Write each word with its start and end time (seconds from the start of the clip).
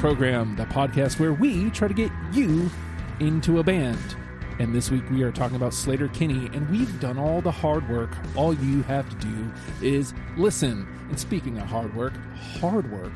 Let's 0.00 0.18
the 0.56 0.64
podcast 0.66 1.18
where 1.18 1.32
we 1.32 1.70
try 1.70 1.88
to 1.88 1.94
get 1.94 2.12
you 2.32 2.70
into 3.18 3.58
a 3.58 3.64
band. 3.64 3.98
And 4.60 4.72
this 4.72 4.92
week 4.92 5.02
we 5.10 5.24
are 5.24 5.32
talking 5.32 5.56
about 5.56 5.72
Sleater-Kinney, 5.72 6.50
and 6.56 6.70
we've 6.70 7.00
done 7.00 7.18
all 7.18 7.40
the 7.40 7.50
hard 7.50 7.88
work. 7.88 8.10
All 8.36 8.54
you 8.54 8.82
have 8.84 9.10
to 9.10 9.16
do 9.16 9.52
is 9.82 10.14
listen. 10.36 10.86
And 11.08 11.18
speaking 11.18 11.58
of 11.58 11.66
hard 11.66 11.96
work, 11.96 12.12
hard 12.60 12.88
work 12.92 13.12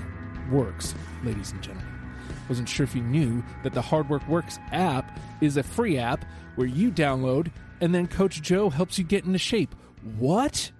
works, 0.51 0.97
ladies 1.23 1.53
and 1.53 1.63
gentlemen. 1.63 1.87
Wasn't 2.49 2.69
sure 2.69 2.83
if 2.83 2.97
you 2.97 3.03
knew 3.03 3.45
that 3.63 3.75
the 3.75 3.83
Hard 3.83 4.11
Work 4.11 4.27
Works 4.27 4.59
app 4.73 5.21
is 5.41 5.57
a 5.57 5.63
free 5.63 5.99
app 5.99 6.25
where 6.57 6.67
you 6.67 6.91
download 6.91 7.53
and 7.81 7.95
then 7.95 8.09
Coach 8.09 8.43
Joe 8.43 8.71
helps 8.71 8.99
you 8.99 9.05
get 9.05 9.25
into 9.25 9.39
shape. 9.39 9.73
What? 10.19 10.73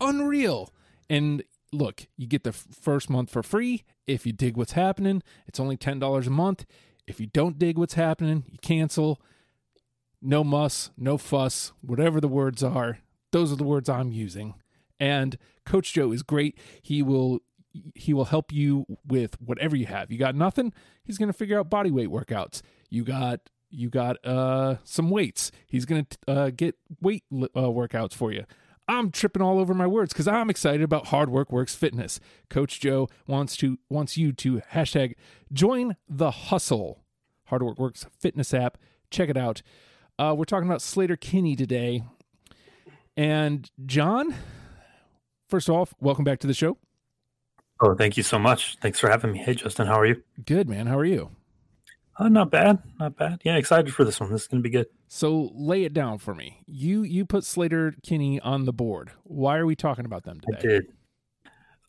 Unreal. 0.00 0.72
And 1.10 1.42
look, 1.72 2.06
you 2.16 2.26
get 2.26 2.44
the 2.44 2.52
first 2.52 3.10
month 3.10 3.30
for 3.30 3.42
free 3.42 3.84
if 4.06 4.26
you 4.26 4.32
dig 4.32 4.56
what's 4.56 4.72
happening. 4.72 5.22
It's 5.46 5.60
only 5.60 5.76
$10 5.76 6.26
a 6.26 6.30
month. 6.30 6.64
If 7.06 7.20
you 7.20 7.26
don't 7.26 7.58
dig 7.58 7.78
what's 7.78 7.94
happening, 7.94 8.44
you 8.50 8.58
cancel. 8.62 9.20
No 10.22 10.42
muss, 10.42 10.90
no 10.96 11.18
fuss, 11.18 11.72
whatever 11.82 12.20
the 12.20 12.28
words 12.28 12.62
are. 12.62 12.98
Those 13.32 13.52
are 13.52 13.56
the 13.56 13.64
words 13.64 13.88
I'm 13.88 14.12
using. 14.12 14.54
And 14.98 15.36
Coach 15.64 15.92
Joe 15.92 16.10
is 16.12 16.22
great. 16.22 16.58
He 16.82 17.02
will 17.02 17.40
he 17.94 18.14
will 18.14 18.24
help 18.24 18.52
you 18.52 18.86
with 19.06 19.38
whatever 19.38 19.76
you 19.76 19.84
have. 19.84 20.10
You 20.10 20.18
got 20.18 20.34
nothing, 20.34 20.72
he's 21.04 21.18
going 21.18 21.28
to 21.28 21.34
figure 21.34 21.58
out 21.58 21.68
body 21.68 21.90
weight 21.90 22.08
workouts. 22.08 22.62
You 22.88 23.04
got 23.04 23.40
you 23.70 23.90
got 23.90 24.16
uh 24.24 24.76
some 24.84 25.10
weights. 25.10 25.52
He's 25.66 25.84
going 25.84 26.06
to 26.06 26.18
uh 26.26 26.50
get 26.50 26.76
weight 27.00 27.24
uh, 27.32 27.68
workouts 27.68 28.14
for 28.14 28.32
you. 28.32 28.44
I'm 28.88 29.10
tripping 29.10 29.42
all 29.42 29.58
over 29.58 29.74
my 29.74 29.86
words 29.86 30.12
because 30.12 30.28
I'm 30.28 30.48
excited 30.48 30.82
about 30.82 31.08
Hard 31.08 31.28
Work 31.28 31.50
Works 31.50 31.74
Fitness. 31.74 32.20
Coach 32.48 32.80
Joe 32.80 33.08
wants 33.26 33.56
to 33.58 33.78
wants 33.88 34.16
you 34.16 34.32
to 34.32 34.62
hashtag 34.72 35.14
join 35.52 35.96
the 36.08 36.30
hustle. 36.30 37.02
Hard 37.46 37.62
Work 37.62 37.78
Works 37.78 38.06
Fitness 38.18 38.54
app. 38.54 38.78
Check 39.10 39.28
it 39.28 39.36
out. 39.36 39.62
Uh, 40.18 40.34
we're 40.36 40.44
talking 40.44 40.68
about 40.68 40.80
Sleater-Kinney 40.80 41.56
today. 41.56 42.02
And 43.16 43.70
John, 43.84 44.34
first 45.48 45.68
off, 45.68 45.94
welcome 46.00 46.24
back 46.24 46.38
to 46.40 46.46
the 46.46 46.54
show. 46.54 46.78
Oh, 47.80 47.94
thank 47.94 48.16
you 48.16 48.22
so 48.22 48.38
much. 48.38 48.78
Thanks 48.80 48.98
for 48.98 49.10
having 49.10 49.32
me. 49.32 49.38
Hey, 49.38 49.54
Justin, 49.54 49.86
how 49.86 50.00
are 50.00 50.06
you? 50.06 50.22
Good, 50.44 50.68
man. 50.68 50.86
How 50.86 50.98
are 50.98 51.04
you? 51.04 51.30
Uh, 52.18 52.28
not 52.28 52.50
bad, 52.50 52.78
not 52.98 53.16
bad. 53.16 53.40
Yeah, 53.44 53.56
excited 53.56 53.92
for 53.92 54.04
this 54.04 54.18
one. 54.18 54.32
This 54.32 54.42
is 54.42 54.48
going 54.48 54.62
to 54.62 54.66
be 54.66 54.72
good. 54.72 54.86
So 55.06 55.50
lay 55.54 55.84
it 55.84 55.92
down 55.92 56.18
for 56.18 56.34
me. 56.34 56.62
You 56.66 57.02
you 57.02 57.26
put 57.26 57.44
Sleater-Kinney 57.44 58.40
on 58.40 58.64
the 58.64 58.72
board. 58.72 59.10
Why 59.24 59.58
are 59.58 59.66
we 59.66 59.76
talking 59.76 60.06
about 60.06 60.24
them 60.24 60.40
today? 60.40 60.58
I 60.58 60.60
did. 60.60 60.86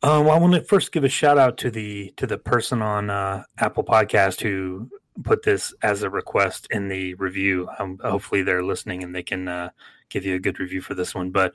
Um, 0.03 0.25
well, 0.25 0.35
I 0.35 0.39
want 0.39 0.53
to 0.53 0.63
first 0.63 0.91
give 0.91 1.03
a 1.03 1.09
shout 1.09 1.37
out 1.37 1.57
to 1.59 1.71
the 1.71 2.13
to 2.17 2.27
the 2.27 2.37
person 2.37 2.81
on 2.81 3.09
uh, 3.09 3.43
Apple 3.57 3.83
Podcast 3.83 4.41
who 4.41 4.89
put 5.23 5.43
this 5.43 5.73
as 5.81 6.03
a 6.03 6.09
request 6.09 6.67
in 6.71 6.89
the 6.89 7.13
review. 7.15 7.69
Um, 7.79 7.97
hopefully, 8.03 8.43
they're 8.43 8.63
listening 8.63 9.03
and 9.03 9.15
they 9.15 9.23
can 9.23 9.47
uh, 9.47 9.69
give 10.09 10.25
you 10.25 10.35
a 10.35 10.39
good 10.39 10.59
review 10.59 10.81
for 10.81 10.93
this 10.93 11.15
one. 11.15 11.31
But 11.31 11.53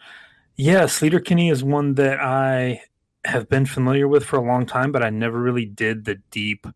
yeah, 0.57 0.85
Sleater-Kinney 0.85 1.51
is 1.51 1.63
one 1.63 1.95
that 1.95 2.21
I 2.21 2.83
have 3.25 3.49
been 3.49 3.67
familiar 3.67 4.09
with 4.09 4.25
for 4.25 4.39
a 4.39 4.45
long 4.45 4.67
time, 4.67 4.93
but 4.93 5.05
I 5.05 5.11
never 5.11 5.41
really 5.41 5.67
did 5.67 6.05
the 6.05 6.17
deep 6.31 6.67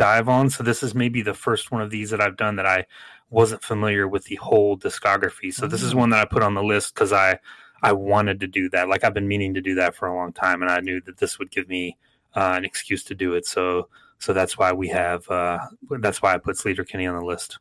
dive 0.00 0.30
on. 0.30 0.48
So 0.48 0.64
this 0.64 0.82
is 0.82 0.94
maybe 0.94 1.20
the 1.20 1.34
first 1.34 1.70
one 1.70 1.82
of 1.82 1.90
these 1.90 2.08
that 2.08 2.22
I've 2.22 2.38
done 2.38 2.56
that 2.56 2.64
I 2.64 2.86
wasn't 3.28 3.62
familiar 3.62 4.08
with 4.08 4.24
the 4.24 4.36
whole 4.36 4.78
discography. 4.78 5.52
So 5.52 5.66
this 5.66 5.82
is 5.82 5.92
mm. 5.92 5.98
one 5.98 6.10
that 6.10 6.20
I 6.20 6.24
put 6.24 6.42
on 6.42 6.54
the 6.54 6.62
list 6.62 6.94
because 6.94 7.12
I 7.12 7.38
I 7.82 7.92
wanted 7.92 8.40
to 8.40 8.46
do 8.46 8.70
that. 8.70 8.88
Like 8.88 9.04
I've 9.04 9.12
been 9.12 9.28
meaning 9.28 9.52
to 9.54 9.60
do 9.60 9.74
that 9.74 9.94
for 9.94 10.08
a 10.08 10.16
long 10.16 10.32
time, 10.32 10.62
and 10.62 10.70
I 10.70 10.80
knew 10.80 11.02
that 11.02 11.18
this 11.18 11.38
would 11.38 11.50
give 11.50 11.68
me 11.68 11.98
uh, 12.34 12.54
an 12.56 12.64
excuse 12.64 13.04
to 13.04 13.14
do 13.14 13.34
it. 13.34 13.44
So 13.44 13.88
so 14.18 14.32
that's 14.32 14.56
why 14.56 14.72
we 14.72 14.88
have 14.88 15.28
uh, 15.28 15.58
that's 16.00 16.22
why 16.22 16.32
I 16.32 16.38
put 16.38 16.56
Sleater-Kinney 16.56 17.06
on 17.06 17.18
the 17.18 17.24
list. 17.24 17.58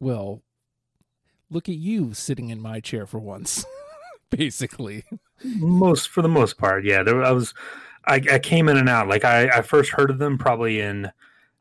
Well, 0.00 0.42
look 1.48 1.68
at 1.68 1.76
you 1.76 2.12
sitting 2.12 2.50
in 2.50 2.60
my 2.60 2.80
chair 2.80 3.06
for 3.06 3.20
once. 3.20 3.64
basically. 4.30 5.04
Most 5.44 6.08
for 6.08 6.22
the 6.22 6.28
most 6.28 6.58
part, 6.58 6.84
yeah. 6.84 7.02
There, 7.02 7.22
I 7.22 7.30
was, 7.30 7.54
I, 8.06 8.20
I 8.32 8.38
came 8.38 8.68
in 8.68 8.76
and 8.76 8.88
out. 8.88 9.08
Like 9.08 9.24
I, 9.24 9.48
I 9.48 9.62
first 9.62 9.92
heard 9.92 10.10
of 10.10 10.18
them 10.18 10.38
probably 10.38 10.80
in 10.80 11.10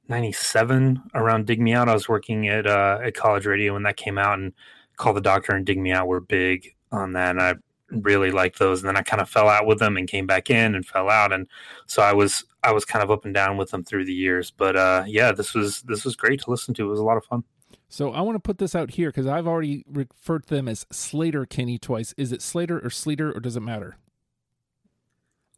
'97 0.09 1.01
around 1.13 1.45
Dig 1.45 1.61
Me 1.61 1.73
Out. 1.73 1.89
I 1.89 1.93
was 1.93 2.09
working 2.09 2.47
at 2.47 2.65
uh, 2.67 2.99
at 3.03 3.15
college 3.15 3.45
radio 3.45 3.73
when 3.73 3.83
that 3.83 3.97
came 3.97 4.17
out, 4.17 4.39
and 4.39 4.53
Call 4.97 5.13
the 5.13 5.21
Doctor 5.21 5.53
and 5.53 5.65
Dig 5.65 5.79
Me 5.79 5.91
Out 5.91 6.07
were 6.07 6.19
big 6.19 6.75
on 6.91 7.13
that. 7.13 7.31
And 7.31 7.41
I 7.41 7.55
really 7.89 8.31
liked 8.31 8.59
those. 8.59 8.81
And 8.81 8.89
then 8.89 8.97
I 8.97 9.01
kind 9.01 9.21
of 9.21 9.29
fell 9.29 9.47
out 9.47 9.65
with 9.65 9.79
them 9.79 9.97
and 9.97 10.07
came 10.07 10.25
back 10.25 10.49
in 10.49 10.75
and 10.75 10.85
fell 10.85 11.09
out. 11.09 11.31
And 11.31 11.47
so 11.85 12.01
I 12.01 12.13
was 12.13 12.43
I 12.63 12.71
was 12.71 12.85
kind 12.85 13.03
of 13.03 13.11
up 13.11 13.25
and 13.25 13.33
down 13.33 13.57
with 13.57 13.71
them 13.71 13.83
through 13.83 14.05
the 14.05 14.13
years. 14.13 14.51
But 14.51 14.75
uh, 14.75 15.03
yeah, 15.07 15.31
this 15.31 15.53
was 15.53 15.81
this 15.83 16.03
was 16.03 16.15
great 16.15 16.41
to 16.41 16.51
listen 16.51 16.73
to. 16.75 16.85
It 16.85 16.89
was 16.89 16.99
a 16.99 17.05
lot 17.05 17.17
of 17.17 17.25
fun. 17.25 17.43
So 17.89 18.11
I 18.11 18.21
want 18.21 18.35
to 18.35 18.39
put 18.39 18.57
this 18.57 18.75
out 18.75 18.91
here 18.91 19.09
because 19.09 19.27
I've 19.27 19.47
already 19.47 19.85
referred 19.87 20.45
to 20.47 20.55
them 20.55 20.67
as 20.67 20.85
Slater 20.91 21.45
Kenny 21.45 21.77
twice. 21.77 22.13
Is 22.17 22.31
it 22.31 22.41
Slater 22.41 22.79
or 22.79 22.89
Sleater 22.89 23.33
or 23.33 23.39
does 23.39 23.55
it 23.55 23.61
matter? 23.61 23.97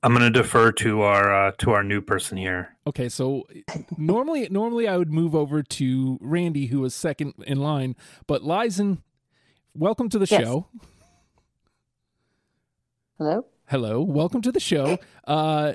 I'm 0.01 0.13
going 0.13 0.31
to 0.31 0.41
defer 0.41 0.71
to 0.73 1.01
our 1.01 1.47
uh, 1.47 1.51
to 1.57 1.71
our 1.71 1.83
new 1.83 1.99
person 1.99 2.37
here. 2.37 2.75
Okay, 2.87 3.09
so 3.09 3.45
normally 3.97 4.47
normally 4.49 4.87
I 4.87 4.95
would 4.95 5.11
move 5.11 5.35
over 5.35 5.61
to 5.61 6.17
Randy 6.21 6.67
who 6.67 6.79
was 6.79 6.95
second 6.95 7.33
in 7.45 7.59
line, 7.59 7.97
but 8.25 8.41
Lizen, 8.41 8.99
welcome 9.75 10.07
to 10.09 10.17
the 10.17 10.27
yes. 10.29 10.41
show. 10.41 10.67
Hello. 13.17 13.45
Hello, 13.65 14.01
welcome 14.01 14.41
to 14.41 14.53
the 14.53 14.59
show. 14.61 14.97
Uh, 15.27 15.73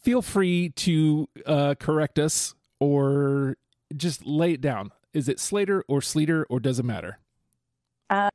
feel 0.00 0.22
free 0.22 0.70
to 0.70 1.28
uh, 1.44 1.74
correct 1.78 2.18
us 2.18 2.54
or 2.80 3.56
just 3.94 4.24
lay 4.24 4.52
it 4.52 4.62
down. 4.62 4.90
Is 5.12 5.28
it 5.28 5.38
Slater 5.38 5.84
or 5.86 6.00
Sleater 6.00 6.44
or 6.48 6.60
does 6.60 6.78
it 6.78 6.84
matter? 6.84 7.18
Uh, 8.08 8.30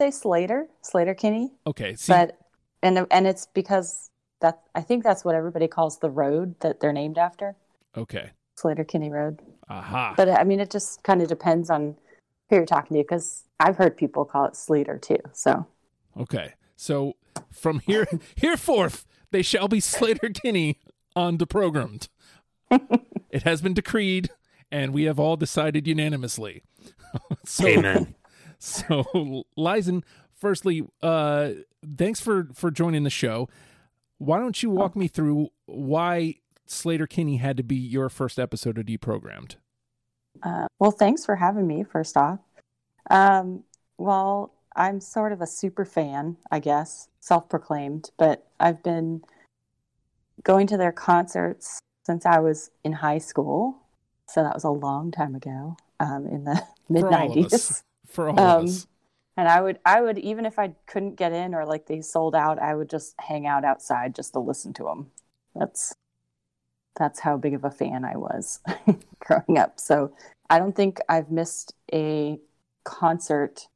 say 0.00 0.10
Slater, 0.10 0.66
Sleater-Kinney. 0.82 1.52
Okay, 1.66 1.94
see, 1.94 2.12
but 2.12 2.38
and 2.82 3.06
and 3.10 3.26
it's 3.26 3.46
because 3.46 4.10
that 4.40 4.62
I 4.74 4.82
think 4.82 5.04
that's 5.04 5.24
what 5.24 5.34
everybody 5.34 5.68
calls 5.68 5.98
the 5.98 6.10
road 6.10 6.58
that 6.60 6.80
they're 6.80 6.92
named 6.92 7.18
after. 7.18 7.56
Okay, 7.96 8.30
Sleater-Kinney 8.58 9.10
Road. 9.10 9.40
Aha. 9.68 10.14
But 10.16 10.28
I 10.28 10.44
mean, 10.44 10.60
it 10.60 10.70
just 10.70 11.02
kind 11.02 11.22
of 11.22 11.28
depends 11.28 11.70
on 11.70 11.96
who 12.48 12.56
you're 12.56 12.66
talking 12.66 12.96
to 12.96 13.02
because 13.02 13.44
I've 13.58 13.76
heard 13.76 13.96
people 13.96 14.24
call 14.24 14.44
it 14.44 14.54
Sleater 14.54 15.00
too. 15.00 15.18
So 15.32 15.66
okay, 16.18 16.54
so 16.76 17.14
from 17.50 17.80
here 17.80 18.06
here 18.34 18.56
forth, 18.56 19.04
they 19.30 19.42
shall 19.42 19.68
be 19.68 19.80
Sleater-Kinney 19.80 20.78
on 21.14 21.38
Deprogrammed. 21.38 22.08
it 23.30 23.42
has 23.44 23.62
been 23.62 23.74
decreed 23.74 24.30
and 24.70 24.92
we 24.92 25.04
have 25.04 25.18
all 25.18 25.36
decided 25.36 25.86
unanimously. 25.86 26.62
so, 27.44 27.66
Amen. 27.66 28.14
So, 28.58 29.44
Lizen, 29.56 30.02
firstly, 30.34 30.86
uh, 31.02 31.50
thanks 31.96 32.20
for 32.20 32.48
for 32.54 32.70
joining 32.70 33.04
the 33.04 33.10
show. 33.10 33.48
Why 34.18 34.38
don't 34.38 34.62
you 34.62 34.70
walk 34.70 34.96
me 34.96 35.08
through 35.08 35.48
why 35.66 36.36
Sleater-Kinney 36.66 37.36
had 37.36 37.56
to 37.58 37.62
be 37.62 37.76
your 37.76 38.08
first 38.08 38.38
episode 38.38 38.78
of 38.78 38.86
Deprogrammed? 38.86 39.56
Uh, 40.42 40.66
well, 40.78 40.90
thanks 40.90 41.24
for 41.24 41.36
having 41.36 41.66
me. 41.66 41.84
First 41.84 42.16
off, 42.16 42.40
um, 43.10 43.62
well, 43.98 44.52
I'm 44.74 45.00
sort 45.00 45.32
of 45.32 45.40
a 45.40 45.46
super 45.46 45.84
fan, 45.84 46.36
I 46.50 46.60
guess, 46.60 47.08
self-proclaimed, 47.20 48.10
but 48.18 48.46
I've 48.58 48.82
been 48.82 49.22
going 50.42 50.66
to 50.68 50.76
their 50.76 50.92
concerts 50.92 51.80
since 52.06 52.24
I 52.24 52.38
was 52.38 52.70
in 52.84 52.92
high 52.94 53.18
school. 53.18 53.78
So 54.28 54.42
that 54.42 54.54
was 54.54 54.64
a 54.64 54.70
long 54.70 55.10
time 55.10 55.34
ago, 55.34 55.76
um, 56.00 56.26
in 56.26 56.44
the 56.44 56.62
mid 56.88 57.04
nineties. 57.04 57.82
For 58.06 58.30
all 58.30 58.38
um, 58.38 58.60
of 58.60 58.64
us. 58.64 58.86
And 59.36 59.48
I 59.48 59.60
would, 59.60 59.78
I 59.84 60.00
would, 60.00 60.18
even 60.18 60.46
if 60.46 60.58
I 60.58 60.74
couldn't 60.86 61.16
get 61.16 61.32
in 61.32 61.54
or 61.54 61.66
like 61.66 61.86
they 61.86 62.00
sold 62.00 62.34
out, 62.34 62.58
I 62.58 62.74
would 62.74 62.88
just 62.88 63.14
hang 63.18 63.46
out 63.46 63.64
outside 63.64 64.14
just 64.14 64.32
to 64.32 64.40
listen 64.40 64.72
to 64.74 64.84
them. 64.84 65.10
That's, 65.54 65.94
that's 66.98 67.20
how 67.20 67.36
big 67.36 67.52
of 67.52 67.64
a 67.64 67.70
fan 67.70 68.04
I 68.04 68.16
was 68.16 68.60
growing 69.20 69.58
up. 69.58 69.78
So 69.78 70.14
I 70.48 70.58
don't 70.58 70.74
think 70.74 71.00
I've 71.08 71.30
missed 71.30 71.74
a 71.92 72.38
concert 72.84 73.68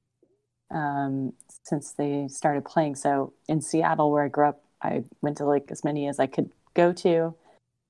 um, 0.71 1.35
since 1.65 1.93
they 1.93 2.29
started 2.29 2.65
playing. 2.65 2.95
So 2.95 3.35
in 3.49 3.61
Seattle, 3.61 4.11
where 4.11 4.25
I 4.25 4.29
grew 4.29 4.49
up, 4.49 4.63
I 4.83 5.05
went 5.21 5.37
to 5.39 5.45
like 5.45 5.71
as 5.71 5.85
many 5.85 6.09
as 6.09 6.19
I 6.19 6.27
could 6.27 6.51
go 6.75 6.93
to. 6.95 7.35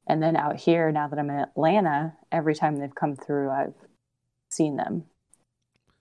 And 0.09 0.21
then 0.21 0.35
out 0.35 0.57
here, 0.57 0.91
now 0.91 1.07
that 1.07 1.19
I'm 1.19 1.31
in 1.31 1.37
Atlanta, 1.37 2.15
every 2.33 2.55
time 2.55 2.77
they've 2.77 2.95
come 2.95 3.15
through, 3.15 3.51
I've 3.51 3.75
seen 4.51 4.77
them. 4.77 5.05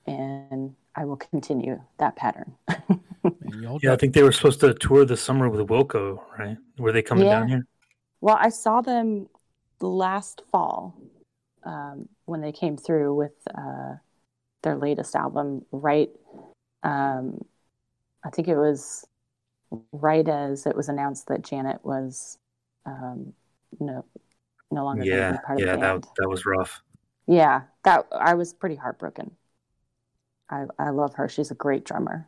And 0.08 0.76
I 1.00 1.06
will 1.06 1.16
continue 1.16 1.82
that 1.98 2.18
pattern. 2.18 2.56
yeah, 3.82 3.94
I 3.94 3.96
think 3.96 4.14
they 4.14 4.22
were 4.22 4.34
supposed 4.34 4.60
to 4.60 4.74
tour 4.74 5.06
this 5.06 5.22
summer 5.22 5.50
with 5.50 5.66
Wilco, 5.68 6.20
right? 6.38 6.58
Were 6.78 6.92
they 6.92 7.02
coming 7.02 7.26
yeah. 7.26 7.40
down 7.40 7.48
here? 7.48 7.66
Well, 8.20 8.38
I 8.38 8.50
saw 8.50 8.82
them 8.82 9.30
last 9.80 10.42
fall 10.52 10.94
um, 11.64 12.10
when 12.26 12.42
they 12.42 12.52
came 12.52 12.76
through 12.76 13.16
with 13.16 13.32
uh, 13.58 13.94
their 14.62 14.76
latest 14.76 15.16
album, 15.16 15.64
right? 15.72 16.10
Um, 16.84 17.46
I 18.26 18.30
think 18.30 18.50
it 18.50 18.58
was 18.58 19.08
right 19.94 20.28
as 20.28 20.66
it 20.66 20.76
was 20.76 20.90
announced 20.90 21.28
that 21.28 21.44
Janet 21.44 21.80
was 21.82 22.38
um, 22.86 23.32
no 23.80 24.04
no 24.70 24.84
longer 24.84 25.06
Yeah, 25.06 25.30
gonna 25.30 25.32
be 25.32 25.46
part 25.46 25.60
yeah, 25.60 25.66
of 25.68 25.80
the 25.80 25.86
that 25.86 26.08
that 26.18 26.30
was 26.30 26.46
rough. 26.46 26.82
Yeah, 27.26 27.62
that 27.86 28.06
I 28.12 28.34
was 28.34 28.54
pretty 28.54 28.76
heartbroken. 28.76 29.32
I 30.50 30.66
I 30.78 30.90
love 30.90 31.14
her. 31.16 31.30
She's 31.30 31.52
a 31.52 31.56
great 31.56 31.84
drummer. 31.86 32.28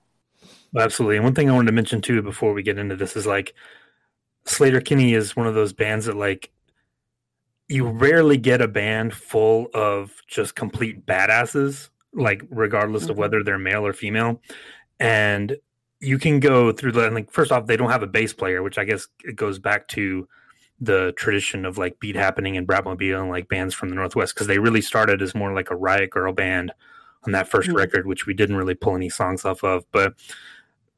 Absolutely. 0.78 1.18
And 1.18 1.26
one 1.26 1.36
thing 1.36 1.50
I 1.50 1.54
wanted 1.54 1.68
to 1.68 1.74
mention 1.74 2.02
too 2.02 2.22
before 2.22 2.54
we 2.54 2.64
get 2.64 2.78
into 2.80 2.96
this 2.96 3.16
is 3.16 3.28
like 3.28 3.54
Sleater-Kinney 4.46 5.14
is 5.14 5.36
one 5.36 5.48
of 5.48 5.54
those 5.54 5.74
bands 5.74 6.06
that 6.06 6.16
like 6.18 6.52
you 7.68 7.88
rarely 7.88 8.38
get 8.38 8.62
a 8.62 8.68
band 8.68 9.14
full 9.14 9.68
of 9.74 10.22
just 10.28 10.56
complete 10.56 11.06
badasses, 11.06 11.90
like 12.14 12.44
regardless 12.50 13.08
of 13.08 13.16
Mhm. 13.16 13.20
whether 13.20 13.44
they're 13.44 13.58
male 13.60 13.86
or 13.86 13.94
female. 13.94 14.42
And 15.00 15.58
you 16.00 16.18
can 16.18 16.40
go 16.40 16.72
through 16.72 16.92
the 16.94 17.10
like 17.12 17.32
first 17.32 17.52
off, 17.52 17.68
they 17.68 17.78
don't 17.78 17.92
have 17.92 18.04
a 18.04 18.08
bass 18.08 18.34
player, 18.34 18.64
which 18.64 18.78
I 18.78 18.84
guess 18.86 19.08
it 19.24 19.36
goes 19.36 19.60
back 19.60 19.88
to 19.90 20.28
the 20.80 21.14
tradition 21.16 21.64
of 21.66 21.78
like 21.78 22.00
beat 22.00 22.16
happening 22.16 22.58
and 22.58 22.68
Bratmobile 22.68 23.22
and 23.22 23.30
like 23.30 23.48
bands 23.48 23.76
from 23.76 23.90
the 23.90 23.96
Northwest 23.96 24.34
because 24.34 24.48
they 24.48 24.58
really 24.58 24.82
started 24.82 25.22
as 25.22 25.36
more 25.36 25.54
like 25.54 25.70
a 25.70 25.76
riot 25.76 26.10
girl 26.10 26.34
band 26.34 26.72
on 27.26 27.32
that 27.34 27.48
1st 27.50 27.70
Mhm. 27.70 27.76
record, 27.76 28.08
which 28.08 28.26
we 28.26 28.34
didn't 28.34 28.56
really 28.56 28.74
pull 28.76 28.96
any 28.96 29.10
songs 29.10 29.46
off 29.46 29.64
of. 29.64 29.86
But 29.92 30.14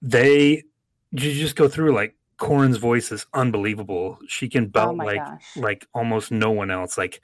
they 0.02 0.64
you 1.12 1.34
just 1.34 1.56
go 1.56 1.68
through 1.68 1.94
like 1.94 2.16
Corin's 2.38 2.78
voice 2.78 3.12
is 3.12 3.26
unbelievable. 3.34 4.18
She 4.28 4.50
can 4.50 4.66
Oh 4.66 4.68
belt 4.68 4.96
my 4.98 5.06
like 5.06 5.18
gosh. 5.18 5.58
like 5.58 5.88
almost 5.94 6.32
no 6.32 6.52
one 6.52 6.72
else. 6.72 6.98
Like 6.98 7.22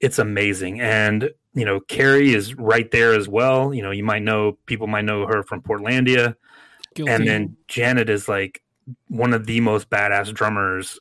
it's 0.00 0.18
amazing. 0.18 0.80
And 0.80 1.30
you 1.52 1.64
know, 1.64 1.80
Carrie 1.80 2.32
is 2.32 2.54
right 2.54 2.90
there 2.90 3.12
as 3.14 3.28
well. 3.28 3.74
You 3.74 3.82
know, 3.82 3.90
you 3.90 4.04
might 4.04 4.22
know 4.22 4.56
people 4.66 4.86
might 4.86 5.04
know 5.04 5.26
her 5.26 5.42
from 5.42 5.60
Portlandia. 5.62 6.36
Guilty. 6.94 7.12
And 7.12 7.28
then 7.28 7.56
Janet 7.68 8.08
is 8.08 8.28
like 8.28 8.62
one 9.08 9.34
of 9.34 9.46
the 9.46 9.60
most 9.60 9.90
badass 9.90 10.32
drummers 10.32 10.98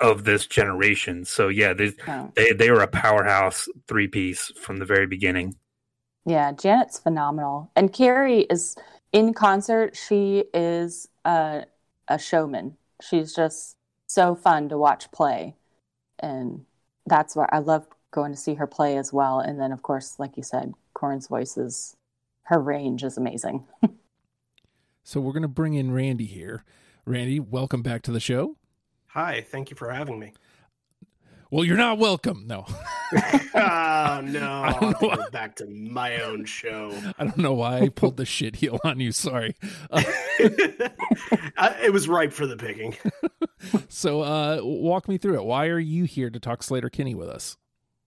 of 0.00 0.24
this 0.24 0.46
generation. 0.46 1.24
So 1.24 1.48
yeah, 1.48 1.72
there's- 1.72 1.94
Oh. 2.06 2.30
they 2.36 2.52
they 2.52 2.70
were 2.70 2.82
a 2.82 2.88
powerhouse 2.88 3.68
three 3.88 4.08
piece 4.08 4.52
from 4.60 4.76
the 4.76 4.84
very 4.84 5.06
beginning. 5.06 5.54
Yeah, 6.26 6.52
Janet's 6.52 6.98
phenomenal. 6.98 7.70
And 7.76 7.92
Carrie 7.92 8.42
is 8.42 8.76
in 9.12 9.34
concert, 9.34 9.96
she 9.96 10.44
is 10.52 11.08
a, 11.24 11.64
a 12.08 12.18
showman. 12.18 12.76
She's 13.02 13.34
just 13.34 13.76
so 14.06 14.34
fun 14.34 14.68
to 14.70 14.78
watch 14.78 15.10
play. 15.12 15.56
And 16.18 16.64
that's 17.06 17.36
why 17.36 17.48
I 17.52 17.58
love 17.58 17.86
going 18.10 18.32
to 18.32 18.38
see 18.38 18.54
her 18.54 18.66
play 18.66 18.96
as 18.96 19.12
well. 19.12 19.40
And 19.40 19.60
then, 19.60 19.72
of 19.72 19.82
course, 19.82 20.18
like 20.18 20.36
you 20.36 20.42
said, 20.42 20.72
Corin's 20.94 21.26
voice 21.26 21.56
is, 21.56 21.96
her 22.44 22.60
range 22.60 23.02
is 23.02 23.18
amazing. 23.18 23.64
so 25.04 25.20
we're 25.20 25.32
gonna 25.32 25.48
bring 25.48 25.74
in 25.74 25.92
Randy 25.92 26.26
here. 26.26 26.64
Randy, 27.04 27.40
welcome 27.40 27.82
back 27.82 28.02
to 28.02 28.12
the 28.12 28.20
show. 28.20 28.56
Hi, 29.08 29.44
thank 29.46 29.70
you 29.70 29.76
for 29.76 29.90
having 29.90 30.18
me. 30.18 30.32
Well, 31.54 31.64
you're 31.64 31.76
not 31.76 31.98
welcome. 31.98 32.48
No, 32.48 32.64
oh 33.14 34.20
no, 34.24 34.62
I 34.64 34.76
don't 34.80 35.00
know 35.00 35.26
back 35.30 35.54
to 35.56 35.66
my 35.66 36.20
own 36.20 36.46
show. 36.46 36.92
I 37.18 37.26
don't 37.26 37.36
know 37.36 37.54
why 37.54 37.78
I 37.78 37.90
pulled 37.90 38.16
the 38.16 38.24
shit 38.24 38.56
heel 38.56 38.80
on 38.82 38.98
you. 38.98 39.12
Sorry. 39.12 39.54
Uh, 39.88 40.02
Uh, 41.56 41.72
it 41.80 41.92
was 41.92 42.08
ripe 42.08 42.32
for 42.32 42.46
the 42.46 42.56
picking. 42.56 42.96
so, 43.88 44.22
uh, 44.22 44.58
walk 44.62 45.08
me 45.08 45.16
through 45.16 45.36
it. 45.36 45.44
Why 45.44 45.66
are 45.66 45.78
you 45.78 46.04
here 46.04 46.28
to 46.28 46.40
talk 46.40 46.62
Sleater-Kinney 46.62 47.14
with 47.14 47.28
us? 47.28 47.56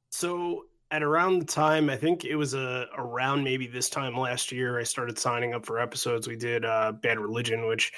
So 0.09 0.65
at 0.91 1.01
around 1.01 1.39
the 1.39 1.45
time, 1.45 1.89
I 1.89 1.95
think 1.95 2.25
it 2.25 2.35
was 2.35 2.53
uh, 2.53 2.87
around 2.97 3.45
maybe 3.45 3.65
this 3.65 3.89
time 3.89 4.17
last 4.17 4.51
year, 4.51 4.77
I 4.77 4.83
started 4.83 5.17
signing 5.17 5.53
up 5.53 5.65
for 5.65 5.79
episodes. 5.79 6.27
We 6.27 6.35
did 6.35 6.65
uh, 6.65 6.91
Bad 6.91 7.19
Religion, 7.19 7.67
which 7.67 7.93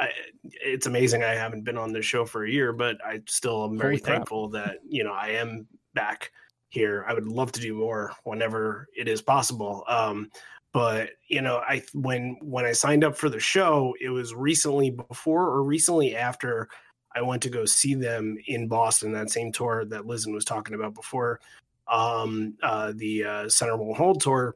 I, 0.00 0.10
it's 0.42 0.86
amazing 0.86 1.22
I 1.22 1.34
haven't 1.34 1.64
been 1.64 1.76
on 1.76 1.92
this 1.92 2.06
show 2.06 2.24
for 2.24 2.44
a 2.44 2.50
year, 2.50 2.72
but 2.72 2.96
I 3.04 3.20
still 3.26 3.64
am 3.64 3.78
very 3.78 3.98
thankful 3.98 4.48
that 4.50 4.78
you 4.88 5.04
know 5.04 5.12
I 5.12 5.28
am 5.28 5.66
back 5.94 6.32
here. 6.70 7.04
I 7.06 7.14
would 7.14 7.26
love 7.26 7.52
to 7.52 7.60
do 7.60 7.74
more 7.74 8.12
whenever 8.24 8.88
it 8.96 9.08
is 9.08 9.20
possible. 9.20 9.84
Um, 9.86 10.30
but 10.72 11.10
you 11.28 11.42
know, 11.42 11.58
I 11.58 11.82
when 11.92 12.38
when 12.40 12.64
I 12.64 12.72
signed 12.72 13.04
up 13.04 13.16
for 13.16 13.28
the 13.28 13.40
show, 13.40 13.94
it 14.00 14.08
was 14.08 14.34
recently 14.34 14.90
before 14.90 15.48
or 15.48 15.62
recently 15.62 16.16
after 16.16 16.68
I 17.14 17.22
went 17.22 17.42
to 17.42 17.50
go 17.50 17.64
see 17.64 17.94
them 17.94 18.38
in 18.46 18.68
Boston. 18.68 19.12
That 19.12 19.30
same 19.30 19.52
tour 19.52 19.84
that 19.86 20.02
Lizen 20.02 20.32
was 20.32 20.44
talking 20.44 20.74
about 20.74 20.94
before, 20.94 21.40
um, 21.88 22.54
uh, 22.62 22.92
the 22.94 23.24
uh, 23.24 23.48
Center 23.48 23.76
Won't 23.76 23.96
Hold 23.96 24.20
tour, 24.20 24.54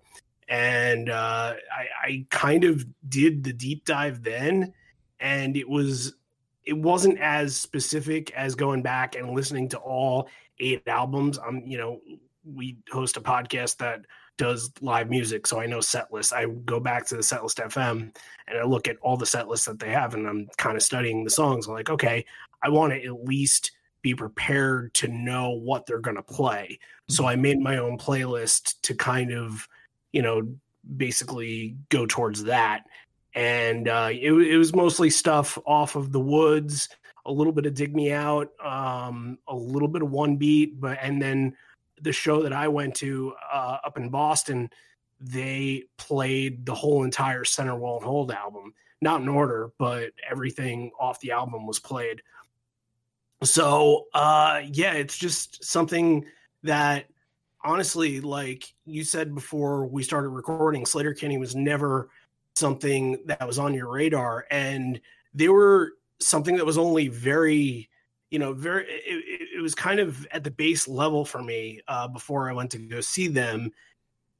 and 0.48 1.10
uh, 1.10 1.54
I, 1.76 1.86
I 2.06 2.26
kind 2.30 2.64
of 2.64 2.86
did 3.08 3.42
the 3.42 3.52
deep 3.52 3.84
dive 3.84 4.22
then, 4.22 4.72
and 5.24 5.56
it 5.56 5.68
was 5.68 6.14
it 6.64 6.76
wasn't 6.76 7.18
as 7.18 7.56
specific 7.56 8.30
as 8.32 8.54
going 8.54 8.82
back 8.82 9.16
and 9.16 9.30
listening 9.30 9.68
to 9.70 9.78
all 9.78 10.28
eight 10.60 10.86
albums. 10.86 11.38
I'm 11.38 11.64
you 11.66 11.78
know 11.78 12.00
we 12.44 12.76
host 12.92 13.16
a 13.16 13.20
podcast 13.20 13.78
that 13.78 14.04
does 14.36 14.70
live 14.80 15.08
music, 15.08 15.46
so 15.46 15.60
I 15.60 15.66
know 15.66 15.80
set 15.80 16.12
lists. 16.12 16.32
I 16.32 16.46
go 16.46 16.78
back 16.78 17.06
to 17.06 17.16
the 17.16 17.22
setlist 17.22 17.64
FM 17.64 18.12
and 18.46 18.58
I 18.58 18.64
look 18.64 18.86
at 18.86 18.98
all 18.98 19.16
the 19.16 19.26
set 19.26 19.48
lists 19.48 19.66
that 19.66 19.78
they 19.78 19.90
have, 19.90 20.14
and 20.14 20.28
I'm 20.28 20.46
kind 20.58 20.76
of 20.76 20.82
studying 20.82 21.24
the 21.24 21.30
songs. 21.30 21.66
I'm 21.66 21.74
like, 21.74 21.90
okay, 21.90 22.24
I 22.62 22.68
want 22.68 22.92
to 22.92 23.02
at 23.02 23.24
least 23.24 23.72
be 24.02 24.14
prepared 24.14 24.92
to 24.94 25.08
know 25.08 25.50
what 25.52 25.86
they're 25.86 25.98
going 26.00 26.16
to 26.16 26.22
play. 26.22 26.78
So 27.08 27.22
mm-hmm. 27.22 27.30
I 27.30 27.36
made 27.36 27.58
my 27.58 27.78
own 27.78 27.96
playlist 27.96 28.74
to 28.82 28.94
kind 28.94 29.32
of, 29.32 29.66
you 30.12 30.20
know, 30.20 30.46
basically 30.96 31.76
go 31.88 32.04
towards 32.04 32.44
that. 32.44 32.84
And 33.34 33.88
uh, 33.88 34.10
it, 34.12 34.32
it 34.32 34.56
was 34.56 34.74
mostly 34.74 35.10
stuff 35.10 35.58
off 35.66 35.96
of 35.96 36.12
the 36.12 36.20
woods, 36.20 36.88
a 37.26 37.32
little 37.32 37.52
bit 37.52 37.66
of 37.66 37.74
dig 37.74 37.94
me 37.94 38.12
out, 38.12 38.52
um, 38.64 39.38
a 39.48 39.54
little 39.54 39.88
bit 39.88 40.02
of 40.02 40.10
one 40.10 40.36
beat, 40.36 40.80
but 40.80 40.98
and 41.02 41.20
then 41.20 41.56
the 42.00 42.12
show 42.12 42.42
that 42.42 42.52
I 42.52 42.68
went 42.68 42.96
to 42.96 43.34
uh, 43.52 43.78
up 43.84 43.96
in 43.96 44.08
Boston, 44.10 44.70
they 45.20 45.84
played 45.96 46.66
the 46.66 46.74
whole 46.74 47.04
entire 47.04 47.44
Center 47.44 47.74
Won't 47.74 48.04
Hold 48.04 48.30
album, 48.30 48.74
not 49.00 49.20
in 49.20 49.28
order, 49.28 49.70
but 49.78 50.10
everything 50.28 50.90
off 50.98 51.20
the 51.20 51.32
album 51.32 51.66
was 51.66 51.78
played. 51.78 52.22
So, 53.42 54.06
uh, 54.14 54.62
yeah, 54.70 54.92
it's 54.94 55.16
just 55.16 55.64
something 55.64 56.24
that 56.62 57.06
honestly, 57.64 58.20
like 58.20 58.72
you 58.84 59.04
said 59.04 59.34
before 59.34 59.86
we 59.86 60.02
started 60.02 60.28
recording, 60.28 60.84
Sleater-Kinney 60.84 61.38
was 61.38 61.54
never 61.54 62.10
something 62.54 63.18
that 63.26 63.46
was 63.46 63.58
on 63.58 63.74
your 63.74 63.90
radar. 63.90 64.46
And 64.50 65.00
they 65.34 65.48
were 65.48 65.92
something 66.20 66.56
that 66.56 66.66
was 66.66 66.78
only 66.78 67.08
very, 67.08 67.88
you 68.30 68.38
know, 68.38 68.52
very, 68.52 68.84
it, 68.84 69.24
it- 69.56 69.62
was 69.64 69.74
kind 69.74 69.98
of 69.98 70.26
at 70.30 70.44
the 70.44 70.50
base 70.50 70.86
level 70.86 71.24
for 71.24 71.42
me 71.42 71.80
uh, 71.88 72.06
before 72.06 72.50
I 72.50 72.52
went 72.52 72.70
to 72.72 72.78
go 72.78 73.00
see 73.00 73.28
them. 73.28 73.70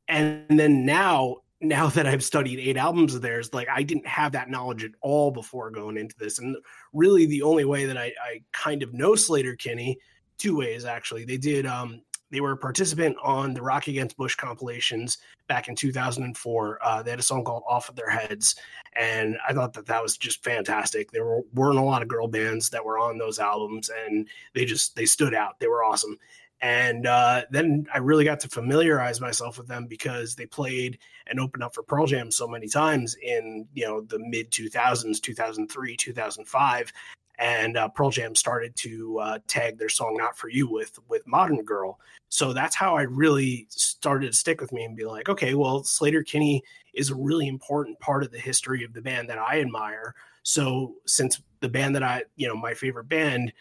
And 0.07 0.61
then 0.61 0.85
now, 0.85 1.37
now 1.63 1.87
that 1.89 2.07
I've 2.07 2.23
studied 2.23 2.59
eight 2.59 2.77
albums 2.77 3.15
of 3.15 3.23
theirs, 3.23 3.55
like 3.55 3.69
I 3.71 3.83
didn't 3.85 4.07
have 4.07 4.33
that 4.33 4.51
knowledge 4.51 4.85
at 4.85 4.91
all 5.01 5.31
before 5.31 5.71
going 5.71 5.97
into 5.97 6.15
this. 6.19 6.39
And 6.39 6.57
really 6.93 7.25
the 7.25 7.41
only 7.41 7.65
way 7.65 7.87
that 7.87 7.97
I, 7.97 8.13
I 8.23 8.43
kind 8.53 8.83
of 8.83 8.93
know 8.93 9.13
Sleater-Kinney, 9.13 9.97
two 10.37 10.59
ways 10.59 10.85
actually. 10.85 11.25
They 11.25 11.39
did 11.39 11.65
um 11.65 12.03
they 12.35 12.41
were 12.41 12.51
a 12.51 12.57
participant 12.57 13.17
on 13.23 13.55
the 13.55 13.63
Rock 13.63 13.87
Against 13.87 14.17
Bush 14.17 14.35
compilations 14.35 15.19
back 15.47 15.69
in 15.69 15.77
2004. 15.77 16.79
Uh, 16.83 17.01
they 17.01 17.11
had 17.11 17.21
a 17.21 17.23
song 17.23 17.45
called 17.45 17.63
"Off 17.69 17.89
of 17.89 17.95
Their 17.95 18.11
Heads," 18.11 18.57
and 18.97 19.39
I 19.49 19.53
thought 19.53 19.73
that 19.75 19.87
that 19.87 20.03
was 20.03 20.19
just 20.19 20.43
fantastic. 20.43 21.13
There 21.13 21.25
were, 21.25 21.43
weren't 21.55 21.79
a 21.79 21.83
lot 21.83 22.03
of 22.03 22.09
girl 22.09 22.27
bands 22.27 22.71
that 22.71 22.85
were 22.85 22.99
on 22.99 23.19
those 23.19 23.39
albums, 23.39 23.89
and 24.05 24.29
they 24.53 24.65
just 24.65 24.97
they 24.97 25.07
stood 25.07 25.33
out. 25.33 25.61
They 25.61 25.69
were 25.69 25.85
awesome. 25.85 26.19
And 26.61 27.07
uh, 27.07 27.43
then 27.51 27.87
I 27.95 27.99
really 27.99 28.25
got 28.25 28.41
to 28.41 28.49
familiarize 28.49 29.21
myself 29.21 29.57
with 29.57 29.69
them 29.69 29.87
because 29.87 30.35
they 30.35 30.47
played 30.47 30.99
and 31.29 31.39
opened 31.39 31.63
up 31.63 31.73
for 31.75 31.85
Pearl 31.85 32.07
Jam 32.07 32.33
so 32.33 32.49
many 32.49 32.67
times 32.67 33.17
in 33.23 33.69
you 33.75 33.87
know 33.87 34.01
the 34.01 34.19
mid 34.19 34.51
2000s, 34.51 35.23
2003, 35.23 35.97
2005 35.97 36.93
and 37.39 37.77
uh, 37.77 37.89
Pearl 37.89 38.11
Jam 38.11 38.35
started 38.35 38.75
to 38.77 39.19
uh, 39.19 39.39
tag 39.47 39.79
their 39.79 39.89
song 39.89 40.17
"Not 40.19 40.37
for 40.39 40.49
You" 40.49 40.69
with 40.71 40.99
with 41.09 41.27
Modern 41.27 41.63
Girl. 41.65 41.99
So 42.29 42.53
that's 42.53 42.75
how 42.75 42.97
I 42.97 43.03
really 43.03 43.67
started 43.71 44.33
to 44.33 44.37
stick 44.37 44.61
with 44.61 44.73
me 44.73 44.85
and 44.85 44.97
be 44.97 45.05
like, 45.05 45.29
okay, 45.29 45.55
well, 45.55 45.83
Sleater-Kinney 45.83 46.63
is 46.93 47.11
a 47.11 47.15
really 47.15 47.47
important 47.47 47.99
part 48.01 48.25
of 48.25 48.33
the 48.33 48.41
history 48.41 48.83
of 48.83 48.93
the 48.93 49.01
band 49.01 49.29
that 49.29 49.39
I 49.39 49.61
admire. 49.61 50.17
So 50.43 50.97
since 51.07 51.41
the 51.61 51.69
band 51.69 51.95
that 51.95 52.03
I, 52.03 52.25
you 52.35 52.49
know, 52.49 52.57
my 52.57 52.75
favorite 52.75 53.09
band, 53.09 53.53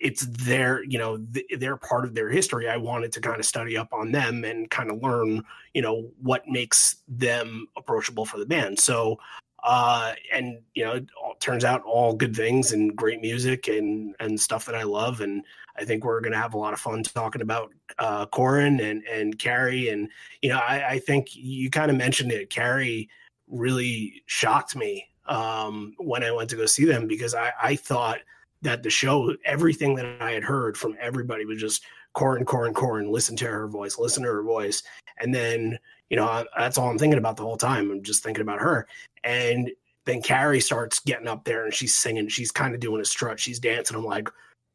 it's 0.00 0.26
their, 0.26 0.82
you 0.82 0.98
know, 0.98 1.16
th- 1.32 1.46
they're 1.60 1.76
part 1.76 2.04
of 2.04 2.12
their 2.12 2.28
history. 2.28 2.68
I 2.68 2.76
wanted 2.76 3.12
to 3.12 3.20
kind 3.20 3.38
of 3.38 3.46
study 3.46 3.76
up 3.76 3.92
on 3.92 4.10
them 4.10 4.42
and 4.42 4.68
kind 4.68 4.90
of 4.90 5.00
learn, 5.00 5.44
you 5.72 5.82
know, 5.82 6.10
what 6.20 6.48
makes 6.48 6.96
them 7.06 7.68
approachable 7.76 8.26
for 8.26 8.38
the 8.38 8.46
band. 8.46 8.80
So 8.80 9.16
uh 9.62 10.12
and 10.32 10.58
you 10.74 10.84
know 10.84 10.94
it 10.94 11.06
all, 11.20 11.34
turns 11.40 11.64
out 11.64 11.82
all 11.84 12.14
good 12.14 12.34
things 12.34 12.72
and 12.72 12.96
great 12.96 13.20
music 13.20 13.68
and 13.68 14.14
and 14.20 14.40
stuff 14.40 14.64
that 14.66 14.74
i 14.74 14.82
love. 14.82 15.20
And 15.20 15.44
i 15.76 15.84
think 15.84 16.04
we're 16.04 16.20
gonna 16.20 16.36
have 16.36 16.54
a 16.54 16.58
lot 16.58 16.72
of 16.72 16.80
fun 16.80 17.02
talking 17.02 17.42
about 17.42 17.72
uh 17.98 18.26
corin 18.26 18.80
and 18.80 19.02
and 19.04 19.38
carrie. 19.38 19.88
And 19.88 20.08
you 20.40 20.50
know 20.50 20.58
i 20.58 20.90
i 20.92 20.98
think 20.98 21.34
you 21.34 21.70
kind 21.70 21.90
of 21.90 21.96
mentioned 21.96 22.32
it. 22.32 22.50
Carrie 22.50 23.08
really 23.48 24.22
shocked 24.26 24.74
me 24.74 25.06
um 25.26 25.94
when 25.98 26.24
i 26.24 26.32
went 26.32 26.50
to 26.50 26.56
go 26.56 26.66
see 26.66 26.84
them 26.84 27.06
because 27.06 27.34
i 27.34 27.52
i 27.62 27.76
thought 27.76 28.18
that 28.62 28.82
the 28.82 28.90
show, 28.90 29.34
everything 29.44 29.96
that 29.96 30.22
I 30.22 30.32
had 30.32 30.44
heard 30.44 30.76
from 30.78 30.96
everybody 31.00 31.44
was 31.44 31.60
just 31.60 31.84
Corin, 32.14 32.44
Corin, 32.44 32.74
Corin. 32.74 33.10
Listen 33.10 33.36
to 33.36 33.46
her 33.46 33.66
voice, 33.68 33.98
listen 33.98 34.22
to 34.22 34.28
her 34.28 34.42
voice, 34.42 34.82
and 35.18 35.34
then 35.34 35.78
you 36.10 36.16
know 36.16 36.44
that's 36.56 36.78
all 36.78 36.90
I'm 36.90 36.98
thinking 36.98 37.18
about 37.18 37.36
the 37.36 37.42
whole 37.42 37.56
time. 37.56 37.90
I'm 37.90 38.02
just 38.02 38.22
thinking 38.22 38.42
about 38.42 38.60
her, 38.60 38.86
and 39.24 39.70
then 40.04 40.22
Carrie 40.22 40.60
starts 40.60 40.98
getting 41.00 41.28
up 41.28 41.44
there 41.44 41.64
and 41.64 41.72
she's 41.72 41.94
singing. 41.94 42.28
She's 42.28 42.50
kind 42.50 42.74
of 42.74 42.80
doing 42.80 43.00
a 43.00 43.04
strut. 43.04 43.38
She's 43.38 43.60
dancing. 43.60 43.96
I'm 43.96 44.04
like, 44.04 44.28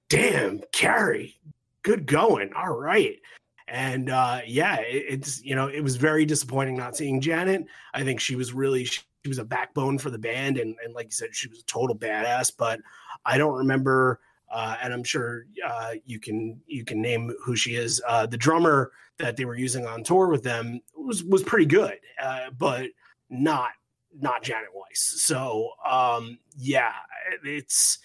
damn, 0.09 0.61
Carrie, 0.71 1.37
good 1.83 2.05
going. 2.05 2.53
All 2.53 2.77
right. 2.77 3.19
And 3.67 4.09
uh, 4.09 4.41
yeah, 4.47 4.77
it, 4.77 5.05
it's 5.09 5.43
you 5.43 5.55
know 5.55 5.67
it 5.67 5.81
was 5.81 5.97
very 5.97 6.25
disappointing 6.25 6.77
not 6.77 6.95
seeing 6.95 7.19
Janet. 7.19 7.65
I 7.93 8.03
think 8.03 8.19
she 8.19 8.35
was 8.35 8.53
really 8.53 8.85
she, 8.85 9.01
she 9.23 9.29
was 9.29 9.39
a 9.39 9.45
backbone 9.45 9.97
for 9.97 10.09
the 10.09 10.17
band, 10.17 10.57
and 10.57 10.75
and 10.83 10.93
like 10.93 11.07
you 11.07 11.11
said, 11.11 11.35
she 11.35 11.49
was 11.49 11.59
a 11.59 11.65
total 11.65 11.95
badass. 11.95 12.53
But 12.57 12.79
I 13.25 13.37
don't 13.37 13.57
remember, 13.57 14.21
uh, 14.49 14.77
and 14.81 14.93
I'm 14.93 15.03
sure 15.03 15.45
uh, 15.65 15.93
you 16.05 16.19
can 16.19 16.59
you 16.67 16.85
can 16.85 17.01
name 17.01 17.33
who 17.43 17.55
she 17.55 17.75
is. 17.75 18.01
Uh, 18.07 18.25
the 18.25 18.37
drummer 18.37 18.91
that 19.17 19.35
they 19.35 19.45
were 19.45 19.57
using 19.57 19.85
on 19.85 20.03
tour 20.03 20.27
with 20.27 20.43
them 20.43 20.79
was 20.95 21.23
was 21.23 21.43
pretty 21.43 21.65
good, 21.65 21.99
uh, 22.21 22.49
but 22.57 22.89
not 23.29 23.71
not 24.19 24.43
Janet 24.43 24.69
Weiss. 24.73 24.99
So 25.21 25.71
um, 25.85 26.39
yeah, 26.57 26.93
it's 27.43 27.99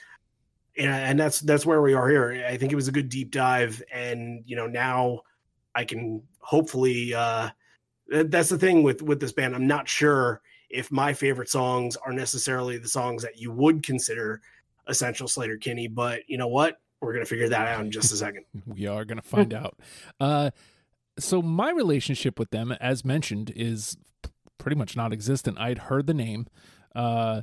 and 0.77 1.19
that's 1.19 1.41
that's 1.41 1.67
where 1.67 1.83
we 1.83 1.95
are 1.95 2.09
here. 2.09 2.45
I 2.49 2.57
think 2.57 2.73
it 2.73 2.77
was 2.77 2.89
a 2.89 2.93
good 2.93 3.09
deep 3.09 3.31
dive, 3.31 3.83
and 3.93 4.43
you 4.47 4.57
know 4.57 4.67
now 4.67 5.21
I 5.75 5.85
can 5.85 6.23
hopefully. 6.39 7.15
Uh, 7.15 7.51
that's 8.09 8.51
the 8.51 8.59
thing 8.59 8.83
with 8.83 9.01
with 9.01 9.21
this 9.21 9.33
band. 9.33 9.55
I'm 9.55 9.67
not 9.67 9.89
sure 9.89 10.43
if 10.69 10.91
my 10.91 11.13
favorite 11.13 11.49
songs 11.49 11.97
are 11.97 12.13
necessarily 12.13 12.79
the 12.79 12.89
songs 12.89 13.23
that 13.23 13.39
you 13.39 13.53
would 13.53 13.83
consider 13.83 14.41
essential 14.87 15.27
Sleater-Kinney. 15.29 15.89
but 15.89 16.21
you 16.29 16.39
know 16.39 16.49
what? 16.49 16.79
We're 17.01 17.13
gonna 17.13 17.27
figure 17.27 17.49
that 17.49 17.67
out 17.69 17.81
in 17.85 17.91
just 17.91 18.13
a 18.13 18.17
second. 18.17 18.45
we 18.67 18.87
are 18.87 19.05
gonna 19.05 19.23
find 19.23 19.53
out. 19.53 19.79
Uh, 20.21 20.51
so 21.19 21.43
my 21.43 21.71
relationship 21.71 22.39
with 22.39 22.51
them, 22.51 22.73
as 22.73 23.05
mentioned, 23.05 23.53
is 23.55 23.97
pretty 24.59 24.77
much 24.77 24.97
non-existent. 24.97 25.59
I'd 25.59 25.79
heard 25.79 26.07
the 26.07 26.15
name. 26.15 26.47
Uh, 26.95 27.43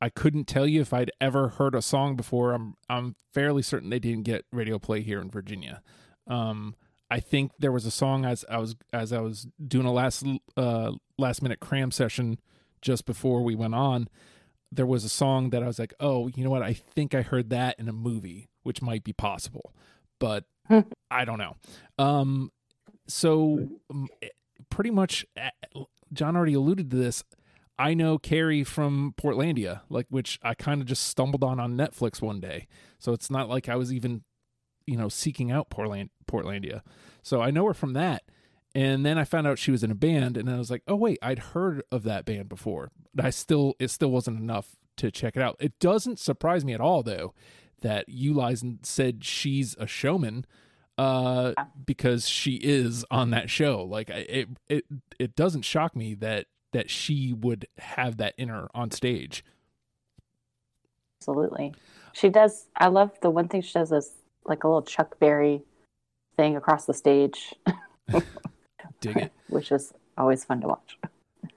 I 0.00 0.08
couldn't 0.10 0.46
tell 0.46 0.66
you 0.66 0.80
if 0.80 0.92
I'd 0.92 1.10
ever 1.20 1.48
heard 1.50 1.74
a 1.74 1.82
song 1.82 2.16
before. 2.16 2.52
I'm 2.52 2.74
I'm 2.88 3.16
fairly 3.32 3.62
certain 3.62 3.90
they 3.90 3.98
didn't 3.98 4.24
get 4.24 4.44
radio 4.52 4.78
play 4.78 5.02
here 5.02 5.20
in 5.20 5.30
Virginia. 5.30 5.82
Um, 6.26 6.74
I 7.10 7.20
think 7.20 7.52
there 7.58 7.72
was 7.72 7.86
a 7.86 7.90
song 7.90 8.24
as 8.24 8.44
I 8.48 8.58
was 8.58 8.76
as 8.92 9.12
I 9.12 9.20
was 9.20 9.46
doing 9.64 9.86
a 9.86 9.92
last 9.92 10.26
uh, 10.56 10.92
last 11.16 11.42
minute 11.42 11.60
cram 11.60 11.90
session 11.90 12.38
just 12.82 13.06
before 13.06 13.42
we 13.42 13.54
went 13.54 13.74
on. 13.74 14.08
There 14.72 14.86
was 14.86 15.04
a 15.04 15.08
song 15.08 15.50
that 15.50 15.62
I 15.62 15.66
was 15.66 15.78
like, 15.78 15.94
oh, 16.00 16.28
you 16.28 16.44
know 16.44 16.50
what? 16.50 16.62
I 16.62 16.72
think 16.72 17.14
I 17.14 17.22
heard 17.22 17.50
that 17.50 17.78
in 17.78 17.88
a 17.88 17.92
movie, 17.92 18.48
which 18.62 18.82
might 18.82 19.04
be 19.04 19.12
possible, 19.12 19.72
but 20.18 20.44
I 21.10 21.24
don't 21.24 21.38
know. 21.38 21.56
Um, 21.98 22.50
so 23.06 23.68
eh, 24.22 24.28
pretty 24.70 24.90
much, 24.90 25.24
eh, 25.36 25.50
John 26.12 26.36
already 26.36 26.54
alluded 26.54 26.90
to 26.90 26.96
this. 26.96 27.22
I 27.78 27.94
know 27.94 28.18
Carrie 28.18 28.64
from 28.64 29.14
Portlandia, 29.20 29.82
like 29.90 30.06
which 30.08 30.38
I 30.42 30.54
kind 30.54 30.80
of 30.80 30.86
just 30.86 31.04
stumbled 31.04 31.44
on 31.44 31.60
on 31.60 31.76
Netflix 31.76 32.22
one 32.22 32.40
day. 32.40 32.66
So 32.98 33.12
it's 33.12 33.30
not 33.30 33.48
like 33.48 33.68
I 33.68 33.76
was 33.76 33.92
even, 33.92 34.22
you 34.86 34.96
know, 34.96 35.08
seeking 35.08 35.50
out 35.50 35.68
Portland 35.70 36.10
Portlandia. 36.26 36.80
So 37.22 37.42
I 37.42 37.50
know 37.50 37.66
her 37.66 37.74
from 37.74 37.92
that. 37.92 38.22
And 38.76 39.06
then 39.06 39.16
I 39.16 39.24
found 39.24 39.46
out 39.46 39.58
she 39.58 39.70
was 39.70 39.82
in 39.82 39.90
a 39.90 39.94
band, 39.94 40.36
and 40.36 40.50
I 40.50 40.58
was 40.58 40.70
like, 40.70 40.82
"Oh 40.86 40.96
wait, 40.96 41.18
I'd 41.22 41.38
heard 41.38 41.82
of 41.90 42.02
that 42.02 42.26
band 42.26 42.50
before." 42.50 42.90
But 43.14 43.24
I 43.24 43.30
still, 43.30 43.74
it 43.78 43.88
still 43.88 44.10
wasn't 44.10 44.38
enough 44.38 44.76
to 44.98 45.10
check 45.10 45.34
it 45.34 45.40
out. 45.40 45.56
It 45.58 45.78
doesn't 45.78 46.18
surprise 46.18 46.62
me 46.62 46.74
at 46.74 46.80
all, 46.80 47.02
though, 47.02 47.32
that 47.80 48.06
Ulizen 48.06 48.84
said 48.84 49.24
she's 49.24 49.76
a 49.78 49.86
showman, 49.86 50.44
uh, 50.98 51.54
because 51.86 52.28
she 52.28 52.56
is 52.56 53.02
on 53.10 53.30
that 53.30 53.48
show. 53.48 53.82
Like 53.82 54.10
it, 54.10 54.50
it, 54.68 54.84
it 55.18 55.34
doesn't 55.34 55.62
shock 55.62 55.96
me 55.96 56.12
that 56.16 56.44
that 56.72 56.90
she 56.90 57.32
would 57.32 57.68
have 57.78 58.18
that 58.18 58.34
in 58.36 58.50
her 58.50 58.68
on 58.74 58.90
stage. 58.90 59.42
Absolutely. 61.22 61.74
She 62.12 62.28
does. 62.28 62.66
I 62.76 62.88
love 62.88 63.12
the 63.22 63.30
one 63.30 63.48
thing 63.48 63.62
she 63.62 63.72
does 63.72 63.90
is 63.90 64.10
like 64.44 64.64
a 64.64 64.68
little 64.68 64.82
Chuck 64.82 65.18
Berry 65.18 65.62
thing 66.36 66.58
across 66.58 66.84
the 66.84 66.92
stage. 66.92 67.54
Dig 69.00 69.16
it. 69.16 69.32
Which 69.48 69.72
is 69.72 69.92
always 70.16 70.44
fun 70.44 70.60
to 70.62 70.68
watch. 70.68 70.98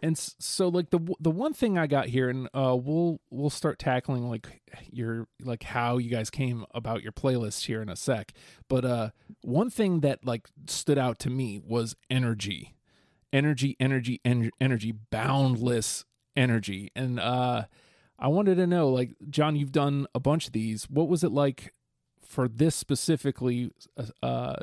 And 0.03 0.15
so, 0.17 0.67
like 0.67 0.91
the 0.91 0.99
the 1.19 1.31
one 1.31 1.51
thing 1.51 1.77
I 1.77 1.87
got 1.87 2.07
here, 2.07 2.29
and 2.29 2.47
uh, 2.53 2.77
we'll 2.79 3.19
we'll 3.31 3.49
start 3.49 3.79
tackling 3.79 4.29
like 4.29 4.61
your 4.91 5.27
like 5.43 5.63
how 5.63 5.97
you 5.97 6.11
guys 6.11 6.29
came 6.29 6.63
about 6.75 7.01
your 7.01 7.11
playlist 7.11 7.65
here 7.65 7.81
in 7.81 7.89
a 7.89 7.95
sec. 7.95 8.31
But 8.67 8.85
uh, 8.85 9.09
one 9.41 9.71
thing 9.71 10.01
that 10.01 10.23
like 10.23 10.47
stood 10.67 10.99
out 10.99 11.17
to 11.19 11.31
me 11.31 11.59
was 11.59 11.95
energy 12.07 12.75
energy, 13.33 13.75
energy, 13.79 14.21
en- 14.25 14.51
energy, 14.59 14.91
boundless 14.91 16.05
energy. 16.35 16.91
And 16.95 17.19
uh, 17.19 17.65
I 18.17 18.27
wanted 18.27 18.55
to 18.55 18.67
know, 18.67 18.89
like, 18.89 19.15
John, 19.29 19.55
you've 19.55 19.71
done 19.71 20.07
a 20.13 20.19
bunch 20.19 20.47
of 20.47 20.53
these. 20.53 20.89
What 20.89 21.07
was 21.07 21.23
it 21.23 21.31
like 21.31 21.73
for 22.25 22.47
this 22.47 22.75
specifically, 22.75 23.71
uh, 24.21 24.55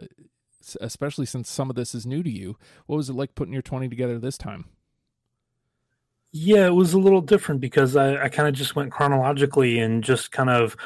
especially 0.81 1.27
since 1.27 1.51
some 1.51 1.71
of 1.71 1.77
this 1.77 1.95
is 1.95 2.07
new 2.07 2.23
to 2.23 2.31
you? 2.31 2.57
What 2.87 2.97
was 2.97 3.09
it 3.09 3.15
like 3.15 3.35
putting 3.35 3.53
your 3.53 3.63
20 3.63 3.89
together 3.89 4.19
this 4.19 4.39
time? 4.39 4.67
Yeah, 6.33 6.67
it 6.67 6.75
was 6.75 6.93
a 6.93 6.99
little 6.99 7.21
different 7.21 7.61
because 7.61 7.95
I, 7.95 8.25
I 8.25 8.29
kind 8.29 8.49
of 8.49 8.55
just 8.55 8.75
went 8.75 8.93
chronologically 8.93 9.79
and 9.79 10.03
just 10.03 10.33
kind 10.33 10.51
of 10.51 10.77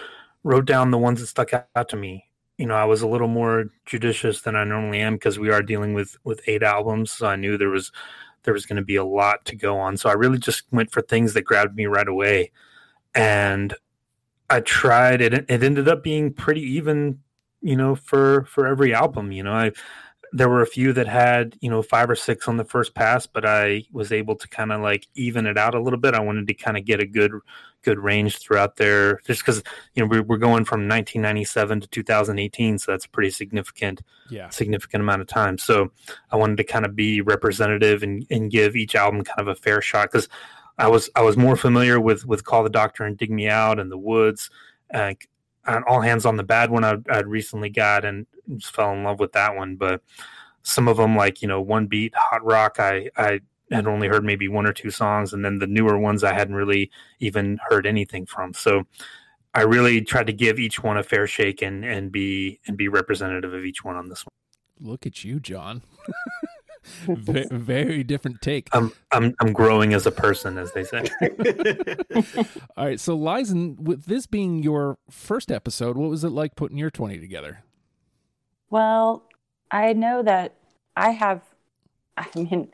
wrote 0.45 0.67
down 0.67 0.91
the 0.91 0.99
ones 0.99 1.21
that 1.21 1.27
stuck 1.27 1.53
out 1.75 1.89
to 1.89 1.97
me 1.97 2.31
you 2.61 2.67
know, 2.67 2.75
I 2.75 2.85
was 2.85 3.01
a 3.01 3.09
little 3.09 3.27
more 3.27 3.71
judicious 3.87 4.43
than 4.43 4.55
I 4.55 4.65
normally 4.65 5.01
am 5.01 5.15
because 5.15 5.39
we 5.39 5.51
are 5.51 5.63
dealing 5.63 5.95
with 5.95 6.19
with 6.25 6.43
eight 6.47 6.63
albums. 6.63 7.11
So 7.11 7.27
I 7.27 7.35
knew 7.35 7.57
there 7.57 7.71
was 7.71 7.91
there 8.43 8.53
was 8.53 8.67
going 8.67 8.77
to 8.77 8.85
be 8.85 8.97
a 8.97 9.05
lot 9.05 9.47
to 9.47 9.57
go 9.57 9.79
on. 9.79 9.97
So 9.97 10.11
I 10.11 10.13
really 10.13 10.39
just 10.39 10.65
went 10.71 10.91
for 10.91 11.01
things 11.01 11.33
that 11.33 11.43
grabbed 11.43 11.75
me 11.75 11.87
right 11.87 12.07
away, 12.07 12.53
and 13.15 13.75
I 14.51 14.61
tried. 14.61 15.23
It 15.23 15.33
it 15.33 15.63
ended 15.63 15.89
up 15.89 16.03
being 16.05 16.35
pretty 16.35 16.61
even, 16.61 17.21
you 17.61 17.77
know, 17.77 17.95
for 17.95 18.45
for 18.45 18.67
every 18.67 18.95
album. 18.95 19.33
You 19.33 19.43
know, 19.43 19.53
I 19.53 19.73
there 20.33 20.49
were 20.49 20.63
a 20.63 20.67
few 20.67 20.93
that 20.93 21.09
had 21.09 21.57
you 21.61 21.69
know 21.69 21.83
five 21.83 22.09
or 22.09 22.15
six 22.15 22.47
on 22.47 22.57
the 22.57 22.65
first 22.65 22.95
pass 22.95 23.27
but 23.27 23.45
i 23.45 23.83
was 23.93 24.13
able 24.13 24.37
to 24.37 24.47
kind 24.49 24.73
of 24.73 24.81
like 24.81 25.07
even 25.15 25.47
it 25.47 25.59
out 25.59 25.75
a 25.75 25.81
little 25.81 25.99
bit 25.99 26.15
i 26.15 26.21
wanted 26.21 26.47
to 26.47 26.55
kind 26.55 26.77
of 26.77 26.85
get 26.85 27.01
a 27.01 27.07
good 27.07 27.33
good 27.83 27.99
range 27.99 28.39
throughout 28.39 28.77
there 28.77 29.19
just 29.27 29.41
because 29.41 29.63
you 29.95 30.03
know 30.03 30.09
we're, 30.09 30.23
we're 30.23 30.37
going 30.37 30.65
from 30.65 30.81
1997 30.81 31.81
to 31.81 31.87
2018 31.89 32.79
so 32.79 32.93
that's 32.93 33.07
a 33.07 33.09
pretty 33.09 33.31
significant 33.31 34.03
yeah 34.31 34.49
significant 34.51 35.03
amount 35.03 35.21
of 35.21 35.27
time 35.27 35.59
so 35.59 35.91
i 36.31 36.37
wanted 36.37 36.57
to 36.57 36.65
kind 36.65 36.85
of 36.85 36.95
be 36.95 37.21
representative 37.21 38.03
and, 38.03 38.27
and 38.31 38.51
give 38.51 38.77
each 38.77 38.95
album 38.95 39.25
kind 39.25 39.41
of 39.41 39.49
a 39.49 39.55
fair 39.55 39.81
shot 39.81 40.11
because 40.11 40.29
i 40.79 40.87
was 40.87 41.11
i 41.17 41.23
was 41.23 41.37
more 41.37 41.57
familiar 41.57 42.01
with 42.01 42.25
with 42.27 42.45
call 42.45 42.63
the 42.63 42.71
doctor 42.71 43.05
and 43.05 43.17
dig 43.17 43.31
me 43.31 43.49
out 43.49 43.81
and 43.81 43.91
the 43.91 43.99
woods 43.99 44.51
uh, 44.95 45.15
all 45.89 46.01
hands 46.01 46.27
on 46.27 46.37
the 46.37 46.43
bad 46.43 46.71
one 46.71 46.85
I, 46.85 46.95
would 46.95 47.27
recently 47.27 47.71
got 47.71 48.05
and 48.05 48.27
just 48.57 48.75
fell 48.75 48.93
in 48.93 49.05
love 49.05 49.21
with 49.21 49.33
that 49.33 49.55
one. 49.55 49.77
But 49.77 50.03
some 50.63 50.89
of 50.89 50.97
them, 50.97 51.17
like 51.17 51.43
you 51.43 51.49
know, 51.49 51.61
one 51.61 51.87
beat 51.87 52.15
hot 52.15 52.45
rock, 52.45 52.77
I 52.79 53.11
I 53.17 53.41
had 53.71 53.87
only 53.87 54.09
heard 54.09 54.25
maybe 54.25 54.49
one 54.49 54.67
or 54.67 54.73
two 54.73 54.91
songs, 54.91 55.33
and 55.33 55.45
then 55.45 55.59
the 55.59 55.67
newer 55.67 55.99
ones 55.99 56.25
I 56.25 56.35
hadn't 56.35 56.55
really 56.55 56.91
even 57.21 57.59
heard 57.69 57.87
anything 57.87 58.27
from. 58.27 58.53
So 58.55 58.85
I 59.55 59.63
really 59.63 60.01
tried 60.03 60.27
to 60.27 60.33
give 60.33 60.59
each 60.59 60.83
one 60.83 60.97
a 60.97 61.03
fair 61.03 61.27
shake 61.27 61.63
and 61.63 61.85
and 61.85 62.11
be 62.13 62.61
and 62.67 62.77
be 62.77 62.89
representative 62.89 63.55
of 63.55 63.65
each 63.65 63.85
one 63.85 63.97
on 63.97 64.09
this 64.09 64.25
one. 64.25 64.91
Look 64.91 65.07
at 65.07 65.25
you, 65.25 65.41
John. 65.41 65.83
very, 66.83 67.47
very 67.51 68.05
different 68.05 68.41
take. 68.41 68.69
I'm 68.73 68.93
I'm 69.13 69.35
I'm 69.41 69.53
growing 69.53 69.95
as 69.95 70.07
a 70.07 70.11
person, 70.11 70.59
as 70.59 70.73
they 70.73 70.85
say. 70.85 71.05
All 72.77 72.85
right, 72.85 73.01
so 73.01 73.17
Lizen, 73.17 73.79
with 73.79 74.07
this 74.07 74.27
being 74.27 74.63
your 74.63 74.99
first 75.11 75.51
episode, 75.51 75.97
what 75.97 76.11
was 76.11 76.25
it 76.25 76.31
like 76.31 76.57
putting 76.57 76.79
your 76.79 76.91
twenty 76.91 77.19
together? 77.19 77.65
Well, 78.71 79.25
I 79.71 79.93
know 79.93 80.23
that 80.23 80.55
I 80.97 81.11
have. 81.11 81.43
I 82.17 82.27
mean, 82.35 82.69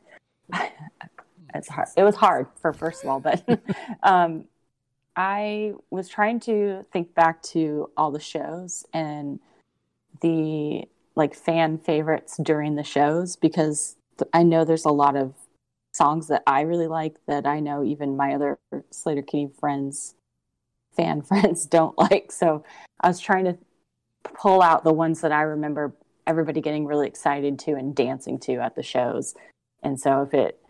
it's 1.54 1.68
hard. 1.68 1.88
It 1.96 2.02
was 2.02 2.16
hard 2.16 2.46
for 2.60 2.72
first 2.72 3.04
of 3.04 3.10
all, 3.10 3.20
but 3.20 3.42
um, 4.02 4.44
I 5.16 5.72
was 5.90 6.08
trying 6.08 6.40
to 6.40 6.84
think 6.92 7.14
back 7.14 7.42
to 7.44 7.90
all 7.96 8.10
the 8.10 8.20
shows 8.20 8.84
and 8.92 9.40
the 10.20 10.84
like 11.16 11.34
fan 11.34 11.78
favorites 11.78 12.36
during 12.42 12.76
the 12.76 12.84
shows 12.84 13.36
because 13.36 13.96
I 14.32 14.42
know 14.42 14.64
there's 14.64 14.84
a 14.84 14.90
lot 14.90 15.16
of 15.16 15.34
songs 15.92 16.28
that 16.28 16.42
I 16.46 16.60
really 16.60 16.86
like 16.86 17.16
that 17.26 17.46
I 17.46 17.58
know 17.58 17.82
even 17.82 18.16
my 18.16 18.34
other 18.34 18.58
Sleater-Kinney 18.92 19.50
friends, 19.58 20.14
fan 20.94 21.22
friends, 21.22 21.66
don't 21.66 21.96
like. 21.98 22.30
So 22.30 22.62
I 23.00 23.08
was 23.08 23.18
trying 23.18 23.46
to 23.46 23.56
pull 24.22 24.62
out 24.62 24.84
the 24.84 24.92
ones 24.92 25.20
that 25.22 25.32
I 25.32 25.42
remember 25.42 25.94
everybody 26.26 26.60
getting 26.60 26.86
really 26.86 27.06
excited 27.06 27.58
to 27.60 27.72
and 27.72 27.94
dancing 27.94 28.38
to 28.40 28.56
at 28.56 28.74
the 28.74 28.82
shows. 28.82 29.34
And 29.82 29.98
so 29.98 30.22
if 30.22 30.34
it, 30.34 30.60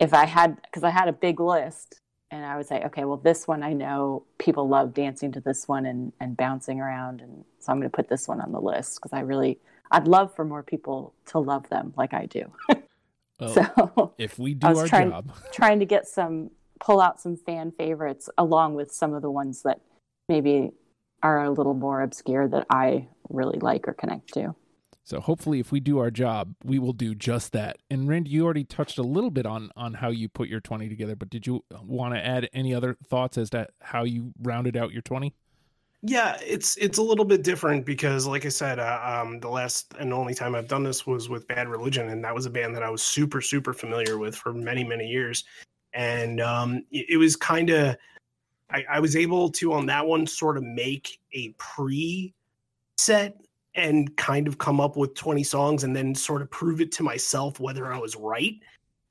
if 0.00 0.12
I 0.12 0.26
had, 0.26 0.60
because 0.62 0.84
I 0.84 0.90
had 0.90 1.08
a 1.08 1.12
big 1.12 1.40
list 1.40 2.00
and 2.30 2.44
I 2.44 2.56
would 2.56 2.66
say, 2.66 2.82
okay, 2.84 3.04
well, 3.04 3.16
this 3.16 3.46
one 3.48 3.62
I 3.62 3.72
know 3.72 4.24
people 4.38 4.68
love 4.68 4.92
dancing 4.92 5.32
to 5.32 5.40
this 5.40 5.66
one 5.66 5.86
and, 5.86 6.12
and 6.20 6.36
bouncing 6.36 6.80
around. 6.80 7.20
And 7.20 7.44
so 7.60 7.72
I'm 7.72 7.78
going 7.78 7.90
to 7.90 7.96
put 7.96 8.08
this 8.08 8.28
one 8.28 8.40
on 8.40 8.52
the 8.52 8.60
list 8.60 8.96
because 8.96 9.12
I 9.12 9.20
really, 9.20 9.58
I'd 9.90 10.06
love 10.08 10.34
for 10.34 10.44
more 10.44 10.62
people 10.62 11.14
to 11.26 11.38
love 11.38 11.68
them 11.68 11.92
like 11.96 12.14
I 12.14 12.26
do. 12.26 12.52
Well, 13.40 13.54
so 13.54 14.14
if 14.18 14.36
we 14.36 14.54
do 14.54 14.66
I 14.66 14.70
was 14.70 14.80
our 14.80 14.88
trying, 14.88 15.10
job, 15.10 15.32
trying 15.52 15.78
to 15.78 15.84
get 15.86 16.08
some, 16.08 16.50
pull 16.80 17.00
out 17.00 17.20
some 17.20 17.36
fan 17.36 17.70
favorites 17.70 18.28
along 18.36 18.74
with 18.74 18.90
some 18.90 19.14
of 19.14 19.22
the 19.22 19.30
ones 19.30 19.62
that 19.62 19.80
maybe 20.28 20.72
are 21.22 21.44
a 21.44 21.50
little 21.50 21.74
more 21.74 22.02
obscure 22.02 22.48
that 22.48 22.66
I 22.68 23.06
really 23.28 23.60
like 23.60 23.86
or 23.86 23.92
connect 23.92 24.34
to. 24.34 24.56
so 25.04 25.20
hopefully, 25.20 25.60
if 25.60 25.70
we 25.70 25.78
do 25.78 25.98
our 26.00 26.10
job, 26.10 26.54
we 26.64 26.80
will 26.80 26.92
do 26.92 27.14
just 27.14 27.52
that. 27.52 27.78
And 27.88 28.08
Randy, 28.08 28.30
you 28.30 28.44
already 28.44 28.64
touched 28.64 28.98
a 28.98 29.02
little 29.04 29.30
bit 29.30 29.46
on 29.46 29.70
on 29.76 29.94
how 29.94 30.08
you 30.08 30.28
put 30.28 30.48
your 30.48 30.60
twenty 30.60 30.88
together, 30.88 31.14
but 31.14 31.30
did 31.30 31.46
you 31.46 31.64
want 31.80 32.14
to 32.14 32.26
add 32.26 32.48
any 32.52 32.74
other 32.74 32.96
thoughts 33.06 33.38
as 33.38 33.50
to 33.50 33.68
how 33.82 34.02
you 34.02 34.32
rounded 34.42 34.76
out 34.76 34.90
your 34.92 35.02
twenty? 35.02 35.36
Yeah, 36.02 36.38
it's 36.44 36.76
it's 36.76 36.98
a 36.98 37.02
little 37.02 37.24
bit 37.24 37.42
different 37.42 37.84
because, 37.84 38.24
like 38.24 38.46
I 38.46 38.50
said, 38.50 38.78
uh, 38.78 39.00
um, 39.02 39.40
the 39.40 39.48
last 39.48 39.94
and 39.98 40.12
only 40.12 40.32
time 40.32 40.54
I've 40.54 40.68
done 40.68 40.84
this 40.84 41.06
was 41.06 41.28
with 41.28 41.48
Bad 41.48 41.68
Religion, 41.68 42.10
and 42.10 42.22
that 42.24 42.34
was 42.34 42.46
a 42.46 42.50
band 42.50 42.76
that 42.76 42.84
I 42.84 42.90
was 42.90 43.02
super 43.02 43.40
super 43.40 43.72
familiar 43.72 44.16
with 44.16 44.36
for 44.36 44.52
many 44.52 44.84
many 44.84 45.08
years, 45.08 45.42
and 45.94 46.40
um, 46.40 46.84
it, 46.92 47.06
it 47.10 47.16
was 47.16 47.34
kind 47.34 47.70
of 47.70 47.96
I, 48.70 48.84
I 48.88 49.00
was 49.00 49.16
able 49.16 49.50
to 49.50 49.72
on 49.72 49.86
that 49.86 50.06
one 50.06 50.26
sort 50.26 50.56
of 50.56 50.62
make 50.62 51.18
a 51.32 51.48
pre 51.58 52.32
set 52.96 53.40
and 53.74 54.16
kind 54.16 54.46
of 54.48 54.58
come 54.58 54.80
up 54.80 54.96
with 54.96 55.14
20 55.14 55.42
songs 55.44 55.84
and 55.84 55.94
then 55.94 56.14
sort 56.14 56.42
of 56.42 56.50
prove 56.50 56.80
it 56.80 56.90
to 56.92 57.02
myself 57.02 57.60
whether 57.60 57.92
I 57.92 57.98
was 57.98 58.16
right. 58.16 58.54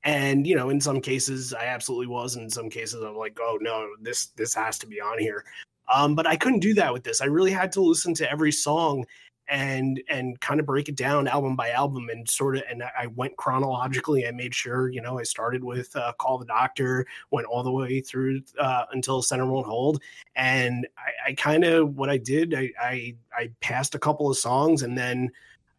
And 0.04 0.46
you 0.46 0.54
know, 0.56 0.70
in 0.70 0.80
some 0.80 1.00
cases 1.00 1.52
I 1.52 1.66
absolutely 1.66 2.06
was, 2.06 2.36
and 2.36 2.44
in 2.44 2.50
some 2.50 2.70
cases 2.70 3.02
I'm 3.02 3.16
like, 3.16 3.38
oh 3.40 3.58
no, 3.60 3.88
this 4.00 4.26
this 4.28 4.54
has 4.54 4.78
to 4.78 4.86
be 4.86 5.00
on 5.00 5.18
here. 5.18 5.44
Um, 5.92 6.14
but 6.14 6.26
I 6.26 6.36
couldn't 6.36 6.60
do 6.60 6.74
that 6.74 6.92
with 6.92 7.04
this. 7.04 7.20
I 7.20 7.26
really 7.26 7.50
had 7.50 7.72
to 7.72 7.80
listen 7.80 8.14
to 8.14 8.30
every 8.30 8.52
song 8.52 9.04
and 9.48 10.02
and 10.08 10.38
kind 10.40 10.60
of 10.60 10.66
break 10.66 10.88
it 10.88 10.96
down 10.96 11.26
album 11.26 11.56
by 11.56 11.70
album 11.70 12.08
and 12.10 12.28
sort 12.28 12.56
of 12.56 12.64
and 12.70 12.82
I 12.82 13.06
went 13.06 13.36
chronologically. 13.36 14.26
I 14.26 14.30
made 14.30 14.54
sure 14.54 14.88
you 14.88 15.00
know 15.00 15.18
I 15.18 15.22
started 15.22 15.64
with 15.64 15.94
uh, 15.96 16.12
Call 16.18 16.38
the 16.38 16.44
Doctor, 16.44 17.06
went 17.30 17.46
all 17.46 17.62
the 17.62 17.72
way 17.72 18.00
through 18.00 18.42
uh, 18.58 18.84
until 18.92 19.22
Center 19.22 19.46
Won't 19.46 19.66
Hold, 19.66 20.02
and 20.36 20.86
I, 20.98 21.30
I 21.30 21.32
kind 21.34 21.64
of 21.64 21.96
what 21.96 22.10
I 22.10 22.18
did 22.18 22.54
I, 22.54 22.70
I 22.80 23.14
I 23.32 23.50
passed 23.60 23.94
a 23.94 23.98
couple 23.98 24.30
of 24.30 24.36
songs 24.36 24.82
and 24.82 24.96
then 24.96 25.30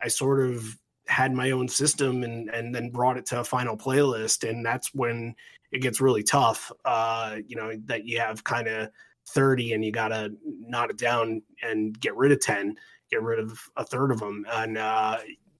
I 0.01 0.07
sort 0.07 0.39
of 0.41 0.77
had 1.07 1.33
my 1.33 1.51
own 1.51 1.67
system 1.67 2.23
and 2.23 2.49
and 2.49 2.73
then 2.73 2.89
brought 2.89 3.17
it 3.17 3.25
to 3.27 3.39
a 3.39 3.43
final 3.43 3.77
playlist 3.77 4.47
and 4.47 4.65
that's 4.65 4.93
when 4.93 5.35
it 5.71 5.81
gets 5.81 5.99
really 5.99 6.21
tough 6.21 6.71
uh 6.85 7.37
you 7.47 7.55
know 7.55 7.71
that 7.85 8.05
you 8.05 8.19
have 8.19 8.43
kind 8.43 8.67
of 8.67 8.89
30 9.33 9.73
and 9.73 9.85
you 9.85 9.91
got 9.91 10.09
to 10.09 10.31
knot 10.43 10.89
it 10.89 10.97
down 10.97 11.41
and 11.63 11.99
get 11.99 12.15
rid 12.15 12.31
of 12.31 12.39
10 12.39 12.75
get 13.11 13.21
rid 13.21 13.39
of 13.39 13.59
a 13.77 13.83
third 13.83 14.11
of 14.11 14.19
them 14.19 14.45
and 14.53 14.77
uh 14.77 15.17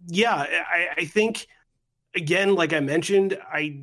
yeah 0.07 0.35
i 0.35 0.87
i 0.97 1.05
think 1.05 1.47
again 2.15 2.55
like 2.55 2.73
i 2.73 2.79
mentioned 2.79 3.37
i 3.51 3.81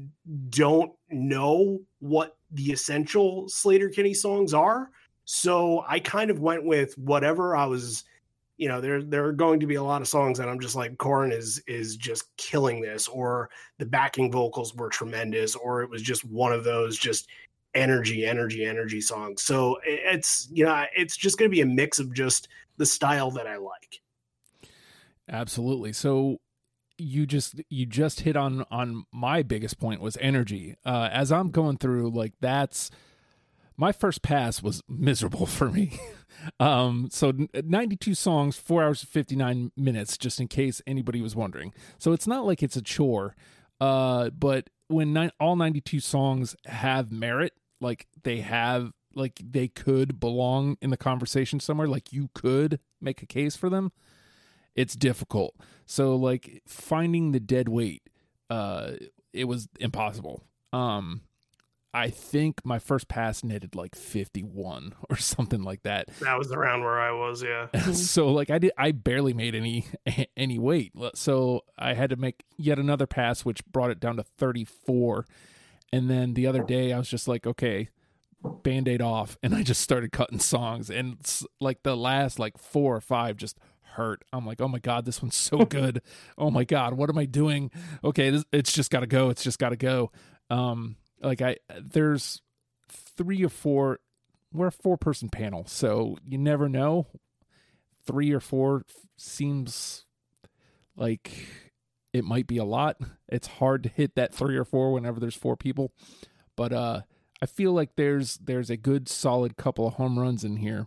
don't 0.50 0.92
know 1.10 1.80
what 2.00 2.36
the 2.52 2.72
essential 2.72 3.46
Sleater-Kinney 3.46 4.14
songs 4.14 4.54
are. 4.54 4.90
So 5.24 5.84
i 5.88 5.98
kind 5.98 6.30
of 6.30 6.38
went 6.38 6.64
with 6.64 6.96
whatever 6.96 7.56
i 7.56 7.66
was 7.66 8.04
you 8.56 8.68
know 8.68 8.80
there 8.80 9.02
there 9.02 9.26
are 9.26 9.32
going 9.32 9.60
to 9.60 9.66
be 9.66 9.74
a 9.74 9.82
lot 9.82 10.00
of 10.00 10.08
songs 10.08 10.38
that 10.38 10.48
i'm 10.48 10.60
just 10.60 10.76
like 10.76 10.96
Corin 10.98 11.32
is 11.32 11.62
is 11.66 11.96
just 11.96 12.34
killing 12.36 12.80
this 12.80 13.08
or 13.08 13.50
the 13.78 13.86
backing 13.86 14.30
vocals 14.30 14.74
were 14.74 14.88
tremendous 14.88 15.54
or 15.56 15.82
it 15.82 15.90
was 15.90 16.00
just 16.00 16.24
one 16.24 16.52
of 16.52 16.64
those 16.64 16.96
just 16.96 17.28
energy 17.76 18.26
energy 18.26 18.64
energy 18.64 19.00
songs 19.00 19.42
so 19.42 19.78
it's 19.84 20.48
you 20.50 20.64
know 20.64 20.84
it's 20.96 21.16
just 21.16 21.38
going 21.38 21.48
to 21.48 21.54
be 21.54 21.60
a 21.60 21.66
mix 21.66 21.98
of 21.98 22.12
just 22.12 22.48
the 22.78 22.86
style 22.86 23.30
that 23.30 23.46
i 23.46 23.56
like 23.56 24.00
Absolutely. 25.28 25.92
So 25.92 26.38
you 26.98 27.26
just 27.26 27.60
you 27.68 27.84
just 27.84 28.20
hit 28.20 28.36
on 28.36 28.64
on 28.70 29.04
my 29.12 29.42
biggest 29.42 29.78
point 29.78 30.00
was 30.00 30.16
energy. 30.20 30.76
Uh 30.84 31.08
as 31.12 31.30
I'm 31.30 31.50
going 31.50 31.76
through 31.78 32.10
like 32.10 32.32
that's 32.40 32.90
my 33.76 33.92
first 33.92 34.22
pass 34.22 34.62
was 34.62 34.82
miserable 34.88 35.46
for 35.58 35.70
me. 35.70 35.98
um 36.60 37.08
so 37.10 37.32
92 37.54 38.14
songs, 38.14 38.56
4 38.56 38.84
hours 38.84 39.02
and 39.02 39.08
59 39.10 39.72
minutes 39.76 40.16
just 40.16 40.40
in 40.40 40.48
case 40.48 40.80
anybody 40.86 41.20
was 41.20 41.36
wondering. 41.36 41.74
So 41.98 42.12
it's 42.12 42.26
not 42.26 42.46
like 42.46 42.62
it's 42.62 42.76
a 42.76 42.82
chore. 42.82 43.34
Uh 43.80 44.30
but 44.30 44.70
when 44.88 45.12
ni- 45.12 45.32
all 45.40 45.56
92 45.56 45.98
songs 46.00 46.54
have 46.66 47.10
merit, 47.10 47.52
like 47.80 48.06
they 48.22 48.40
have 48.40 48.92
like 49.14 49.40
they 49.42 49.68
could 49.68 50.20
belong 50.20 50.76
in 50.80 50.90
the 50.90 50.96
conversation 50.96 51.60
somewhere, 51.60 51.88
like 51.88 52.12
you 52.12 52.30
could 52.34 52.80
make 53.00 53.22
a 53.22 53.26
case 53.26 53.56
for 53.56 53.70
them 53.70 53.92
it's 54.76 54.94
difficult. 54.94 55.56
So 55.86 56.14
like 56.14 56.62
finding 56.66 57.32
the 57.32 57.40
dead 57.40 57.68
weight, 57.68 58.02
uh, 58.50 58.92
it 59.32 59.44
was 59.44 59.68
impossible. 59.80 60.44
Um, 60.72 61.22
I 61.94 62.10
think 62.10 62.60
my 62.62 62.78
first 62.78 63.08
pass 63.08 63.42
netted 63.42 63.74
like 63.74 63.94
51 63.94 64.94
or 65.10 65.16
something 65.16 65.62
like 65.62 65.82
that. 65.82 66.08
that 66.20 66.38
was 66.38 66.52
around 66.52 66.82
where 66.82 67.00
i 67.00 67.10
was 67.10 67.42
yeah 67.42 67.68
so 67.92 68.28
like 68.28 68.50
I 68.50 68.58
did, 68.58 68.72
I 68.76 68.92
barely 68.92 69.32
made 69.32 69.54
any 69.54 69.86
any 70.36 70.58
weight. 70.58 70.92
So 71.14 71.62
I 71.78 71.94
had 71.94 72.10
to 72.10 72.16
make 72.16 72.44
yet 72.58 72.78
another 72.78 73.06
pass, 73.06 73.44
which 73.44 73.64
brought 73.66 73.90
it 73.90 73.98
down 73.98 74.16
to 74.16 74.22
34. 74.22 75.26
And 75.92 76.10
then 76.10 76.34
the 76.34 76.46
other 76.46 76.62
day, 76.62 76.92
I 76.92 76.98
was 76.98 77.08
just 77.08 77.28
like, 77.28 77.46
okay, 77.46 77.88
band 78.62 78.88
aid 78.88 79.02
off, 79.02 79.38
and 79.42 79.54
I 79.54 79.62
just 79.62 79.80
started 79.80 80.12
cutting 80.12 80.38
songs, 80.38 80.90
and 80.90 81.18
like 81.60 81.82
the 81.82 81.96
last 81.96 82.38
like 82.38 82.58
four 82.58 82.96
or 82.96 83.00
five 83.00 83.36
just 83.36 83.58
hurt. 83.82 84.22
I'm 84.32 84.46
like, 84.46 84.60
oh 84.60 84.68
my 84.68 84.78
god, 84.78 85.04
this 85.04 85.22
one's 85.22 85.36
so 85.36 85.58
good. 85.64 86.02
oh 86.38 86.50
my 86.50 86.64
god, 86.64 86.94
what 86.94 87.10
am 87.10 87.18
I 87.18 87.24
doing? 87.24 87.70
Okay, 88.04 88.30
this, 88.30 88.44
it's 88.52 88.72
just 88.72 88.90
got 88.90 89.00
to 89.00 89.06
go. 89.06 89.30
It's 89.30 89.42
just 89.42 89.58
got 89.58 89.70
to 89.70 89.76
go. 89.76 90.10
Um, 90.50 90.96
like 91.20 91.42
I 91.42 91.56
there's 91.80 92.42
three 92.88 93.44
or 93.44 93.48
four. 93.48 94.00
We're 94.52 94.68
a 94.68 94.72
four 94.72 94.96
person 94.96 95.28
panel, 95.28 95.64
so 95.66 96.16
you 96.24 96.38
never 96.38 96.68
know. 96.68 97.06
Three 98.06 98.32
or 98.32 98.40
four 98.40 98.84
seems 99.16 100.04
like 100.96 101.32
it 102.16 102.24
might 102.24 102.46
be 102.46 102.58
a 102.58 102.64
lot. 102.64 102.96
It's 103.28 103.46
hard 103.46 103.82
to 103.84 103.88
hit 103.88 104.14
that 104.14 104.34
three 104.34 104.56
or 104.56 104.64
four 104.64 104.92
whenever 104.92 105.20
there's 105.20 105.36
four 105.36 105.56
people, 105.56 105.92
but 106.56 106.72
uh, 106.72 107.00
I 107.42 107.46
feel 107.46 107.72
like 107.72 107.96
there's 107.96 108.38
there's 108.38 108.70
a 108.70 108.76
good 108.76 109.08
solid 109.08 109.56
couple 109.56 109.86
of 109.86 109.94
home 109.94 110.18
runs 110.18 110.44
in 110.44 110.56
here 110.56 110.86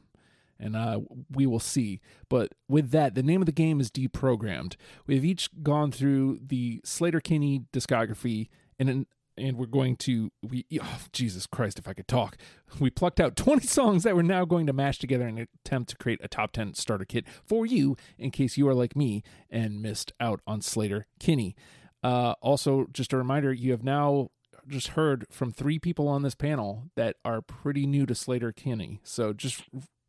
and 0.59 0.75
uh, 0.75 0.99
we 1.31 1.45
will 1.45 1.59
see. 1.59 2.01
But 2.27 2.53
with 2.67 2.91
that, 2.91 3.15
the 3.15 3.23
name 3.23 3.41
of 3.41 3.45
the 3.45 3.51
game 3.51 3.79
is 3.79 3.89
deprogrammed. 3.89 4.75
We've 5.07 5.25
each 5.25 5.49
gone 5.63 5.91
through 5.91 6.39
the 6.45 6.81
Sleater-Kinney 6.83 7.63
discography, 7.71 8.49
in 8.77 8.89
and 8.89 9.05
and 9.39 9.57
we're 9.57 9.65
going 9.65 9.95
to 9.97 10.31
we 10.41 10.65
oh, 10.81 10.99
Jesus 11.11 11.47
Christ, 11.47 11.79
if 11.79 11.87
I 11.87 11.93
could 11.93 12.07
talk. 12.07 12.37
We 12.79 12.89
plucked 12.89 13.19
out 13.19 13.35
20 13.35 13.65
songs 13.67 14.03
that 14.03 14.15
we're 14.15 14.21
now 14.21 14.45
going 14.45 14.67
to 14.67 14.73
mash 14.73 14.99
together 14.99 15.27
in 15.27 15.39
an 15.39 15.47
attempt 15.65 15.91
to 15.91 15.97
create 15.97 16.19
a 16.23 16.27
top 16.27 16.51
10 16.51 16.73
starter 16.75 17.05
kit 17.05 17.25
for 17.45 17.65
you, 17.65 17.97
in 18.17 18.31
case 18.31 18.57
you 18.57 18.67
are 18.67 18.75
like 18.75 18.95
me 18.95 19.23
and 19.49 19.81
missed 19.81 20.13
out 20.19 20.41
on 20.45 20.61
Slater 20.61 21.07
Kinney. 21.19 21.55
Uh, 22.03 22.35
also, 22.41 22.87
just 22.91 23.13
a 23.13 23.17
reminder, 23.17 23.51
you 23.51 23.71
have 23.71 23.83
now 23.83 24.29
just 24.67 24.89
heard 24.89 25.25
from 25.29 25.51
three 25.51 25.79
people 25.79 26.07
on 26.07 26.21
this 26.21 26.35
panel 26.35 26.83
that 26.95 27.17
are 27.25 27.41
pretty 27.41 27.85
new 27.85 28.05
to 28.05 28.13
Sleater-Kinney. 28.13 28.99
So 29.03 29.33
just 29.33 29.63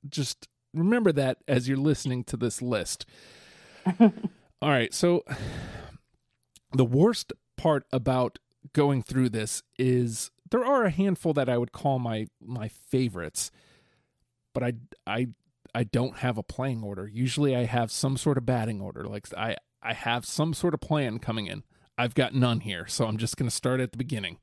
just 0.09 0.49
remember 0.73 1.12
that 1.12 1.38
as 1.49 1.69
you're 1.69 1.77
listening 1.79 2.25
to 2.25 2.37
this 2.37 2.62
list. 2.62 3.07
All 4.01 4.11
right, 4.69 4.93
so 4.93 5.25
the 6.73 6.85
worst 6.85 7.33
part 7.57 7.85
about 7.93 8.38
going 8.73 9.03
through 9.03 9.31
this 9.31 9.62
is 9.79 10.31
there 10.51 10.64
are 10.64 10.85
a 10.85 10.90
handful 10.90 11.33
that 11.35 11.49
I 11.49 11.59
would 11.59 11.73
call 11.73 11.99
my 11.99 12.27
my 12.40 12.68
favorites, 12.68 13.51
but 14.53 14.62
I 14.62 14.73
I 15.07 15.29
I 15.75 15.85
don't 15.85 16.18
have 16.18 16.38
a 16.38 16.42
playing 16.42 16.83
order. 16.83 17.09
Usually 17.09 17.55
I 17.55 17.64
have 17.64 17.92
some 17.92 18.16
sort 18.16 18.38
of 18.38 18.46
batting 18.46 18.81
order. 18.81 19.05
Like 19.05 19.27
I 19.37 19.57
I 19.83 19.94
have 19.94 20.27
some 20.27 20.55
sort 20.55 20.75
of 20.75 20.81
plan 20.81 21.18
coming 21.18 21.46
in. 21.46 21.62
I've 21.96 22.14
got 22.14 22.35
none 22.35 22.61
here, 22.61 22.87
so 22.87 23.07
I'm 23.07 23.18
just 23.18 23.37
going 23.37 23.49
to 23.49 23.55
start 23.55 23.81
at 23.81 23.92
the 23.92 23.99
beginning. 23.99 24.38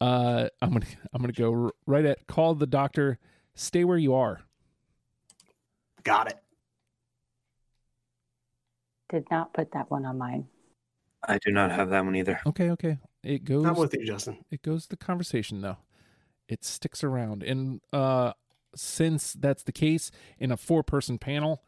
Uh, 0.00 0.48
I'm 0.62 0.72
gonna 0.72 0.86
I'm 1.12 1.20
gonna 1.20 1.32
go 1.32 1.72
right 1.86 2.04
at 2.04 2.26
call 2.26 2.54
the 2.54 2.66
doctor. 2.66 3.18
Stay 3.54 3.84
where 3.84 3.98
you 3.98 4.14
are. 4.14 4.40
got 6.04 6.28
it 6.28 6.38
Did 9.10 9.24
not 9.30 9.52
put 9.52 9.72
that 9.72 9.90
one 9.90 10.04
on 10.04 10.18
mine. 10.18 10.46
I 11.26 11.38
do 11.38 11.50
not 11.50 11.72
have 11.72 11.90
that 11.90 12.04
one 12.04 12.14
either. 12.14 12.40
Okay, 12.46 12.70
okay. 12.70 12.98
It 13.28 13.44
goes. 13.44 13.66
i'm 13.66 13.74
with 13.74 13.92
you 13.92 14.06
justin 14.06 14.38
it 14.50 14.62
goes 14.62 14.84
to 14.84 14.88
the 14.90 14.96
conversation 14.96 15.60
though. 15.60 15.76
It 16.48 16.64
sticks 16.64 17.04
around, 17.04 17.42
and 17.42 17.82
uh, 17.92 18.32
since 18.74 19.34
that's 19.34 19.62
the 19.64 19.72
case 19.72 20.10
in 20.38 20.50
a 20.50 20.56
four-person 20.56 21.18
panel, 21.18 21.62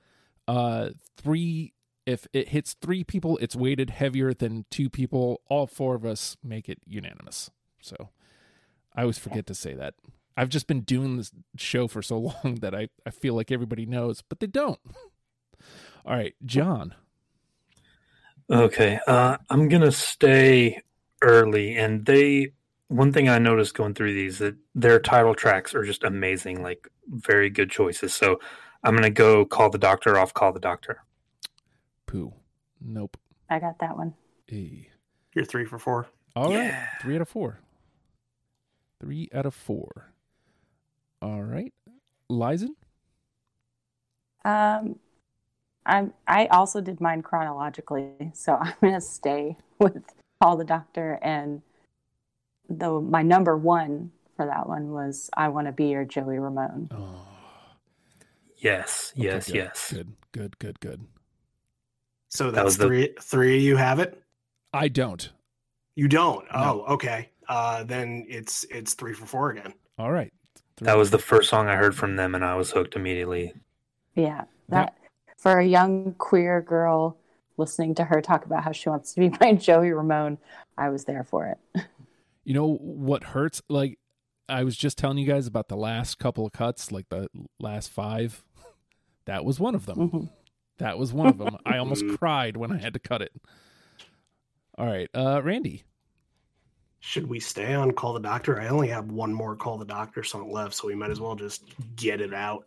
uh, 0.49 0.91
three 1.19 1.75
if 2.07 2.27
it 2.33 2.49
hits 2.49 2.75
three 2.81 3.05
people, 3.05 3.37
it's 3.43 3.55
weighted 3.55 3.91
heavier 3.91 4.33
than 4.33 4.65
two 4.71 4.89
people. 4.89 5.43
All 5.51 5.67
four 5.67 5.95
of 5.95 6.07
us 6.07 6.39
make 6.43 6.67
it 6.67 6.79
unanimous. 6.87 7.51
So, 7.83 8.09
I 8.97 9.03
always 9.03 9.19
forget 9.19 9.47
to 9.49 9.55
say 9.55 9.75
that. 9.75 9.95
I've 10.35 10.49
just 10.49 10.67
been 10.67 10.81
doing 10.81 11.19
this 11.19 11.31
show 11.57 11.87
for 11.87 12.01
so 12.01 12.19
long 12.45 12.57
that 12.63 12.75
I, 12.75 12.89
I 13.05 13.11
feel 13.11 13.35
like 13.35 13.53
everybody 13.53 13.85
knows, 13.85 14.23
but 14.27 14.41
they 14.41 14.47
don't. 14.47 14.81
All 16.07 16.15
right, 16.17 16.35
John. 16.47 16.95
Okay, 18.51 18.99
uh, 19.07 19.37
I'm 19.51 19.69
gonna 19.69 19.93
stay 19.93 20.81
early, 21.23 21.77
and 21.77 22.05
they. 22.07 22.53
One 22.89 23.13
thing 23.13 23.29
I 23.29 23.39
noticed 23.39 23.75
going 23.75 23.95
through 23.95 24.15
these 24.15 24.39
that 24.39 24.57
their 24.75 24.99
title 24.99 25.33
tracks 25.33 25.77
are 25.77 25.85
just 25.85 26.03
amazing, 26.03 26.61
like 26.61 26.89
very 27.09 27.49
good 27.49 27.71
choices. 27.71 28.13
So 28.13 28.41
I'm 28.83 28.97
gonna 28.97 29.11
go 29.11 29.45
call 29.45 29.71
the 29.71 29.79
doctor 29.79 30.19
off. 30.19 30.35
Call 30.35 30.53
the 30.53 30.59
doctor. 30.59 31.05
Pooh. 32.07 32.33
Nope. 32.81 33.17
I 33.49 33.61
got 33.61 33.79
that 33.79 33.97
one. 33.97 34.15
E. 34.49 34.87
You're 35.35 35.45
three 35.45 35.65
for 35.65 35.79
four. 35.79 36.09
All 36.35 36.51
right, 36.53 36.65
Yeah. 36.65 36.87
Three 37.01 37.15
out 37.15 37.21
of 37.21 37.29
four. 37.29 37.61
Three 39.01 39.29
out 39.33 39.47
of 39.47 39.55
four. 39.55 40.13
All 41.23 41.43
right. 41.43 41.73
Lizen? 42.31 42.71
Um, 44.45 44.99
I'm. 45.87 46.13
I 46.27 46.47
also 46.47 46.81
did 46.81 47.01
mine 47.01 47.23
chronologically, 47.23 48.33
so 48.33 48.55
I'm 48.61 48.75
gonna 48.81 49.01
stay 49.01 49.57
with 49.79 50.03
call 50.41 50.57
the 50.57 50.65
doctor. 50.65 51.19
And 51.23 51.63
though 52.69 53.01
my 53.01 53.23
number 53.23 53.57
one 53.57 54.11
for 54.37 54.47
that 54.47 54.69
one 54.69 54.91
was 54.93 55.31
I 55.37 55.49
want 55.49 55.67
to 55.67 55.73
be 55.73 55.87
your 55.89 56.05
Joey 56.05 56.39
Ramone. 56.39 56.89
Oh. 56.93 57.27
Yes, 58.57 59.13
okay, 59.17 59.25
yes, 59.25 59.47
good, 59.47 59.55
yes. 59.55 59.93
Good, 59.93 60.13
good, 60.33 60.59
good, 60.59 60.81
good. 60.81 61.01
So 62.29 62.47
That 62.47 62.57
that's 62.57 62.65
was 62.65 62.79
the- 62.79 62.87
three. 62.87 63.15
Three 63.21 63.57
of 63.57 63.63
you 63.63 63.77
have 63.77 63.99
it. 64.01 64.23
I 64.73 64.89
don't. 64.89 65.31
You 65.97 66.09
don't. 66.09 66.45
No. 66.53 66.85
Oh, 66.87 66.95
okay. 66.95 67.31
Uh, 67.49 67.83
then 67.85 68.25
it's 68.29 68.65
it's 68.71 68.95
three 68.95 69.13
for 69.15 69.27
four 69.27 69.51
again. 69.51 69.75
All 69.99 70.13
right. 70.13 70.33
That 70.77 70.97
was 70.97 71.11
the 71.11 71.19
first 71.19 71.51
song 71.51 71.69
I 71.69 71.77
heard 71.77 71.97
from 71.97 72.17
them, 72.17 72.35
and 72.35 72.45
I 72.45 72.55
was 72.55 72.71
hooked 72.71 72.95
immediately. 72.97 73.53
Yeah, 74.15 74.45
that 74.69 74.97
for 75.37 75.59
a 75.59 75.67
young 75.67 76.15
queer 76.19 76.61
girl 76.63 77.17
listening 77.61 77.95
to 77.97 78.05
her 78.05 78.21
talk 78.21 78.45
about 78.45 78.65
how 78.65 78.73
she 78.73 78.89
wants 78.89 79.13
to 79.15 79.21
be 79.21 79.37
my 79.41 79.53
Joey 79.53 79.93
Ramone, 79.93 80.39
I 80.77 80.89
was 80.89 81.05
there 81.05 81.23
for 81.23 81.47
it. 81.47 81.85
You 82.43 82.55
know 82.55 82.75
what 82.81 83.23
hurts? 83.23 83.63
Like 83.69 83.99
I 84.49 84.65
was 84.65 84.77
just 84.77 84.99
telling 84.99 85.19
you 85.19 85.27
guys 85.27 85.47
about 85.47 85.69
the 85.69 85.77
last 85.77 86.19
couple 86.19 86.45
of 86.45 86.53
cuts, 86.53 86.91
like 86.91 87.09
the 87.11 87.29
last 87.61 87.91
five. 87.91 88.43
That 89.27 89.45
was 89.45 89.61
one 89.61 89.77
of 89.77 89.87
them. 89.87 90.11
Mhm. 90.11 90.31
That 90.79 90.99
was 90.99 91.13
one 91.13 91.29
of 91.29 91.39
them. 91.39 91.57
I 91.65 91.77
almost 91.77 92.05
cried 92.19 92.57
when 92.57 92.73
I 92.73 92.79
had 92.79 92.95
to 92.95 92.99
cut 92.99 93.23
it. 93.23 93.31
All 94.77 94.87
right, 94.87 95.09
uh, 95.15 95.41
Randy. 95.45 95.85
Should 96.99 97.29
we 97.29 97.39
stay 97.39 97.75
on 97.75 97.93
call 97.93 98.15
the 98.15 98.21
doctor? 98.21 98.61
I 98.61 98.69
only 98.69 98.89
have 98.89 99.13
one 99.13 99.33
more 99.33 99.55
call 99.55 99.79
the 99.79 99.85
doctor 99.85 100.25
song 100.25 100.51
left, 100.51 100.75
so 100.75 100.89
we 100.89 100.95
might 100.97 101.11
as 101.11 101.21
well 101.21 101.37
just 101.37 101.63
get 101.97 102.21
it 102.21 102.35
out, 102.35 102.65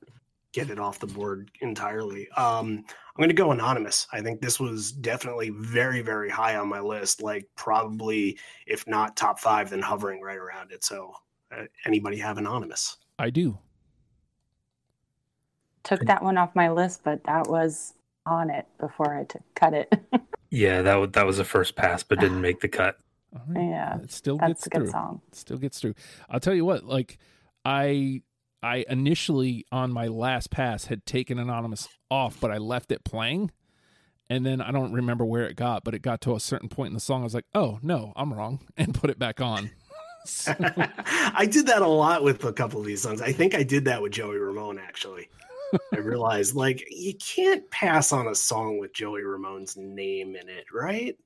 get 0.53 0.69
it 0.69 0.79
off 0.79 0.99
the 0.99 1.07
board 1.07 1.51
entirely. 1.61 2.29
Um, 2.31 2.85
I'm 2.87 3.17
going 3.17 3.29
to 3.29 3.35
go 3.35 3.51
anonymous. 3.51 4.07
I 4.13 4.21
think 4.21 4.39
this 4.41 4.59
was 4.59 4.91
definitely 4.91 5.49
very, 5.49 6.01
very 6.01 6.29
high 6.29 6.55
on 6.55 6.69
my 6.69 6.79
list. 6.79 7.21
Like 7.21 7.47
probably, 7.55 8.37
if 8.65 8.87
not 8.87 9.17
top 9.17 9.39
five, 9.39 9.69
then 9.69 9.81
hovering 9.81 10.21
right 10.21 10.37
around 10.37 10.71
it. 10.71 10.83
So, 10.83 11.13
uh, 11.55 11.65
anybody 11.85 12.17
have 12.17 12.37
anonymous? 12.37 12.97
I 13.19 13.29
do. 13.29 13.57
Took 15.83 16.05
that 16.05 16.23
one 16.23 16.37
off 16.37 16.55
my 16.55 16.71
list, 16.71 17.01
but 17.03 17.23
that 17.25 17.47
was 17.49 17.93
on 18.25 18.49
it 18.49 18.65
before 18.79 19.17
I 19.17 19.25
took 19.25 19.43
cut 19.55 19.73
it. 19.73 19.93
Yeah, 20.55 20.83
that 20.83 20.95
was 20.97 21.09
that 21.13 21.25
was 21.25 21.39
a 21.39 21.43
first 21.43 21.75
pass, 21.75 22.03
but 22.03 22.19
didn't 22.19 22.39
make 22.39 22.59
the 22.59 22.67
cut. 22.67 22.99
All 23.35 23.41
right. 23.47 23.63
yeah, 23.71 23.97
It 23.97 24.11
still 24.11 24.37
that's 24.37 24.49
gets 24.49 24.67
a 24.67 24.69
good 24.69 24.81
through. 24.83 24.91
song. 24.91 25.21
It 25.29 25.35
still 25.35 25.57
gets 25.57 25.79
through. 25.81 25.95
I'll 26.29 26.39
tell 26.39 26.53
you 26.53 26.63
what, 26.63 26.83
like 26.83 27.17
I 27.65 28.21
I 28.63 28.85
initially 28.87 29.65
on 29.71 29.91
my 29.91 30.07
last 30.07 30.49
pass 30.49 30.85
had 30.85 31.05
taken 31.05 31.37
anonymous 31.37 31.89
off, 32.09 32.39
but 32.39 32.49
I 32.49 32.57
left 32.57 32.91
it 32.91 33.03
playing. 33.03 33.51
And 34.29 34.45
then 34.45 34.61
I 34.61 34.71
don't 34.71 34.93
remember 34.93 35.25
where 35.25 35.45
it 35.45 35.57
got, 35.57 35.83
but 35.83 35.93
it 35.93 36.01
got 36.01 36.21
to 36.21 36.35
a 36.35 36.39
certain 36.39 36.69
point 36.69 36.87
in 36.87 36.93
the 36.93 37.01
song. 37.01 37.21
I 37.21 37.23
was 37.25 37.33
like, 37.33 37.45
"Oh 37.53 37.77
no, 37.83 38.13
I'm 38.15 38.33
wrong," 38.33 38.61
and 38.77 38.93
put 38.95 39.09
it 39.09 39.19
back 39.19 39.41
on. 39.41 39.69
So- 40.25 40.55
I 40.65 41.45
did 41.45 41.67
that 41.67 41.81
a 41.81 41.87
lot 41.87 42.23
with 42.23 42.45
a 42.45 42.53
couple 42.53 42.79
of 42.79 42.85
these 42.85 43.01
songs. 43.01 43.21
I 43.21 43.33
think 43.33 43.53
I 43.53 43.63
did 43.63 43.85
that 43.85 44.01
with 44.01 44.13
Joey 44.13 44.37
Ramone 44.37 44.79
actually. 44.79 45.29
I 45.91 45.97
realized 45.97 46.55
like 46.55 46.85
you 46.89 47.13
can't 47.15 47.69
pass 47.69 48.13
on 48.13 48.27
a 48.27 48.35
song 48.35 48.77
with 48.77 48.93
Joey 48.93 49.23
Ramone's 49.23 49.75
name 49.75 50.37
in 50.37 50.47
it, 50.47 50.65
right? 50.73 51.17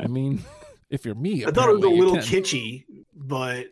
I 0.00 0.08
mean, 0.08 0.42
if 0.90 1.04
you're 1.04 1.14
me, 1.14 1.46
I 1.46 1.52
thought 1.52 1.68
it 1.68 1.76
was 1.76 1.84
a 1.84 1.88
little 1.88 2.16
kitschy, 2.16 2.84
but 3.14 3.66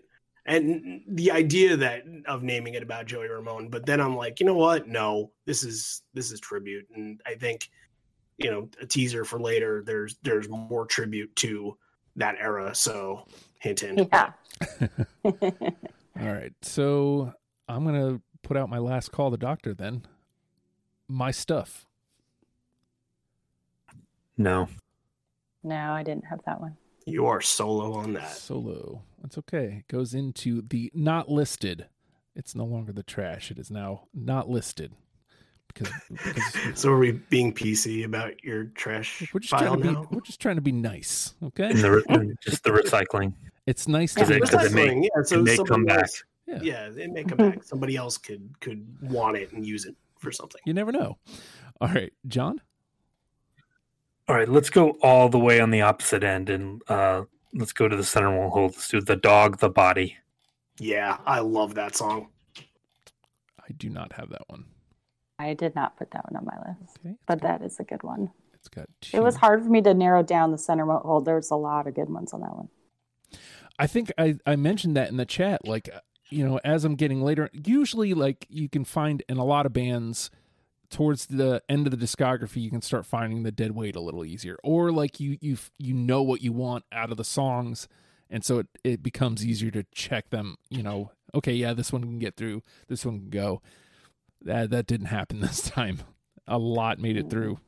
and 0.50 1.02
the 1.06 1.30
idea 1.30 1.76
that 1.76 2.02
of 2.26 2.42
naming 2.42 2.74
it 2.74 2.82
about 2.82 3.06
Joey 3.06 3.28
Ramone, 3.28 3.68
but 3.68 3.86
then 3.86 4.00
I'm 4.00 4.16
like, 4.16 4.40
you 4.40 4.46
know 4.46 4.56
what? 4.56 4.88
No, 4.88 5.30
this 5.46 5.62
is 5.62 6.02
this 6.12 6.32
is 6.32 6.40
tribute, 6.40 6.88
and 6.94 7.20
I 7.24 7.34
think 7.34 7.70
you 8.36 8.50
know 8.50 8.68
a 8.80 8.86
teaser 8.86 9.24
for 9.24 9.40
later. 9.40 9.82
There's 9.86 10.16
there's 10.22 10.48
more 10.48 10.86
tribute 10.86 11.34
to 11.36 11.78
that 12.16 12.34
era, 12.40 12.74
so 12.74 13.28
hint 13.60 13.80
hint. 13.80 14.08
Yeah. 14.12 14.32
All 15.24 16.32
right, 16.32 16.52
so 16.62 17.32
I'm 17.68 17.84
gonna 17.84 18.20
put 18.42 18.56
out 18.56 18.68
my 18.68 18.78
last 18.78 19.12
call. 19.12 19.30
The 19.30 19.38
doctor 19.38 19.72
then. 19.72 20.02
My 21.06 21.30
stuff. 21.30 21.86
No, 24.36 24.68
no, 25.62 25.92
I 25.92 26.02
didn't 26.02 26.24
have 26.24 26.40
that 26.46 26.60
one. 26.60 26.76
You 27.10 27.26
are 27.26 27.40
solo 27.40 27.92
on 27.94 28.12
that. 28.14 28.30
Solo. 28.36 29.02
That's 29.22 29.38
okay. 29.38 29.84
It 29.86 29.88
goes 29.92 30.14
into 30.14 30.62
the 30.62 30.90
not 30.94 31.28
listed. 31.28 31.86
It's 32.36 32.54
no 32.54 32.64
longer 32.64 32.92
the 32.92 33.02
trash. 33.02 33.50
It 33.50 33.58
is 33.58 33.70
now 33.70 34.04
not 34.14 34.48
listed 34.48 34.92
because, 35.68 35.92
because 36.08 36.42
So 36.78 36.90
are 36.92 36.98
we 36.98 37.12
being 37.12 37.52
PC 37.52 38.04
about 38.04 38.42
your 38.42 38.64
trash 38.66 39.28
we're 39.34 39.40
just 39.40 39.50
file 39.50 39.76
trying 39.76 39.78
to 39.78 39.82
be 39.88 39.92
now? 39.94 40.08
we're 40.10 40.20
just 40.20 40.40
trying 40.40 40.56
to 40.56 40.62
be 40.62 40.72
nice. 40.72 41.34
Okay. 41.42 41.70
in 41.70 41.80
the 41.82 41.90
re- 41.90 42.34
just 42.42 42.64
the 42.64 42.70
recycling. 42.70 43.34
It's 43.66 43.86
nice 43.88 44.14
to 44.14 44.20
Because 44.20 44.30
be 44.30 44.36
it- 44.36 44.50
'cause 44.50 44.72
it 44.72 44.74
may- 44.74 44.94
yeah, 45.14 45.22
so 45.24 45.40
it 45.40 45.42
may 45.42 45.56
come 45.58 45.84
back. 45.84 45.98
else- 46.00 46.24
Yeah. 46.46 46.58
yeah, 46.62 46.86
it 46.96 47.10
may 47.10 47.24
come 47.24 47.38
mm-hmm. 47.38 47.50
back. 47.50 47.64
Somebody 47.64 47.96
else 47.96 48.16
could 48.16 48.48
could 48.60 48.86
want 49.02 49.36
it 49.36 49.52
and 49.52 49.66
use 49.66 49.84
it 49.84 49.94
for 50.18 50.32
something. 50.32 50.60
You 50.64 50.74
never 50.74 50.92
know. 50.92 51.18
All 51.80 51.88
right, 51.88 52.12
John. 52.26 52.60
All 54.30 54.36
right, 54.36 54.48
let's 54.48 54.70
go 54.70 54.90
all 55.02 55.28
the 55.28 55.40
way 55.40 55.58
on 55.58 55.70
the 55.70 55.80
opposite 55.80 56.22
end, 56.22 56.50
and 56.50 56.82
uh, 56.86 57.24
let's 57.52 57.72
go 57.72 57.88
to 57.88 57.96
the 57.96 58.04
Center 58.04 58.30
Won't 58.30 58.52
Hold. 58.52 58.74
Let's 58.76 58.86
do 58.86 59.00
the 59.00 59.16
dog, 59.16 59.58
the 59.58 59.68
body. 59.68 60.18
Yeah, 60.78 61.18
I 61.26 61.40
love 61.40 61.74
that 61.74 61.96
song. 61.96 62.28
I 62.56 63.72
do 63.76 63.90
not 63.90 64.12
have 64.12 64.30
that 64.30 64.42
one. 64.46 64.66
I 65.40 65.54
did 65.54 65.74
not 65.74 65.96
put 65.96 66.12
that 66.12 66.30
one 66.30 66.36
on 66.36 66.44
my 66.44 66.70
list, 66.70 67.00
Okay. 67.04 67.16
but 67.26 67.42
that 67.42 67.60
is 67.62 67.80
a 67.80 67.82
good 67.82 68.04
one. 68.04 68.30
It's 68.54 68.68
got. 68.68 68.86
It 69.12 69.20
was 69.20 69.34
hard 69.34 69.64
for 69.64 69.68
me 69.68 69.82
to 69.82 69.94
narrow 69.94 70.22
down 70.22 70.52
the 70.52 70.58
center 70.58 70.86
hold. 70.86 71.24
There's 71.24 71.50
a 71.50 71.56
lot 71.56 71.88
of 71.88 71.94
good 71.94 72.08
ones 72.08 72.32
on 72.32 72.42
that 72.42 72.54
one. 72.54 72.68
I 73.80 73.88
think 73.88 74.12
I, 74.16 74.36
I 74.46 74.54
mentioned 74.54 74.96
that 74.96 75.08
in 75.08 75.16
the 75.16 75.26
chat. 75.26 75.66
Like, 75.66 75.90
uh, 75.92 75.98
you 76.28 76.46
know, 76.46 76.60
as 76.62 76.84
I'm 76.84 76.94
getting 76.94 77.20
later, 77.20 77.50
usually, 77.52 78.14
like, 78.14 78.46
you 78.48 78.68
can 78.68 78.84
find 78.84 79.24
in 79.28 79.38
a 79.38 79.44
lot 79.44 79.66
of 79.66 79.72
bands 79.72 80.30
towards 80.90 81.26
the 81.26 81.62
end 81.68 81.86
of 81.86 81.96
the 81.96 82.04
discography, 82.04 82.60
you 82.60 82.70
can 82.70 82.82
start 82.82 83.06
finding 83.06 83.42
the 83.42 83.52
dead 83.52 83.72
weight 83.72 83.96
a 83.96 84.00
little 84.00 84.24
easier, 84.24 84.58
or 84.62 84.90
like 84.90 85.20
you 85.20 85.38
you 85.40 85.56
you 85.78 85.94
know 85.94 86.22
what 86.22 86.42
you 86.42 86.52
want 86.52 86.84
out 86.92 87.10
of 87.10 87.16
the 87.16 87.24
songs, 87.24 87.88
and 88.28 88.44
so 88.44 88.58
it 88.58 88.66
it 88.84 89.02
becomes 89.02 89.46
easier 89.46 89.70
to 89.70 89.84
check 89.94 90.30
them. 90.30 90.56
You 90.68 90.82
know, 90.82 91.12
okay, 91.34 91.52
yeah, 91.52 91.72
this 91.72 91.92
one 91.92 92.02
can 92.02 92.18
get 92.18 92.36
through, 92.36 92.62
this 92.88 93.06
one 93.06 93.20
can 93.20 93.30
go. 93.30 93.62
That 94.42 94.70
that 94.70 94.86
didn't 94.86 95.06
happen 95.06 95.40
this 95.40 95.62
time. 95.62 96.00
A 96.46 96.58
lot 96.58 96.98
made 96.98 97.16
it 97.16 97.30
through. 97.30 97.60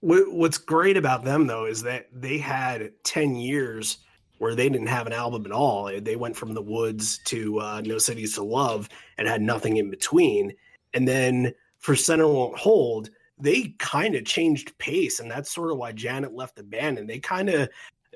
What's 0.00 0.58
great 0.58 0.96
about 0.96 1.24
them 1.24 1.46
though 1.46 1.64
is 1.64 1.82
that 1.82 2.06
they 2.12 2.38
had 2.38 2.92
ten 3.02 3.34
years 3.34 3.98
where 4.38 4.54
they 4.54 4.68
didn't 4.68 4.86
have 4.86 5.06
an 5.06 5.12
album 5.12 5.44
at 5.46 5.52
all. 5.52 5.90
They 6.00 6.14
went 6.14 6.36
from 6.36 6.54
the 6.54 6.62
woods 6.62 7.18
to 7.24 7.58
uh, 7.58 7.82
No 7.84 7.98
Cities 7.98 8.34
to 8.34 8.44
Love 8.44 8.88
and 9.16 9.26
had 9.26 9.42
nothing 9.42 9.78
in 9.78 9.90
between. 9.90 10.52
And 10.94 11.08
then 11.08 11.52
for 11.78 11.94
Center 11.96 12.26
Won't 12.26 12.58
Hold, 12.58 13.10
they 13.38 13.74
kind 13.78 14.14
of 14.14 14.24
changed 14.24 14.76
pace, 14.78 15.20
and 15.20 15.30
that's 15.30 15.54
sort 15.54 15.70
of 15.70 15.78
why 15.78 15.92
Janet 15.92 16.34
left 16.34 16.56
the 16.56 16.62
band. 16.64 16.98
And 16.98 17.08
they 17.08 17.18
kind 17.18 17.48
of, 17.48 17.68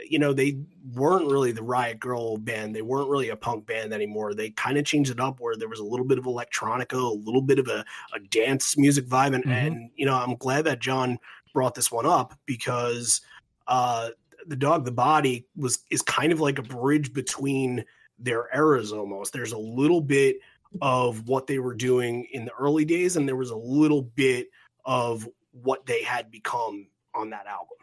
you 0.09 0.19
know, 0.19 0.33
they 0.33 0.59
weren't 0.95 1.31
really 1.31 1.53
the 1.53 1.63
Riot 1.63 2.01
Girl 2.01 2.37
band. 2.37 2.75
They 2.75 2.83
weren't 2.83 3.09
really 3.09 3.29
a 3.29 3.37
punk 3.37 3.67
band 3.67 3.93
anymore. 3.93 4.35
They 4.35 4.51
kind 4.51 4.79
of 4.79 4.85
changed 4.85 5.11
it 5.11 5.21
up 5.21 5.39
where 5.39 5.57
there 5.57 5.69
was 5.69 5.79
a 5.79 5.85
little 5.85 6.07
bit 6.07 6.19
of 6.19 6.25
electronica, 6.25 6.95
a 6.95 7.15
little 7.25 7.43
bit 7.43 7.59
of 7.59 7.69
a, 7.69 7.85
a 8.15 8.21
dance 8.31 8.77
music 8.77 9.07
vibe, 9.07 9.35
and, 9.35 9.45
Mhm. 9.45 9.67
and 9.67 9.91
you 9.95 10.07
know, 10.07 10.15
I'm 10.15 10.35
glad 10.37 10.65
that 10.65 10.81
John 10.81 11.19
brought 11.53 11.75
this 11.75 11.93
one 11.93 12.07
up 12.07 12.39
because 12.47 13.21
uh 13.69 14.09
the 14.47 14.57
dog 14.57 14.85
the 14.85 14.91
body 14.91 15.47
was 15.55 15.81
is 15.91 16.03
kind 16.03 16.33
of 16.33 16.41
like 16.41 16.59
a 16.59 16.63
bridge 16.63 17.13
between 17.13 17.85
their 18.19 18.49
eras 18.55 18.93
almost 18.93 19.33
there's 19.33 19.53
a 19.53 19.59
little 19.59 20.01
bit 20.01 20.37
of 20.81 21.29
what 21.29 21.47
they 21.47 21.59
were 21.59 21.75
doing 21.75 22.27
in 22.33 22.45
the 22.45 22.53
early 22.59 22.85
days 22.85 23.17
and 23.17 23.29
there 23.29 23.37
was 23.37 23.51
a 23.51 23.57
little 23.57 24.03
bit 24.03 24.49
of 24.85 25.29
what 25.53 25.85
they 25.87 26.03
had 26.03 26.31
become 26.31 26.87
on 27.15 27.31
that 27.31 27.47
album 27.47 27.77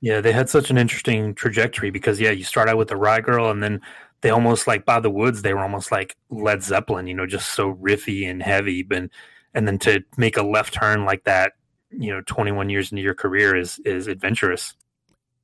Yeah, 0.00 0.20
they 0.20 0.32
had 0.32 0.48
such 0.48 0.70
an 0.70 0.78
interesting 0.78 1.34
trajectory 1.34 1.90
because 1.90 2.20
yeah, 2.20 2.30
you 2.30 2.44
start 2.44 2.68
out 2.68 2.78
with 2.78 2.88
the 2.88 2.96
Rye 2.96 3.20
Girl, 3.20 3.50
and 3.50 3.62
then 3.62 3.80
they 4.22 4.30
almost 4.30 4.66
like 4.66 4.84
by 4.84 5.00
the 5.00 5.10
woods 5.10 5.42
they 5.42 5.52
were 5.52 5.60
almost 5.60 5.90
like 5.92 6.16
Led 6.30 6.62
Zeppelin, 6.62 7.06
you 7.06 7.14
know, 7.14 7.26
just 7.26 7.52
so 7.52 7.74
riffy 7.74 8.28
and 8.30 8.42
heavy. 8.42 8.82
But 8.82 9.10
and 9.54 9.66
then 9.66 9.78
to 9.80 10.02
make 10.16 10.36
a 10.36 10.42
left 10.42 10.72
turn 10.74 11.04
like 11.04 11.24
that, 11.24 11.52
you 11.90 12.12
know, 12.12 12.22
21 12.26 12.70
years 12.70 12.92
into 12.92 13.02
your 13.02 13.14
career 13.14 13.56
is 13.56 13.78
is 13.84 14.06
adventurous. 14.06 14.74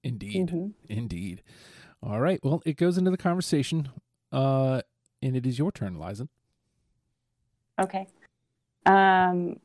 Indeed. 0.03 0.49
Mhm. 0.51 0.73
Indeed. 0.89 1.43
All 2.03 2.21
right. 2.21 2.39
Well, 2.43 2.63
it 2.65 2.77
goes 2.77 2.97
into 2.99 3.11
the 3.11 3.17
conversation. 3.17 3.89
Uh, 4.31 4.83
and 5.23 5.37
it 5.37 5.47
is 5.47 5.59
your 5.59 5.73
turn, 5.73 5.99
Liza. 5.99 6.29
Okay. 7.79 8.07
Um. 8.85 9.61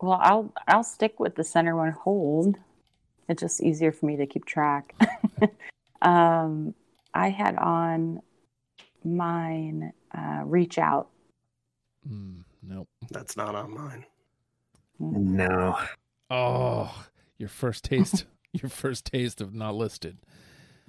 Well, 0.00 0.18
I'll 0.20 0.52
I'll 0.66 0.82
stick 0.82 1.20
with 1.20 1.36
the 1.36 1.44
center 1.44 1.76
one. 1.76 1.92
Hold. 1.92 2.56
It's 3.28 3.40
just 3.40 3.62
easier 3.62 3.92
for 3.92 4.06
me 4.06 4.16
to 4.16 4.26
keep 4.26 4.44
track. 4.44 4.94
um, 6.02 6.74
I 7.14 7.30
had 7.30 7.56
on 7.56 8.20
mine. 9.04 9.92
Uh, 10.16 10.42
reach 10.44 10.78
out. 10.78 11.08
Mm, 12.08 12.42
nope. 12.62 12.88
That's 13.10 13.36
not 13.36 13.54
on 13.54 13.72
mine. 13.72 14.04
No. 14.98 15.78
Oh, 16.30 17.06
your 17.38 17.48
first 17.48 17.84
taste. 17.84 18.24
your 18.52 18.68
first 18.68 19.06
taste 19.06 19.40
of 19.40 19.54
not 19.54 19.74
listed. 19.74 20.18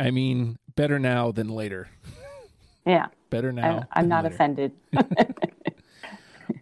I 0.00 0.10
mean, 0.10 0.58
better 0.74 0.98
now 0.98 1.32
than 1.32 1.48
later. 1.48 1.88
yeah, 2.84 3.06
Better 3.34 3.50
now. 3.50 3.88
I, 3.90 3.98
I'm 3.98 4.06
not 4.06 4.22
later. 4.22 4.36
offended. 4.36 4.72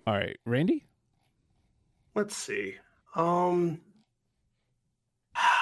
All 0.06 0.14
right, 0.14 0.38
Randy. 0.46 0.86
Let's 2.14 2.34
see. 2.34 2.76
Um, 3.14 3.78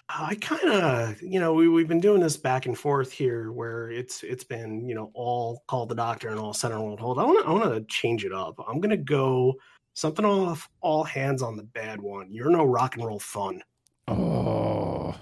I 0.08 0.36
kind 0.40 0.70
of, 0.70 1.20
you 1.20 1.40
know, 1.40 1.52
we 1.52 1.66
we've 1.66 1.88
been 1.88 1.98
doing 1.98 2.20
this 2.20 2.36
back 2.36 2.66
and 2.66 2.78
forth 2.78 3.10
here, 3.10 3.50
where 3.50 3.90
it's 3.90 4.22
it's 4.22 4.44
been, 4.44 4.88
you 4.88 4.94
know, 4.94 5.10
all 5.14 5.64
call 5.66 5.84
the 5.84 5.96
doctor 5.96 6.28
and 6.28 6.38
all 6.38 6.54
Center 6.54 6.80
Won't 6.80 7.00
Hold. 7.00 7.18
I 7.18 7.24
want 7.24 7.44
to 7.44 7.48
I 7.48 7.52
want 7.54 7.74
to 7.74 7.80
change 7.92 8.24
it 8.24 8.32
up. 8.32 8.54
I'm 8.68 8.78
gonna 8.78 8.96
go 8.96 9.54
something 9.94 10.24
off 10.24 10.68
all 10.80 11.02
hands 11.02 11.42
on 11.42 11.56
the 11.56 11.64
bad 11.64 12.00
one. 12.00 12.32
You're 12.32 12.50
no 12.50 12.62
rock 12.62 12.94
and 12.94 13.04
roll 13.04 13.18
fun. 13.18 13.60
Oh, 14.06 14.69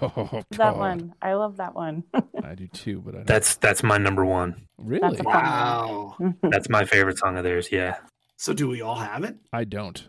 Oh, 0.01 0.43
that 0.51 0.77
one. 0.77 1.13
I 1.21 1.33
love 1.33 1.57
that 1.57 1.75
one. 1.75 2.03
I 2.43 2.55
do 2.55 2.67
too, 2.67 3.01
but 3.05 3.13
I 3.13 3.17
don't. 3.17 3.27
That's 3.27 3.55
that's 3.55 3.83
my 3.83 3.97
number 3.97 4.25
one. 4.25 4.67
really. 4.77 5.01
That's 5.01 5.19
a 5.19 5.23
fun 5.23 5.33
Wow. 5.33 6.17
That's 6.43 6.69
my 6.69 6.85
favorite 6.85 7.17
song 7.17 7.37
of 7.37 7.43
theirs. 7.43 7.69
Yeah. 7.71 7.97
So 8.37 8.53
do 8.53 8.67
we 8.67 8.81
all 8.81 8.95
have 8.95 9.23
it? 9.23 9.35
I 9.51 9.63
don't. 9.63 10.07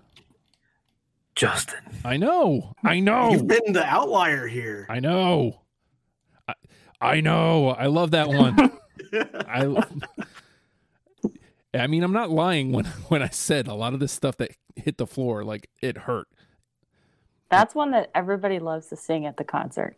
Justin. 1.35 1.81
I 2.05 2.17
know. 2.17 2.75
I 2.85 3.01
know. 3.01 3.31
You've 3.31 3.47
been 3.47 3.73
the 3.73 3.85
outlier 3.85 4.47
here. 4.47 4.87
I 4.89 5.01
know. 5.01 5.63
I, 6.47 6.55
I 7.01 7.21
know. 7.21 7.69
I 7.69 7.87
love 7.87 8.11
that 8.13 8.29
one. 8.29 8.73
I 9.49 9.83
I 11.73 11.87
mean, 11.87 12.03
I'm 12.03 12.13
not 12.13 12.31
lying 12.31 12.73
when 12.73 12.85
when 13.09 13.23
I 13.23 13.29
said 13.29 13.69
a 13.69 13.75
lot 13.75 13.95
of 13.95 14.01
this 14.01 14.13
stuff 14.13 14.37
that 14.39 14.51
hit 14.77 14.99
the 14.99 15.07
floor 15.07 15.45
like 15.45 15.69
it 15.81 15.99
hurt. 15.99 16.29
That's 17.51 17.75
one 17.75 17.91
that 17.93 18.11
everybody 18.15 18.59
loves 18.59 18.89
to 18.89 18.97
sing 18.97 19.27
at 19.27 19.37
the 19.37 19.45
concert. 19.45 19.97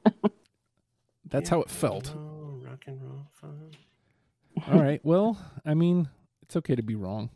That's 1.29 1.49
how 1.49 1.61
it 1.63 1.71
felt. 1.71 2.15
Oh, 2.17 2.61
rock 2.65 2.85
and 2.87 3.01
roll 3.03 3.27
fun. 3.33 3.71
All 4.69 4.81
right. 4.83 5.01
Well, 5.03 5.39
I 5.65 5.75
mean, 5.75 6.09
it's 6.43 6.57
okay 6.57 6.75
to 6.75 6.83
be 6.83 6.95
wrong. 6.95 7.31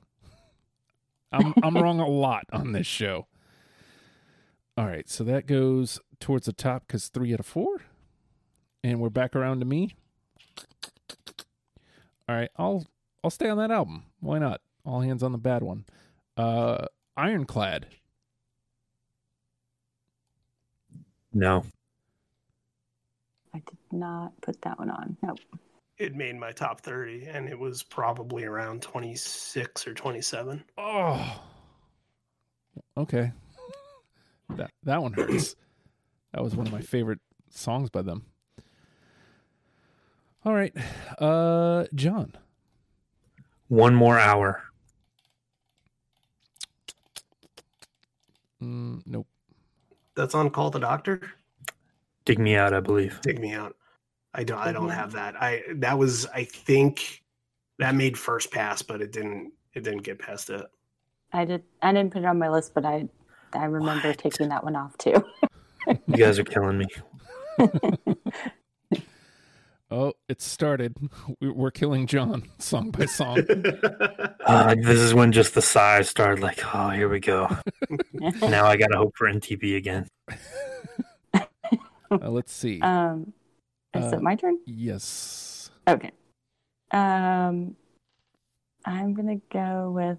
I'm 1.32 1.54
I'm 1.62 1.76
wrong 1.82 2.00
a 2.00 2.08
lot 2.08 2.44
on 2.52 2.72
this 2.72 2.86
show. 2.86 3.26
All 4.78 4.86
right, 4.86 5.08
so 5.08 5.24
that 5.24 5.46
goes 5.46 6.00
towards 6.20 6.44
the 6.44 6.52
top 6.52 6.86
because 6.86 7.08
three 7.08 7.32
out 7.32 7.40
of 7.40 7.46
four, 7.46 7.78
and 8.84 9.00
we're 9.00 9.08
back 9.08 9.34
around 9.34 9.60
to 9.60 9.64
me. 9.66 9.96
All 12.28 12.36
right, 12.36 12.50
I'll 12.56 12.86
I'll 13.24 13.30
stay 13.30 13.48
on 13.48 13.56
that 13.58 13.70
album. 13.70 14.04
Why 14.20 14.38
not? 14.38 14.60
All 14.84 15.00
hands 15.00 15.22
on 15.22 15.32
the 15.32 15.38
bad 15.38 15.62
one. 15.62 15.86
Uh, 16.36 16.86
Ironclad. 17.16 17.86
No. 21.36 21.66
I 23.52 23.58
did 23.58 23.78
not 23.92 24.32
put 24.40 24.62
that 24.62 24.78
one 24.78 24.88
on. 24.88 25.18
Nope. 25.22 25.38
It 25.98 26.14
made 26.14 26.34
my 26.36 26.50
top 26.50 26.80
30, 26.80 27.26
and 27.26 27.46
it 27.46 27.58
was 27.58 27.82
probably 27.82 28.44
around 28.44 28.80
26 28.80 29.86
or 29.86 29.92
27. 29.92 30.64
Oh, 30.78 31.42
okay. 32.96 33.32
That 34.56 34.70
that 34.84 35.02
one 35.02 35.12
hurts. 35.12 35.56
That 36.32 36.42
was 36.42 36.56
one 36.56 36.66
of 36.66 36.72
my 36.72 36.80
favorite 36.80 37.20
songs 37.50 37.90
by 37.90 38.00
them. 38.00 38.24
All 40.42 40.54
right, 40.54 40.74
uh, 41.18 41.84
John. 41.94 42.32
One 43.68 43.94
more 43.94 44.18
hour. 44.18 44.62
Mm, 48.62 49.02
nope. 49.04 49.26
That's 50.16 50.34
on 50.34 50.50
Call 50.50 50.70
the 50.70 50.78
Doctor. 50.80 51.20
Dig 52.24 52.38
me 52.38 52.56
out, 52.56 52.72
I 52.74 52.80
believe. 52.80 53.20
Dig 53.22 53.38
me 53.38 53.52
out. 53.52 53.76
I 54.34 54.42
don't. 54.44 54.58
I 54.58 54.72
don't 54.72 54.88
Me 54.88 54.94
have 54.94 55.12
that. 55.12 55.40
I 55.40 55.62
that 55.76 55.98
was. 55.98 56.26
I 56.26 56.44
think 56.44 57.22
that 57.78 57.94
made 57.94 58.18
first 58.18 58.50
pass, 58.50 58.82
but 58.82 59.00
it 59.00 59.12
didn't. 59.12 59.52
It 59.74 59.84
didn't 59.84 60.02
get 60.02 60.18
past 60.18 60.50
it. 60.50 60.64
I 61.32 61.44
did. 61.44 61.62
I 61.82 61.92
didn't 61.92 62.12
put 62.12 62.22
it 62.22 62.24
on 62.26 62.38
my 62.38 62.48
list, 62.50 62.74
but 62.74 62.84
I 62.84 63.08
I 63.52 63.64
remember 63.66 64.08
What? 64.08 64.18
taking 64.18 64.48
that 64.48 64.64
one 64.64 64.76
off 64.76 64.96
too. 64.98 65.24
You 66.08 66.16
guys 66.16 66.36
are 66.40 66.44
killing 66.44 66.78
me. 66.78 66.86
Oh, 69.90 70.14
it 70.28 70.40
started. 70.42 70.96
We- 71.40 71.50
We're 71.50 71.70
killing 71.70 72.06
John 72.06 72.44
song 72.58 72.90
by 72.90 73.06
song. 73.06 73.38
Uh, 74.46 74.76
this 74.76 75.00
is 75.00 75.12
when 75.12 75.32
just 75.32 75.54
the 75.54 75.60
sighs 75.62 76.08
started 76.08 76.40
like, 76.40 76.60
oh, 76.72 76.90
here 76.90 77.08
we 77.08 77.18
go. 77.18 77.48
now 78.42 78.64
I 78.64 78.76
got 78.76 78.86
to 78.92 78.96
hope 78.96 79.16
for 79.16 79.26
NTP 79.26 79.76
again. 79.76 80.06
Uh, 81.34 82.30
let's 82.30 82.52
see. 82.52 82.80
um, 82.80 83.32
is 83.92 84.12
Uh, 84.12 84.16
it 84.18 84.22
my 84.22 84.36
turn? 84.36 84.58
yes. 84.66 85.70
Okay. 85.88 86.12
Um, 86.92 87.74
I'm 88.84 89.14
gonna 89.14 89.40
go 89.52 89.90
with. 89.90 90.18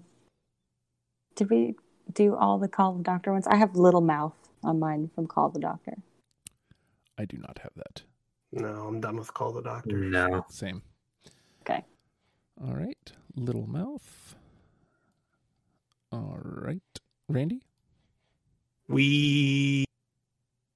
Did 1.36 1.48
we 1.48 1.76
do 2.12 2.36
all 2.36 2.58
the 2.58 2.68
Call 2.68 2.92
the 2.92 3.02
Doctor 3.02 3.32
ones? 3.32 3.46
I 3.46 3.56
have 3.56 3.74
Little 3.76 4.02
Mouth 4.02 4.34
on 4.62 4.78
mine 4.78 5.10
from 5.14 5.26
Call 5.26 5.48
the 5.48 5.58
Doctor. 5.60 5.96
I 7.16 7.24
do 7.24 7.38
not 7.38 7.60
have 7.62 7.72
that. 7.76 8.02
No, 8.52 8.86
I'm 8.86 9.00
done 9.00 9.16
with 9.16 9.32
Call 9.34 9.52
the 9.52 9.62
Doctor. 9.62 9.96
No. 9.96 10.44
Same. 10.48 10.82
Okay. 11.62 11.84
All 12.66 12.74
right. 12.74 13.12
Little 13.36 13.66
Mouth. 13.66 14.34
All 16.12 16.38
right. 16.42 16.80
Randy? 17.28 17.62
We 18.88 19.84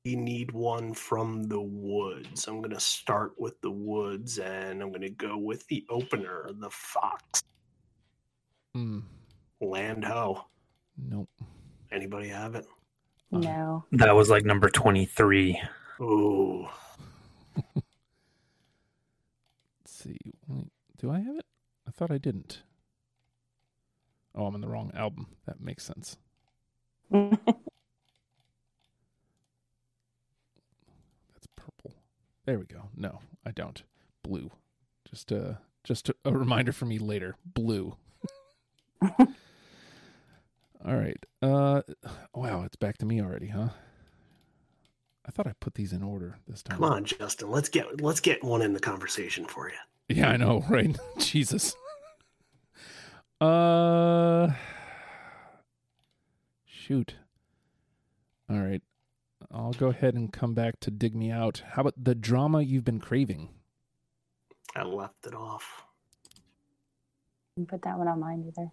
need 0.04 0.50
one 0.52 0.92
from 0.92 1.44
the 1.44 1.60
woods. 1.60 2.46
I'm 2.46 2.60
gonna 2.60 2.80
start 2.80 3.32
with 3.38 3.60
the 3.62 3.70
woods, 3.70 4.38
and 4.38 4.82
I'm 4.82 4.92
gonna 4.92 5.08
go 5.08 5.38
with 5.38 5.66
the 5.68 5.86
opener, 5.88 6.50
the 6.52 6.70
fox. 6.70 7.42
Mm, 8.76 9.02
Land 9.60 10.04
ho. 10.04 10.44
nope. 10.96 11.28
Anybody 11.90 12.28
have 12.28 12.54
it? 12.54 12.66
No. 13.30 13.84
That 13.92 14.14
was 14.14 14.28
like 14.28 14.44
number 14.44 14.68
23. 14.68 15.60
Ooh. 16.00 16.66
Let's 17.74 17.84
see. 20.02 20.18
Do 20.98 21.10
I 21.10 21.20
have 21.20 21.36
it? 21.36 21.46
I 21.86 21.90
thought 21.90 22.10
I 22.10 22.18
didn't. 22.18 22.62
Oh, 24.34 24.46
I'm 24.46 24.54
in 24.54 24.60
the 24.60 24.68
wrong 24.68 24.90
album. 24.94 25.26
That 25.46 25.60
makes 25.60 25.84
sense. 25.84 26.16
That's 27.10 27.36
purple. 31.56 31.94
There 32.46 32.58
we 32.58 32.64
go. 32.64 32.88
No, 32.96 33.20
I 33.44 33.50
don't. 33.50 33.82
Blue. 34.22 34.50
Just 35.08 35.32
uh 35.32 35.54
just 35.84 36.08
a, 36.08 36.14
a 36.24 36.32
reminder 36.32 36.72
for 36.72 36.86
me 36.86 36.98
later. 36.98 37.36
Blue. 37.44 37.96
All 39.02 39.26
right. 40.84 41.24
Uh 41.42 41.82
wow, 42.34 42.62
it's 42.64 42.76
back 42.76 42.96
to 42.98 43.06
me 43.06 43.20
already, 43.20 43.48
huh? 43.48 43.68
I 45.26 45.30
thought 45.30 45.46
I 45.46 45.52
put 45.60 45.74
these 45.74 45.92
in 45.92 46.02
order 46.02 46.38
this 46.48 46.62
time. 46.62 46.78
Come 46.78 46.84
on, 46.84 47.04
Justin. 47.04 47.50
Let's 47.50 47.68
get 47.68 48.00
let's 48.00 48.20
get 48.20 48.42
one 48.42 48.62
in 48.62 48.72
the 48.72 48.80
conversation 48.80 49.44
for 49.44 49.68
you. 49.68 49.76
Yeah, 50.08 50.30
I 50.30 50.36
know, 50.36 50.64
right? 50.70 50.96
Jesus. 51.18 51.74
Uh 53.40 54.48
shoot. 56.64 57.14
All 58.50 58.60
right. 58.60 58.82
I'll 59.50 59.72
go 59.72 59.88
ahead 59.88 60.14
and 60.14 60.32
come 60.32 60.54
back 60.54 60.80
to 60.80 60.90
dig 60.90 61.14
me 61.14 61.30
out. 61.30 61.62
How 61.72 61.82
about 61.82 61.94
the 62.02 62.14
drama 62.14 62.62
you've 62.62 62.84
been 62.84 63.00
craving? 63.00 63.48
I 64.74 64.84
left 64.84 65.26
it 65.26 65.34
off. 65.34 65.82
Didn't 67.56 67.68
put 67.68 67.82
that 67.82 67.98
one 67.98 68.08
on 68.08 68.20
mine 68.20 68.44
either. 68.46 68.70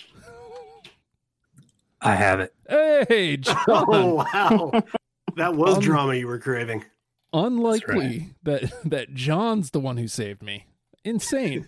I 2.02 2.16
have 2.16 2.40
it. 2.40 2.54
Hey, 2.70 3.38
John. 3.42 3.58
Oh 3.68 4.26
wow. 4.34 4.72
That 5.36 5.56
was 5.56 5.76
Um, 5.76 5.82
drama 5.82 6.14
you 6.16 6.28
were 6.28 6.40
craving. 6.40 6.86
unlikely 7.34 8.30
that 8.44 8.72
that 8.86 9.14
John's 9.14 9.72
the 9.72 9.80
one 9.80 9.98
who 9.98 10.08
saved 10.08 10.42
me. 10.42 10.66
Insane. 11.04 11.68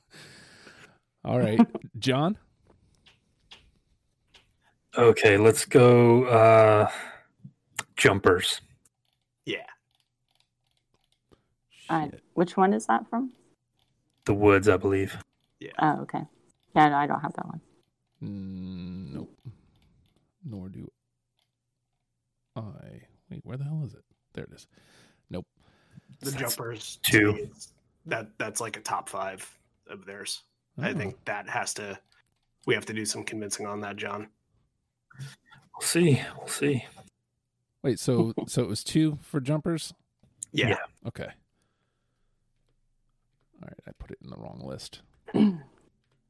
All 1.24 1.38
right, 1.38 1.60
John. 1.98 2.36
Okay, 4.96 5.36
let's 5.36 5.64
go. 5.64 6.24
Uh, 6.24 6.88
jumpers. 7.96 8.60
Yeah. 9.44 9.66
Uh, 11.88 12.08
which 12.34 12.56
one 12.56 12.72
is 12.72 12.86
that 12.86 13.08
from? 13.08 13.32
The 14.24 14.34
woods, 14.34 14.68
I 14.68 14.76
believe. 14.76 15.16
Yeah. 15.60 15.72
Oh, 15.80 16.00
okay. 16.02 16.22
Yeah, 16.74 16.88
no, 16.88 16.96
I 16.96 17.06
don't 17.06 17.20
have 17.20 17.32
that 17.34 17.46
one. 17.46 17.60
Mm, 18.22 19.14
nope. 19.14 19.36
Nor 20.44 20.68
do 20.68 20.90
I. 22.56 23.02
Wait, 23.30 23.40
where 23.44 23.56
the 23.56 23.64
hell 23.64 23.82
is 23.84 23.94
it? 23.94 24.04
There 24.32 24.44
it 24.44 24.52
is. 24.54 24.66
Nope. 25.30 25.46
The 26.20 26.30
That's 26.30 26.54
jumpers 26.56 26.98
two. 27.02 27.32
to 27.32 27.38
it's- 27.42 27.72
That 28.06 28.38
that's 28.38 28.60
like 28.60 28.76
a 28.76 28.80
top 28.80 29.08
five 29.08 29.48
of 29.88 30.04
theirs. 30.06 30.42
I 30.78 30.90
Oh. 30.90 30.94
think 30.94 31.24
that 31.24 31.48
has 31.48 31.74
to. 31.74 31.98
We 32.66 32.74
have 32.74 32.86
to 32.86 32.92
do 32.92 33.04
some 33.04 33.24
convincing 33.24 33.66
on 33.66 33.80
that, 33.82 33.96
John. 33.96 34.28
We'll 35.18 35.80
see. 35.86 36.20
We'll 36.36 36.48
see. 36.48 36.84
Wait, 37.82 37.98
so 37.98 38.32
so 38.46 38.62
it 38.62 38.68
was 38.68 38.84
two 38.84 39.18
for 39.22 39.40
jumpers? 39.40 39.92
Yeah. 40.52 40.68
Yeah. 40.70 40.76
Okay. 41.06 41.28
All 43.62 43.68
right, 43.68 43.80
I 43.86 43.90
put 43.98 44.10
it 44.10 44.18
in 44.22 44.30
the 44.30 44.36
wrong 44.36 44.60
list. 44.64 45.00
All 45.34 45.54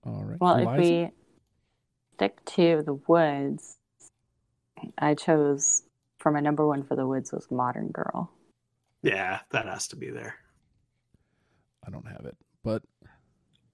right. 0.05 0.41
Well, 0.41 0.57
Eliza? 0.57 0.71
if 0.73 0.79
we 0.79 1.11
stick 2.15 2.45
to 2.45 2.83
the 2.87 2.95
woods, 3.09 3.77
I 4.99 5.15
chose 5.15 5.83
for 6.19 6.31
my 6.31 6.41
number 6.41 6.67
one 6.67 6.83
for 6.85 6.95
the 6.97 7.07
woods 7.07 7.33
was 7.33 7.51
Modern 7.51 7.89
Girl. 7.89 8.31
Yeah, 9.03 9.41
that 9.51 9.67
has 9.67 9.89
to 9.89 9.97
be 9.97 10.11
there. 10.11 10.37
I 11.87 11.91
don't 11.91 12.07
have 12.07 12.25
it, 12.25 12.37
but 12.65 12.83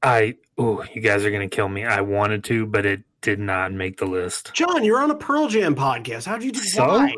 I. 0.03 0.37
Oh, 0.59 0.85
you 0.95 1.01
guys 1.01 1.25
are 1.25 1.31
gonna 1.31 1.49
kill 1.49 1.69
me. 1.69 1.85
I 1.85 2.01
wanted 2.01 2.45
to, 2.45 2.67
but 2.67 2.85
it 2.85 3.03
did 3.23 3.39
not 3.39 3.73
make 3.73 3.97
the 3.99 4.05
list. 4.05 4.53
John, 4.53 4.85
you're 4.85 5.01
on 5.01 5.11
a 5.11 5.15
Pearl 5.15 5.49
Jam 5.49 5.75
podcast. 5.75 6.27
How'd 6.27 6.43
you 6.43 6.53
do? 6.53 6.61
So? 6.61 6.87
Why? 6.87 7.15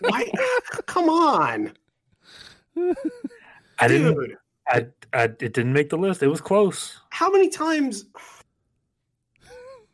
Why? 0.00 0.32
Come 0.86 1.08
on, 1.08 1.72
I 3.78 3.88
didn't. 3.88 4.14
dude. 4.14 4.36
I, 4.68 4.86
I. 5.12 5.24
It 5.24 5.38
didn't 5.52 5.72
make 5.72 5.90
the 5.90 5.98
list. 5.98 6.22
It 6.22 6.28
was 6.28 6.40
close. 6.40 6.98
How 7.10 7.30
many 7.30 7.48
times? 7.50 8.06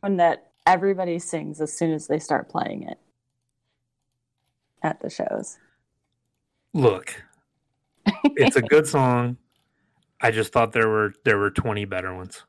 One 0.00 0.18
that 0.18 0.52
everybody 0.66 1.18
sings 1.18 1.60
as 1.60 1.72
soon 1.76 1.92
as 1.92 2.06
they 2.06 2.20
start 2.20 2.48
playing 2.48 2.84
it 2.84 2.98
at 4.82 5.00
the 5.00 5.10
shows. 5.10 5.58
Look, 6.74 7.24
it's 8.06 8.54
a 8.54 8.62
good 8.62 8.86
song. 8.86 9.36
I 10.20 10.30
just 10.30 10.52
thought 10.52 10.72
there 10.72 10.88
were 10.88 11.12
there 11.24 11.38
were 11.38 11.50
twenty 11.50 11.84
better 11.84 12.14
ones. 12.14 12.42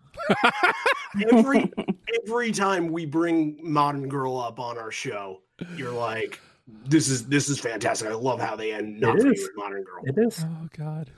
Every 1.32 1.72
every 2.26 2.52
time 2.52 2.88
we 2.92 3.06
bring 3.06 3.60
Modern 3.62 4.08
Girl 4.10 4.38
up 4.38 4.60
on 4.60 4.78
our 4.78 4.92
show, 4.92 5.42
you're 5.76 5.92
like, 5.92 6.40
"This 6.86 7.08
is 7.10 7.28
this 7.28 7.50
is 7.50 7.60
fantastic. 7.60 8.10
I 8.10 8.14
love 8.14 8.40
how 8.40 8.56
they 8.56 8.74
end. 8.74 9.00
Not 9.00 9.18
It 9.18 9.22
for 9.22 9.32
is. 9.32 9.40
you 9.40 9.48
with 9.48 9.58
Modern 9.58 9.84
Girl." 9.84 10.04
It 10.06 10.16
is. 10.18 10.44
oh 10.48 10.68
god. 10.78 11.12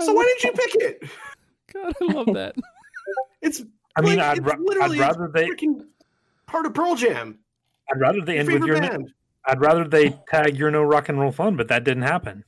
So 0.00 0.12
why 0.12 0.24
didn't 0.24 0.44
you 0.44 0.52
pick 0.52 0.74
it? 0.76 1.10
God, 1.72 1.94
I 2.02 2.12
love 2.12 2.26
that. 2.34 2.54
It's 3.40 3.62
I 3.96 4.02
mean, 4.02 4.18
Like, 4.18 4.26
I'd, 4.26 4.38
it's 4.38 4.46
ra- 4.46 4.52
I'd 4.52 4.60
literally- 4.60 4.98
rather 5.00 5.28
they. 5.32 5.50
part 6.46 6.66
of 6.66 6.74
Pearl 6.74 6.94
Jam. 6.94 7.38
I'd 7.90 7.98
rather 8.00 8.20
they 8.20 8.34
Your 8.34 8.40
end 8.42 8.48
with 8.52 8.64
your. 8.66 8.80
band. 8.80 9.12
I'd 9.46 9.60
rather 9.60 9.84
they 9.88 10.10
tag 10.28 10.56
"You're 10.56 10.70
No 10.70 10.82
Rock 10.82 11.08
and 11.08 11.18
Roll 11.18 11.32
Fun," 11.32 11.56
but 11.56 11.68
that 11.68 11.82
didn't 11.84 12.02
happen. 12.04 12.44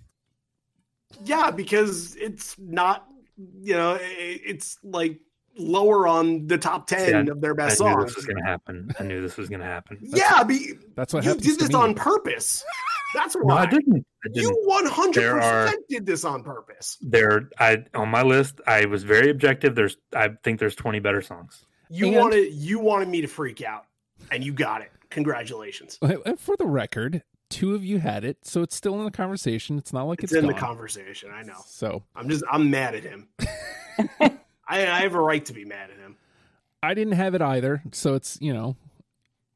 Yeah, 1.25 1.51
because 1.51 2.15
it's 2.17 2.57
not. 2.59 3.08
You 3.39 3.75
know, 3.75 3.95
i- 3.95 4.41
it's 4.45 4.79
like 4.83 5.21
lower 5.57 6.07
on 6.07 6.47
the 6.47 6.59
top 6.59 6.87
ten 6.87 7.27
See, 7.27 7.31
of 7.31 7.41
their 7.41 7.53
I 7.53 7.67
best 7.67 7.81
knew 7.81 7.87
songs. 7.87 8.05
this 8.07 8.17
was 8.17 8.27
going 8.27 8.37
to 8.39 8.45
happen. 8.45 8.91
I 8.99 9.03
knew 9.05 9.21
this 9.21 9.37
was 9.37 9.49
going 9.49 9.61
to 9.61 9.67
happen. 9.67 9.99
Yeah, 10.03 10.43
be, 10.45 10.75
That's 10.95 11.13
what 11.15 11.25
you 11.25 11.35
did 11.35 11.59
this 11.59 11.69
me. 11.71 11.75
on 11.75 11.95
purpose. 11.95 12.65
That's 13.15 13.35
No, 13.37 13.43
why 13.43 13.63
I 13.63 13.67
didn't. 13.67 14.05
I 14.25 14.29
didn't. 14.29 14.43
you 14.43 14.63
one 14.67 14.87
hundred 14.87 15.23
There 15.23 15.41
are- 15.41 15.65
percent 15.67 15.85
did 15.89 16.05
this 16.07 16.25
on 16.25 16.43
purpose. 16.43 16.99
there 17.01 17.49
I 17.59 17.85
on 17.95 18.09
my 18.09 18.23
list 18.23 18.61
I 18.67 18.85
was 18.87 19.03
very 19.05 19.31
objective. 19.31 19.75
There's 19.75 19.97
I 20.15 20.31
think 20.45 20.59
there's 20.61 20.75
20 20.75 20.99
better 21.01 21.23
songs. 21.23 21.65
You 21.89 22.09
And- 22.09 22.17
wanted 22.17 22.53
you 22.53 22.79
wanted 22.81 23.09
me 23.09 23.21
to 23.23 23.27
freak 23.29 23.63
out, 23.63 23.85
and 24.31 24.45
you 24.45 24.53
got 24.53 24.83
it. 24.83 24.91
Congratulations. 25.11 25.99
And 26.03 26.39
For 26.41 26.57
the 26.57 26.67
record, 26.67 27.23
two 27.51 27.75
of 27.75 27.85
you 27.85 27.99
had 27.99 28.25
it, 28.25 28.39
so 28.43 28.63
it's 28.63 28.75
still 28.75 28.99
in 28.99 29.05
the 29.05 29.11
conversation. 29.11 29.79
It's 29.79 29.93
not 29.93 30.05
like 30.05 30.23
It's, 30.23 30.33
it's, 30.33 30.41
in 30.41 30.47
the 30.47 30.55
conversation. 30.55 31.31
I 31.33 31.43
know. 31.43 31.61
So 31.67 32.03
I'm 32.15 32.29
just 32.29 32.45
I'm 32.51 32.71
mad 32.71 32.95
at 32.95 33.03
him. 33.03 33.29
I, 34.21 34.31
I 34.69 35.01
have 35.01 35.15
a 35.15 35.21
right 35.21 35.45
to 35.47 35.53
be 35.53 35.65
mad 35.65 35.91
at 35.91 35.99
him. 35.99 36.17
I 36.83 36.95
didn't 36.95 37.15
have 37.15 37.35
it 37.35 37.43
either. 37.43 37.83
So 37.93 38.15
it's 38.15 38.39
you 38.41 38.53
know, 38.53 38.77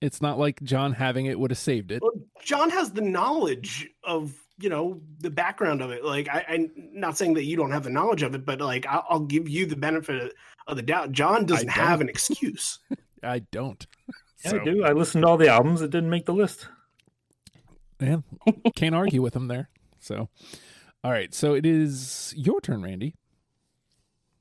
it's 0.00 0.20
not 0.20 0.38
like 0.38 0.62
John 0.62 0.92
having 0.92 1.26
it 1.26 1.38
would 1.38 1.50
have 1.50 1.59
saved 1.59 1.92
it. 1.92 2.02
Well, 2.02 2.12
John 2.42 2.70
has 2.70 2.92
the 2.92 3.02
knowledge 3.02 3.88
of 4.05 4.35
you 4.59 4.68
know 4.68 5.00
the 5.20 5.31
background 5.31 5.83
of 5.83 5.90
it. 5.90 6.05
Like 6.05 6.28
I, 6.28 6.44
I'm 6.48 6.70
not 6.76 7.16
saying 7.16 7.35
that 7.35 7.44
you 7.44 7.57
don't 7.57 7.70
have 7.70 7.85
the 7.85 7.90
knowledge 7.90 8.22
of 8.22 8.35
it, 8.35 8.44
but 8.44 8.61
like 8.61 8.87
I'll, 8.87 9.05
I'll 9.09 9.20
give 9.20 9.48
you 9.48 9.66
the 9.66 9.76
benefit 9.76 10.33
of 10.66 10.76
the 10.76 10.83
doubt. 10.83 11.12
John 11.12 11.46
doesn't 11.46 11.66
don't. 11.66 11.74
have 11.74 12.00
an 12.00 12.09
excuse. 12.09 12.78
I 13.22 13.40
don't. 13.50 13.87
Yeah, 14.44 14.50
So, 14.50 14.61
I 14.61 14.64
do. 14.64 14.85
I 14.85 14.92
listened 14.92 15.22
to 15.22 15.28
all 15.28 15.37
the 15.37 15.48
albums. 15.48 15.83
It 15.83 15.90
didn't 15.90 16.11
make 16.11 16.26
the 16.26 16.35
list. 16.35 16.66
Yeah, 18.02 18.70
can't 18.76 18.94
argue 18.94 19.22
with 19.22 19.34
him 19.34 19.48
there. 19.48 19.68
So, 20.00 20.28
all 21.04 21.10
right. 21.10 21.32
So 21.34 21.54
it 21.54 21.66
is 21.66 22.34
your 22.36 22.60
turn, 22.60 22.82
Randy. 22.82 23.14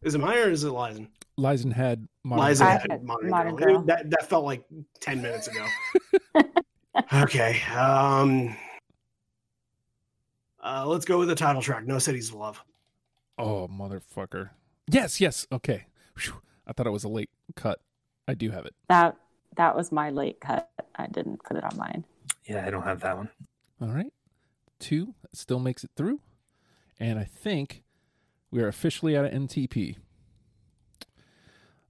Is 0.01 0.15
it 0.15 0.19
mine 0.19 0.37
or 0.37 0.49
is 0.49 0.63
it 0.63 0.69
Lizen? 0.69 1.07
Lizen 1.37 1.71
had 1.71 2.07
Modern 2.23 2.47
Liza 2.47 2.63
Girl. 2.63 2.71
Had 2.71 2.91
had 2.91 3.03
Modern, 3.03 3.29
Modern 3.29 3.55
Girl. 3.55 3.73
Girl. 3.77 3.81
That 3.83 4.09
that 4.09 4.29
felt 4.29 4.45
like 4.45 4.63
ten 4.99 5.21
minutes 5.21 5.47
ago. 5.47 5.65
okay. 7.13 7.61
Um. 7.75 8.55
Uh, 10.63 10.85
let's 10.85 11.05
go 11.05 11.17
with 11.17 11.27
the 11.27 11.35
title 11.35 11.61
track. 11.61 11.85
No 11.85 11.97
cities 11.97 12.29
of 12.29 12.35
love. 12.35 12.63
Oh, 13.37 13.67
motherfucker. 13.67 14.51
Yes, 14.87 15.19
yes. 15.19 15.47
Okay. 15.51 15.85
Phew. 16.15 16.35
I 16.67 16.73
thought 16.73 16.85
it 16.85 16.91
was 16.91 17.03
a 17.03 17.09
late 17.09 17.31
cut. 17.55 17.81
I 18.27 18.35
do 18.35 18.51
have 18.51 18.65
it. 18.65 18.75
That 18.87 19.17
that 19.57 19.75
was 19.75 19.91
my 19.91 20.09
late 20.09 20.39
cut. 20.39 20.69
I 20.95 21.07
didn't 21.07 21.43
put 21.43 21.57
it 21.57 21.63
on 21.63 21.75
mine. 21.77 22.05
Yeah, 22.45 22.65
I 22.65 22.69
don't 22.69 22.83
have 22.83 22.99
that 23.01 23.17
one. 23.17 23.29
All 23.81 23.89
right. 23.89 24.13
Two 24.79 25.15
still 25.33 25.59
makes 25.59 25.83
it 25.83 25.91
through. 25.95 26.19
And 26.99 27.17
I 27.17 27.23
think 27.23 27.83
we 28.51 28.61
are 28.61 28.67
officially 28.67 29.17
out 29.17 29.25
of 29.25 29.31
NTP. 29.31 29.95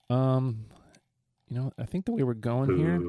Um, 0.10 0.65
you 1.49 1.58
know, 1.58 1.71
I 1.77 1.86
think 1.86 2.06
the 2.06 2.12
way 2.13 2.23
we're 2.23 2.34
going 2.34 2.77
here. 2.77 2.99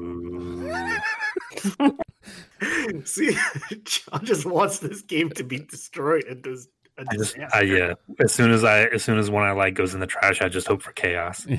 See, 3.05 3.37
John 3.83 4.25
just 4.25 4.45
wants 4.45 4.79
this 4.79 5.01
game 5.01 5.29
to 5.31 5.43
be 5.43 5.59
destroyed 5.59 6.25
and 6.25 6.41
does 6.41 6.67
a 6.97 7.05
I 7.09 7.15
just. 7.15 7.37
I, 7.53 7.61
yeah. 7.61 7.93
As 8.19 8.33
soon 8.33 8.51
as 8.51 8.63
I, 8.63 8.83
as 8.85 9.03
soon 9.03 9.17
as 9.17 9.29
one 9.29 9.43
I 9.43 9.51
like 9.51 9.73
goes 9.73 9.93
in 9.93 9.99
the 9.99 10.07
trash, 10.07 10.41
I 10.41 10.49
just 10.49 10.67
hope 10.67 10.81
for 10.81 10.91
chaos. 10.91 11.45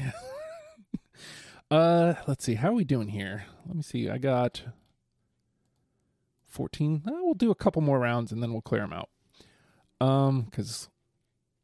Yeah. 1.71 1.77
uh, 1.79 2.15
let's 2.27 2.45
see. 2.45 2.55
How 2.55 2.69
are 2.69 2.75
we 2.75 2.85
doing 2.85 3.09
here? 3.09 3.45
Let 3.67 3.77
me 3.77 3.83
see. 3.83 4.09
I 4.09 4.19
got 4.19 4.63
14. 6.55 7.03
Uh, 7.07 7.11
we'll 7.23 7.35
do 7.35 7.51
a 7.51 7.55
couple 7.55 7.83
more 7.83 7.99
rounds 7.99 8.33
and 8.33 8.43
then 8.43 8.53
we'll 8.53 8.63
clear 8.63 8.81
them 8.81 8.93
out. 8.93 9.11
Um, 10.01 10.43
because 10.43 10.89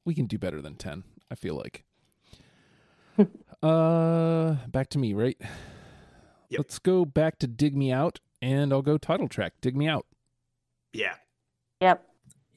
we 0.04 0.14
can 0.14 0.26
do 0.26 0.38
better 0.38 0.60
than 0.60 0.74
10, 0.74 1.04
I 1.30 1.34
feel 1.34 1.54
like. 1.54 1.84
uh, 3.62 4.56
back 4.68 4.90
to 4.90 4.98
me, 4.98 5.14
right? 5.14 5.36
Yep. 6.50 6.58
Let's 6.58 6.78
go 6.78 7.04
back 7.04 7.38
to 7.38 7.46
Dig 7.46 7.76
Me 7.76 7.92
Out 7.92 8.20
and 8.42 8.72
I'll 8.72 8.82
go 8.82 8.98
title 8.98 9.28
track. 9.28 9.54
Dig 9.60 9.76
Me 9.76 9.88
Out. 9.88 10.06
yeah. 10.92 11.14
Yep. 11.80 12.06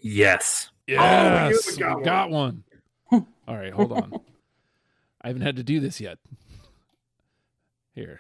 Yes. 0.01 0.69
Yes, 0.86 1.77
got 1.77 1.99
we 1.99 2.03
got 2.03 2.29
one. 2.29 2.65
All 3.11 3.25
right, 3.47 3.71
hold 3.71 3.93
on. 3.93 4.13
I 5.21 5.27
haven't 5.27 5.43
had 5.43 5.55
to 5.55 5.63
do 5.63 5.79
this 5.79 6.01
yet. 6.01 6.17
Here, 7.93 8.19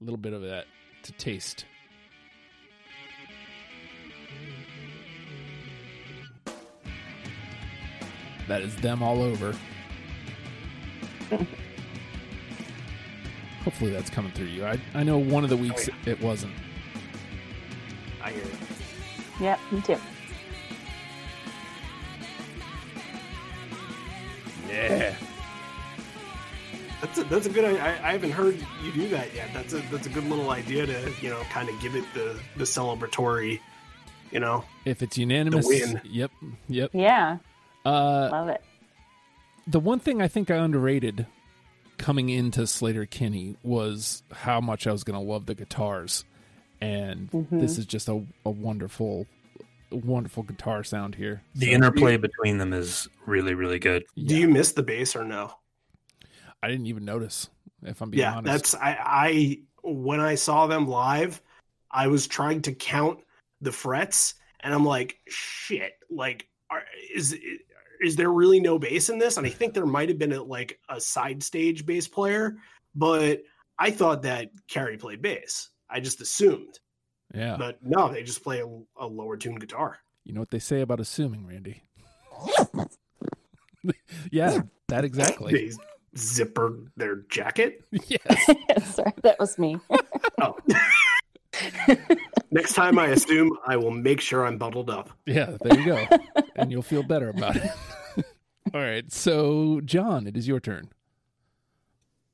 a 0.00 0.04
little 0.04 0.18
bit 0.18 0.34
of 0.34 0.42
that 0.42 0.66
to 1.04 1.12
taste. 1.12 1.64
That 8.48 8.62
is 8.62 8.74
them 8.76 9.02
all 9.02 9.22
over. 9.22 9.54
Hopefully 13.64 13.90
that's 13.92 14.10
coming 14.10 14.32
through 14.32 14.46
you. 14.46 14.64
I, 14.66 14.78
I 14.94 15.02
know 15.04 15.18
one 15.18 15.44
of 15.44 15.50
the 15.50 15.56
weeks 15.56 15.88
Oh, 15.88 15.94
it 16.10 16.20
wasn't. 16.20 16.52
I 18.22 18.30
hear 18.32 18.42
it. 18.42 18.50
Yep. 19.40 19.58
Me 19.70 19.80
too. 19.82 19.96
Yeah. 24.68 25.14
That's 27.00 27.18
a, 27.18 27.24
that's 27.24 27.46
a 27.46 27.50
good. 27.50 27.64
I, 27.64 27.88
I 28.08 28.12
haven't 28.12 28.30
heard 28.30 28.56
you 28.82 28.92
do 28.92 29.08
that 29.08 29.34
yet. 29.34 29.50
That's 29.52 29.72
a 29.74 29.80
that's 29.90 30.06
a 30.06 30.10
good 30.10 30.24
little 30.24 30.50
idea 30.50 30.86
to 30.86 31.12
you 31.20 31.30
know 31.30 31.40
kind 31.50 31.68
of 31.68 31.78
give 31.80 31.96
it 31.96 32.04
the 32.14 32.38
the 32.56 32.64
celebratory 32.64 33.58
You 34.30 34.38
know, 34.40 34.64
If 34.84 35.02
it's 35.02 35.18
unanimous, 35.18 35.66
win. 35.66 36.00
yep, 36.04 36.30
yep. 36.68 36.90
Yeah, 36.92 37.38
Uh, 37.84 38.28
love 38.30 38.48
it. 38.48 38.62
the 39.66 39.80
one 39.80 39.98
thing 39.98 40.20
I 40.22 40.28
think 40.28 40.50
I 40.50 40.56
underrated 40.56 41.26
coming 41.98 42.28
into 42.28 42.62
Sleater-Kinney 42.62 43.56
was 43.62 44.22
how 44.32 44.60
much 44.60 44.86
I 44.86 44.92
was 44.92 45.04
going 45.04 45.18
to 45.18 45.24
love 45.24 45.46
the 45.46 45.54
guitars, 45.54 46.24
and 46.80 47.30
Mhm. 47.30 47.60
this 47.60 47.78
is 47.78 47.86
just 47.86 48.08
a, 48.08 48.24
a 48.44 48.50
wonderful, 48.50 49.26
wonderful 49.90 50.42
guitar 50.42 50.82
sound 50.84 51.14
here. 51.16 51.42
The 51.54 51.66
So, 51.66 51.72
interplay 51.72 52.16
between 52.16 52.58
them 52.58 52.72
is 52.72 53.08
really, 53.26 53.54
really 53.54 53.78
good. 53.78 54.04
do 54.16 54.22
yeah, 54.34 54.40
you 54.40 54.48
miss 54.48 54.72
the 54.72 54.82
bass 54.82 55.14
or 55.14 55.24
no? 55.24 55.52
I 56.62 56.68
didn't 56.68 56.86
even 56.86 57.04
notice. 57.04 57.48
If 57.84 58.00
I'm 58.00 58.10
being 58.10 58.20
yeah, 58.20 58.34
honest, 58.36 58.72
that's 58.72 58.74
I, 58.76 58.96
I 59.00 59.58
when 59.82 60.20
I 60.20 60.36
saw 60.36 60.68
them 60.68 60.86
live, 60.86 61.42
I 61.90 62.06
was 62.06 62.28
trying 62.28 62.62
to 62.62 62.72
count 62.72 63.18
the 63.60 63.72
frets, 63.72 64.34
and 64.60 64.72
I'm 64.72 64.84
like, 64.84 65.18
shit, 65.28 65.94
like, 66.08 66.46
are, 66.70 66.84
is 67.12 67.36
is 68.02 68.16
there 68.16 68.30
really 68.30 68.60
no 68.60 68.78
bass 68.78 69.08
in 69.08 69.18
this? 69.18 69.36
And 69.36 69.46
I 69.46 69.50
think 69.50 69.74
there 69.74 69.86
might 69.86 70.08
have 70.08 70.18
been 70.18 70.32
a, 70.32 70.42
like 70.42 70.78
a 70.88 71.00
side 71.00 71.42
stage 71.42 71.86
bass 71.86 72.08
player, 72.08 72.56
but 72.94 73.42
I 73.78 73.90
thought 73.90 74.22
that 74.22 74.50
Carrie 74.68 74.96
played 74.98 75.22
bass. 75.22 75.70
I 75.88 76.00
just 76.00 76.20
assumed, 76.20 76.78
yeah. 77.34 77.56
but 77.58 77.78
no, 77.82 78.10
they 78.10 78.22
just 78.22 78.42
play 78.42 78.60
a, 78.60 78.66
a 78.96 79.06
lower 79.06 79.36
tuned 79.36 79.60
guitar. 79.60 79.98
You 80.24 80.32
know 80.32 80.40
what 80.40 80.50
they 80.50 80.58
say 80.58 80.80
about 80.80 81.00
assuming, 81.00 81.46
Randy? 81.46 81.82
yeah, 84.30 84.62
that 84.88 85.04
exactly. 85.04 85.52
They 85.52 85.72
zipper 86.16 86.78
their 86.96 87.22
jacket. 87.28 87.84
yes. 88.08 88.84
Sorry, 88.94 89.12
that 89.22 89.38
was 89.38 89.58
me. 89.58 89.78
Oh. 90.40 90.56
Next 92.52 92.74
time 92.74 92.98
I 92.98 93.06
assume, 93.08 93.50
I 93.66 93.76
will 93.76 93.90
make 93.90 94.20
sure 94.20 94.46
I'm 94.46 94.58
bundled 94.58 94.90
up. 94.90 95.10
Yeah, 95.26 95.56
there 95.62 95.78
you 95.80 95.84
go. 95.86 96.06
and 96.56 96.70
you'll 96.70 96.82
feel 96.82 97.02
better 97.02 97.30
about 97.30 97.56
it. 97.56 97.70
All 98.74 98.80
right. 98.80 99.10
So, 99.10 99.80
John, 99.84 100.26
it 100.26 100.36
is 100.36 100.46
your 100.46 100.60
turn. 100.60 100.90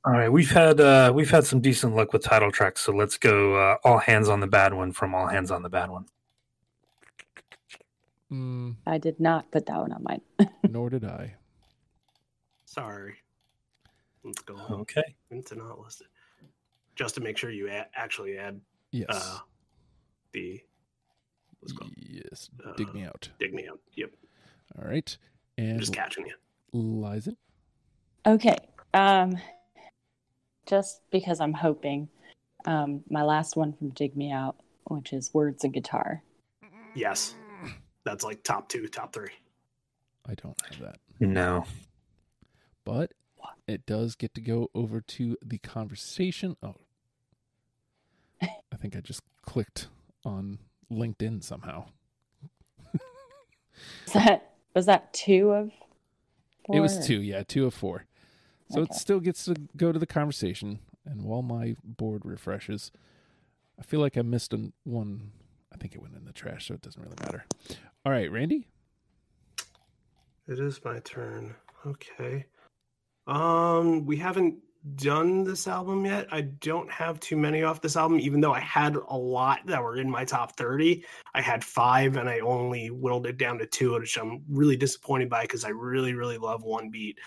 All 0.05 0.13
right, 0.13 0.29
we've 0.31 0.51
had 0.51 0.81
uh, 0.81 1.13
we've 1.15 1.31
had 1.31 1.45
some 1.45 1.61
decent 1.61 1.95
luck 1.95 2.13
with 2.13 2.23
title 2.23 2.51
tracks, 2.51 2.81
so 2.81 2.93
let's 2.93 3.19
go 3.19 3.57
uh, 3.57 3.77
all 3.85 3.99
hands 3.99 4.29
on 4.29 4.41
the 4.41 4.47
bad 4.47 4.73
one 4.73 4.91
from 4.93 5.15
all 5.15 5.27
hands 5.27 5.51
on 5.51 5.63
the 5.63 5.69
bad 5.69 5.91
one. 5.91 6.07
Mm, 8.33 8.77
I 8.87 8.99
did 8.99 9.21
not 9.21 9.51
put 9.51 9.67
that 9.67 9.77
one 9.79 9.93
on 9.93 10.03
mine. 10.03 10.21
nor 10.69 10.89
did 10.89 11.05
I. 11.05 11.35
Sorry. 12.65 13.15
Let's 14.25 14.41
go 14.43 14.57
Okay, 14.71 15.15
into 15.31 15.57
not 15.57 15.79
listed. 15.81 16.07
Just 16.95 17.15
to 17.17 17.21
make 17.21 17.37
sure 17.37 17.51
you 17.51 17.69
a- 17.69 17.87
actually 17.95 18.39
add 18.39 18.61
Yes. 18.93 19.07
uh, 19.11 19.39
the. 20.33 20.61
Let's 21.63 21.73
go. 21.73 21.87
yes. 21.97 22.51
Dig 22.77 22.93
me 22.95 23.05
out. 23.05 23.29
Dig 23.41 23.53
me 23.53 23.67
out. 23.69 23.81
Yep. 23.95 24.11
All 24.79 24.89
right. 24.89 25.17
I'm 25.59 25.65
And 25.65 25.81
just 25.81 25.93
catching 25.93 26.27
you. 26.27 26.35
Liza. 26.73 27.35
Okay. 28.27 28.57
Um, 28.95 29.37
just 30.67 31.01
because 31.11 31.41
I'm 31.41 31.53
hoping, 31.53 32.09
um, 32.67 33.03
my 33.11 33.23
last 33.23 33.57
one 33.57 33.73
from 33.73 33.89
Dig 33.91 34.17
Me 34.17 34.31
Out, 34.31 34.57
which 34.85 35.13
is 35.13 35.33
words 35.35 35.65
and 35.65 35.73
guitar. 35.73 36.23
Yes. 36.95 37.35
That's 38.05 38.23
like 38.25 38.43
top 38.45 38.69
two, 38.69 38.87
top 38.87 39.13
three. 39.13 39.33
I 40.29 40.35
don't 40.35 40.57
have 40.71 40.81
that. 40.81 40.97
no, 41.21 41.65
But 42.85 43.13
it 43.67 43.85
does 43.87 44.15
get 44.15 44.35
to 44.35 44.41
go 44.41 44.69
over 44.75 45.01
to 45.01 45.37
the 45.43 45.59
conversation. 45.59 46.57
Oh. 46.63 46.75
I 48.43 48.77
think 48.77 48.95
I 48.97 49.01
just 49.01 49.23
clicked 49.45 49.89
on 50.29 50.59
LinkedIn 50.91 51.43
somehow. 51.43 51.87
Is 54.07 54.13
that 54.13 54.53
was 54.75 54.87
that 54.87 55.13
two 55.13 55.53
of? 55.53 55.73
It 56.73 56.81
was 56.81 56.95
four? 56.95 57.03
two, 57.03 57.21
yeah, 57.23 57.43
two 57.47 57.67
of 57.67 57.75
four. 57.75 58.05
So 58.71 58.83
it 58.83 58.93
still 58.93 59.21
gets 59.21 59.47
to 59.47 59.55
go 59.77 59.93
to 59.93 59.99
the 59.99 60.07
conversation. 60.07 60.81
And 61.07 61.25
while 61.25 61.43
my 61.43 61.75
board 61.83 62.23
refreshes, 62.25 62.91
I 63.79 63.83
feel 63.83 64.01
like 64.01 64.19
I 64.19 64.23
missed 64.23 64.53
an, 64.53 64.75
one. 64.85 65.31
I 65.73 65.77
think 65.77 65.95
it 65.95 66.03
went 66.03 66.15
in 66.15 66.25
the 66.27 66.33
trash, 66.33 66.69
so 66.69 66.75
it 66.75 66.83
doesn't 66.83 67.03
really 67.03 67.17
matter. 67.23 67.45
All 68.05 68.13
right, 68.13 68.31
Randy. 68.31 68.69
It 70.47 70.59
is 70.59 70.85
my 70.85 70.99
turn. 71.01 71.55
Okay. 71.87 72.45
Um, 73.27 74.05
we 74.05 74.17
haven't 74.17 74.57
done 74.97 75.45
this 75.45 75.67
album 75.67 76.05
yet. 76.05 76.27
I 76.31 76.43
don't 76.43 76.91
have 76.91 77.21
too 77.21 77.37
many 77.37 77.63
off 77.63 77.81
this 77.81 77.97
album, 77.97 78.21
even 78.21 78.41
though 78.41 78.53
I 78.53 78.61
had 78.61 78.97
a 78.97 79.17
lot 79.17 79.61
that 79.67 79.83
were 79.83 79.97
in 79.97 80.11
my 80.11 80.25
top 80.25 80.57
30. 80.57 81.05
I 81.35 81.41
had 81.41 81.65
five 81.65 82.17
and 82.17 82.29
I 82.29 82.41
only 82.41 82.91
whittled 82.91 83.27
it 83.27 83.39
down 83.39 83.59
to 83.59 83.67
two, 83.67 83.93
which 83.93 84.17
I'm 84.17 84.43
really 84.49 84.77
disappointed 84.77 85.29
by 85.29 85.43
because 85.43 85.65
I 85.65 85.71
really, 85.71 86.15
really 86.15 86.39
love 86.39 86.63
one 86.63 86.91
beat. 86.91 87.19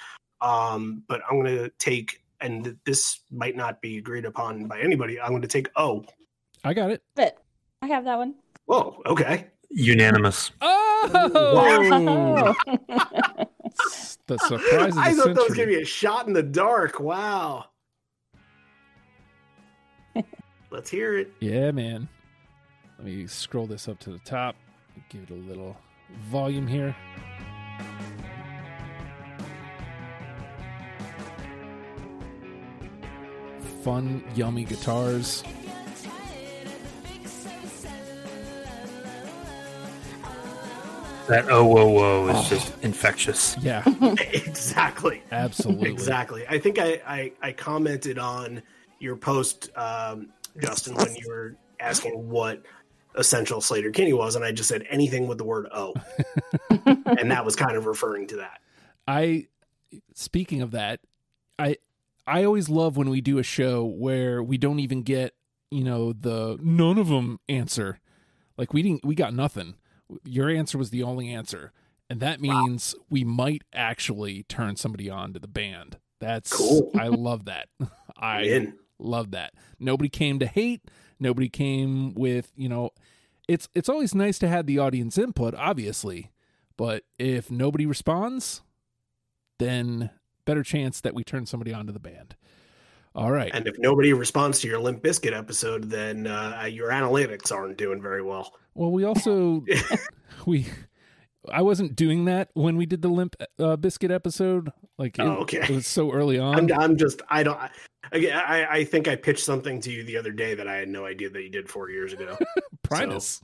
Um, 0.42 1.04
but 1.08 1.22
I'm 1.30 1.38
gonna 1.38 1.70
take 1.78 2.22
and 2.42 2.76
this 2.86 3.22
might 3.32 3.56
not 3.56 3.82
be 3.82 3.98
agreed 3.98 4.26
upon 4.26 4.68
by 4.68 4.80
anybody. 4.80 5.20
I'm 5.20 5.32
gonna 5.32 5.48
take 5.48 5.70
oh. 5.76 6.04
I 6.64 6.74
got 6.74 6.92
it. 6.92 7.04
But 7.16 7.38
I 7.82 7.88
have 7.88 8.06
that 8.06 8.18
one. 8.18 8.36
Whoa, 8.66 9.02
okay. 9.06 9.48
unanimous. 9.70 10.52
Oh, 10.62 11.10
Oh. 11.94 12.56
the 14.32 14.38
surprise 14.48 14.98
I 14.98 15.14
thought 15.14 15.36
that 15.36 15.44
was 15.48 15.54
gonna 15.56 15.68
be 15.68 15.82
a 15.82 15.86
shot 15.86 16.28
in 16.28 16.34
the 16.34 16.44
dark. 16.44 17.00
Wow. 17.00 17.66
Let's 20.72 20.90
hear 20.90 21.18
it. 21.18 21.34
Yeah, 21.40 21.72
man. 21.72 22.08
Let 22.98 23.08
me 23.08 23.28
scroll 23.28 23.68
this 23.68 23.88
up 23.88 24.00
to 24.00 24.12
the 24.12 24.20
top. 24.20 24.56
Give 25.10 25.24
it 25.24 25.32
a 25.32 25.34
little 25.34 25.76
volume 26.30 26.68
here. 26.68 26.96
Fun, 33.84 34.24
yummy 34.36 34.64
guitars. 34.64 35.44
That 41.28 41.46
oh 41.50 41.64
whoa 41.64 41.88
whoa 41.88 42.28
is 42.30 42.50
just 42.50 42.74
infectious. 42.84 43.56
Yeah, 43.62 43.84
exactly. 44.34 45.22
absolutely. 45.32 45.92
Exactly. 45.92 46.46
I 46.50 46.60
think 46.60 46.80
I, 46.80 47.02
I, 47.08 47.32
I 47.42 47.52
commented 47.54 48.18
on 48.18 48.62
your 49.00 49.16
post, 49.16 49.70
um, 49.78 50.30
Justin, 50.62 50.96
when 50.96 51.16
you 51.16 51.30
were 51.30 51.56
asking 51.80 52.30
what 52.30 52.64
essential 53.16 53.60
Sleater-Kinney 53.60 54.14
was, 54.14 54.36
and 54.36 54.44
I 54.44 54.52
just 54.52 54.70
said 54.70 54.86
anything 54.90 55.28
with 55.28 55.38
the 55.38 55.44
word 55.44 55.68
"oh," 55.74 55.94
and 56.70 57.32
that 57.32 57.46
was 57.46 57.56
kind 57.56 57.78
of 57.78 57.86
referring 57.86 58.28
to 58.28 58.38
that. 58.38 58.60
I 59.08 59.48
speaking 60.14 60.62
of 60.62 60.72
that, 60.72 61.00
I 61.58 61.78
I 62.28 62.44
always 62.44 62.70
love 62.70 62.98
when 62.98 63.10
we 63.10 63.22
do 63.22 63.38
a 63.38 63.44
show 63.44 63.86
where 63.86 64.42
we 64.44 64.58
don't 64.58 64.80
even 64.80 65.02
get, 65.04 65.34
you 65.70 65.84
know, 65.84 66.14
the 66.14 66.58
none 66.62 66.98
of 66.98 67.08
them 67.08 67.40
answer. 67.50 68.00
Like 68.58 68.74
we 68.74 68.82
didn't 68.82 69.06
we 69.06 69.16
got 69.16 69.34
nothing. 69.34 69.76
Your 70.24 70.50
answer 70.50 70.78
was 70.78 70.90
the 70.90 71.04
only 71.04 71.30
answer. 71.30 71.72
And 72.10 72.20
that 72.20 72.42
means 72.42 72.94
we 73.10 73.24
might 73.24 73.64
actually 73.74 74.44
turn 74.44 74.76
somebody 74.76 75.10
on 75.10 75.34
to 75.34 75.40
the 75.40 75.48
band. 75.48 75.98
That's 76.20 76.52
Cool. 76.52 76.92
I 76.98 77.08
love 77.08 77.46
that. 77.46 77.70
I 78.18 78.74
love 79.00 79.32
that. 79.32 79.54
Nobody 79.80 80.10
came 80.10 80.40
to 80.40 80.46
hate, 80.46 80.82
nobody 81.20 81.50
came 81.50 82.14
with, 82.14 82.52
you 82.56 82.70
know, 82.70 82.92
it's 83.48 83.68
it's 83.74 83.90
always 83.90 84.14
nice 84.14 84.38
to 84.40 84.48
have 84.48 84.66
the 84.66 84.78
audience 84.78 85.18
input, 85.18 85.56
obviously. 85.56 86.32
But 86.78 87.04
if 87.18 87.52
nobody 87.52 87.86
responds, 87.86 88.62
then 89.60 90.10
better 90.46 90.64
chance 90.64 91.02
that 91.02 91.14
we 91.14 91.24
turn 91.24 91.46
somebody 91.46 91.74
onto 91.74 91.92
the 91.92 92.00
band. 92.00 92.36
All 93.14 93.32
right. 93.32 93.52
And 93.54 93.68
if 93.68 93.78
nobody 93.78 94.14
responds 94.14 94.62
to 94.62 94.68
your 94.68 94.80
Limp 94.80 95.04
Bizkit 95.04 95.38
episode, 95.38 95.90
then 95.90 96.28
uh, 96.28 96.68
your 96.70 96.90
analytics 96.90 97.52
aren't 97.52 97.78
doing 97.78 98.02
very 98.02 98.22
well. 98.22 98.54
Well, 98.74 98.92
we 98.92 99.04
also 99.04 99.64
we 100.46 100.66
I 101.52 101.62
wasn't 101.62 101.96
doing 101.96 102.26
that 102.26 102.50
when 102.54 102.78
we 102.78 102.86
did 102.86 103.02
the 103.02 103.08
Limp 103.10 103.36
uh, 103.60 103.76
Bizkit 103.78 104.12
episode. 104.12 104.72
Like 104.98 105.18
it, 105.20 105.24
Oh, 105.24 105.38
okay. 105.42 105.60
it 105.64 105.70
was 105.70 105.88
so 105.88 106.12
early 106.12 106.38
on. 106.40 106.72
I'm, 106.72 106.80
I'm 106.80 106.98
just 106.98 107.22
I 107.30 107.44
don't. 107.44 107.58
I, 107.58 107.70
again, 108.12 108.38
I, 108.38 108.66
I 108.66 108.84
think 108.84 109.08
I 109.08 109.16
pitched 109.16 109.44
something 109.44 109.82
to 109.82 109.92
you 109.92 110.04
the 110.04 110.18
other 110.18 110.32
day 110.32 110.54
that 110.56 110.68
I 110.68 110.76
had 110.76 110.88
no 110.90 111.06
idea 111.06 111.30
that 111.32 111.42
you 111.42 111.50
did 111.50 111.70
four 111.70 111.90
years 111.90 112.14
ago. 112.14 112.38
Primus. 112.84 113.42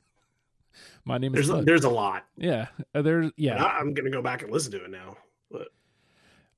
My 1.06 1.18
name 1.18 1.34
is 1.36 1.48
There's 1.48 1.62
a, 1.62 1.64
there's 1.64 1.84
a 1.86 1.90
lot. 1.90 2.26
yeah. 2.38 2.68
Uh, 2.94 3.02
there's 3.02 3.32
yeah. 3.38 3.64
I, 3.64 3.80
I'm 3.80 3.94
gonna 3.94 4.12
go 4.12 4.22
back 4.22 4.44
and 4.44 4.52
listen 4.52 4.72
to 4.74 4.84
it 4.84 4.92
now. 4.92 5.18
But 5.50 5.70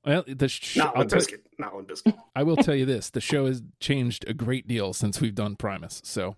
Well, 0.04 0.24
the 0.26 0.48
sh- 0.48 0.76
not 0.76 0.96
Limp 0.98 1.08
tell- 1.10 1.20
Bizkit. 1.20 1.38
Not 1.58 1.74
Limp 1.74 1.88
Bizkit. 1.88 2.14
I 2.36 2.42
will 2.42 2.56
tell 2.56 2.74
you 2.74 2.84
this: 2.84 3.08
the 3.10 3.20
show 3.22 3.46
has 3.46 3.62
changed 3.78 4.24
a 4.28 4.34
great 4.34 4.66
deal 4.68 4.92
since 4.92 5.20
we've 5.20 5.34
done 5.34 5.56
Primus. 5.56 6.02
So, 6.04 6.36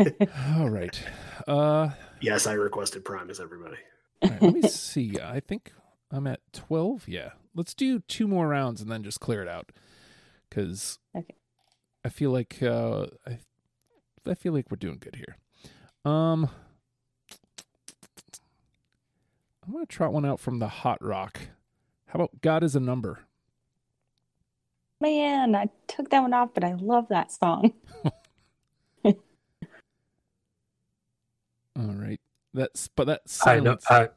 all 0.56 0.68
right. 0.70 1.02
Uh, 1.46 1.90
Yes, 2.20 2.46
I 2.46 2.52
requested 2.52 3.04
Primus. 3.04 3.40
Everybody. 3.40 3.76
all 4.22 4.28
right, 4.30 4.42
let 4.42 4.54
me 4.54 4.62
see. 4.68 5.18
I 5.22 5.40
think 5.40 5.72
I'm 6.10 6.26
at 6.26 6.40
twelve. 6.52 7.08
Yeah, 7.08 7.30
let's 7.54 7.72
do 7.74 8.00
two 8.00 8.28
more 8.28 8.46
rounds 8.48 8.80
and 8.82 8.90
then 8.90 9.02
just 9.02 9.20
clear 9.20 9.40
it 9.42 9.48
out 9.48 9.72
because 10.48 10.98
Okay. 11.16 11.34
I 12.04 12.08
feel 12.10 12.30
like 12.30 12.62
uh, 12.62 13.06
I 13.26 13.38
I 14.26 14.34
feel 14.34 14.52
like 14.52 14.70
we're 14.70 14.76
doing 14.76 14.98
good 15.00 15.16
here. 15.16 15.36
Um, 16.04 16.50
I'm 19.64 19.72
going 19.72 19.86
to 19.86 19.90
trot 19.90 20.12
one 20.12 20.24
out 20.26 20.40
from 20.40 20.58
the 20.58 20.68
Hot 20.68 21.02
Rock. 21.02 21.40
How 22.06 22.18
about 22.18 22.40
God 22.42 22.62
is 22.64 22.74
a 22.76 22.80
Number? 22.80 23.20
Man, 25.00 25.54
I 25.54 25.70
took 25.86 26.10
that 26.10 26.20
one 26.20 26.34
off, 26.34 26.50
but 26.54 26.64
I 26.64 26.74
love 26.74 27.08
that 27.08 27.32
song. 27.32 27.72
right. 31.76 32.20
That's 32.54 32.88
but 32.88 33.06
that's 33.06 33.46
I 33.46 33.60
know. 33.60 33.78
I 33.88 34.08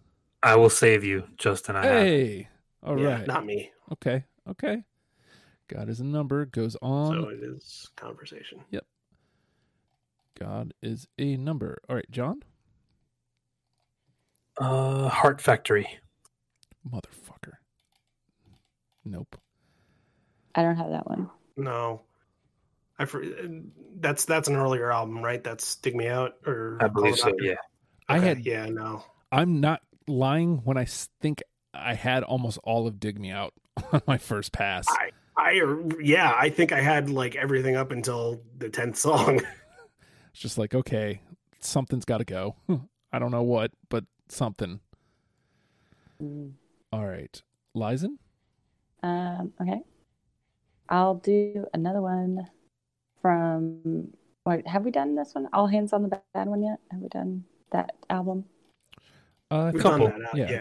I 0.42 0.56
will 0.56 0.70
save 0.70 1.04
you, 1.04 1.24
Justin. 1.38 1.76
I 1.76 1.86
have. 1.86 1.96
hey. 2.04 2.48
All 2.84 2.96
right. 2.96 3.20
Yeah, 3.20 3.26
not 3.26 3.46
me. 3.46 3.72
Okay. 3.94 4.26
Okay. 4.50 4.84
God 5.68 5.90
is 5.90 6.00
a 6.00 6.04
number 6.04 6.46
goes 6.46 6.76
on. 6.82 7.22
So 7.22 7.30
it 7.30 7.40
is 7.42 7.90
conversation. 7.96 8.60
Yep. 8.72 8.86
God 10.40 10.74
is 10.82 11.08
a 11.18 11.38
number. 11.38 11.82
All 11.90 11.96
right, 11.96 12.10
John. 12.12 12.42
Uh, 14.58 15.08
Heart 15.08 15.42
Factory. 15.42 15.88
Motherfucker. 16.88 17.54
Nope. 19.06 19.38
I 20.56 20.62
don't 20.62 20.76
have 20.76 20.90
that 20.90 21.08
one. 21.08 21.30
No, 21.56 22.02
I 23.04 23.06
for, 23.06 23.24
that's 24.00 24.26
that's 24.26 24.48
an 24.48 24.56
earlier 24.56 24.92
album, 24.92 25.22
right? 25.24 25.44
That's 25.44 25.76
"Dig 25.78 25.96
Me 25.96 26.08
Out" 26.08 26.34
or 26.46 26.78
I 26.82 26.88
believe 26.88 27.16
so. 27.18 27.30
Doctor? 27.30 27.44
Yeah. 27.44 27.56
I 28.10 28.18
Okay, 28.18 28.28
had- 28.28 28.46
yeah, 28.46 28.66
no. 28.66 29.04
I'm 29.32 29.62
not 29.62 29.82
lying 30.08 30.58
when 30.64 30.78
I 30.78 30.86
think 31.22 31.42
I 31.74 31.94
had 31.94 32.24
almost 32.24 32.60
all 32.64 32.88
of 32.88 33.00
Dig 33.00 33.20
Me 33.20 33.32
Out 33.32 33.54
on 33.92 34.02
my 34.08 34.18
first 34.18 34.52
pass. 34.52 34.86
I 34.90 35.12
I 35.38 35.62
yeah, 36.00 36.36
I 36.38 36.50
think 36.50 36.72
I 36.72 36.82
had 36.82 37.10
like 37.10 37.36
everything 37.36 37.76
up 37.76 37.92
until 37.92 38.42
the 38.58 38.70
tenth 38.70 38.98
song. 38.98 39.42
It's 40.32 40.42
just 40.42 40.58
like, 40.58 40.74
okay, 40.74 41.22
something's 41.60 42.06
got 42.06 42.18
to 42.18 42.26
go. 42.26 42.56
I 43.14 43.20
don't 43.20 43.30
know 43.30 43.44
what, 43.44 43.70
but 43.90 44.04
something. 44.30 44.80
Mm. 46.20 46.54
All 46.92 47.06
right. 47.06 47.40
Lizen? 47.76 48.18
Um, 49.04 49.54
okay. 49.62 49.82
I'll 50.90 51.14
do 51.14 51.68
another 51.72 52.02
one 52.02 52.48
from. 53.34 54.10
Wait, 54.46 54.68
have 54.68 54.84
we 54.84 54.92
done 54.92 55.16
this 55.16 55.34
one? 55.34 55.48
All 55.54 55.66
Hands 55.68 55.92
on 55.94 56.04
the 56.04 56.22
Bad 56.34 56.48
one 56.48 56.62
yet? 56.62 56.78
Have 56.92 57.00
we 57.00 57.08
done 57.08 57.46
that 57.72 57.96
album? 58.10 58.44
Uh, 59.50 59.72
We've 59.74 59.82
couple. 59.82 60.10
done 60.10 60.20
that 60.20 60.28
out, 60.30 60.38
yeah. 60.38 60.52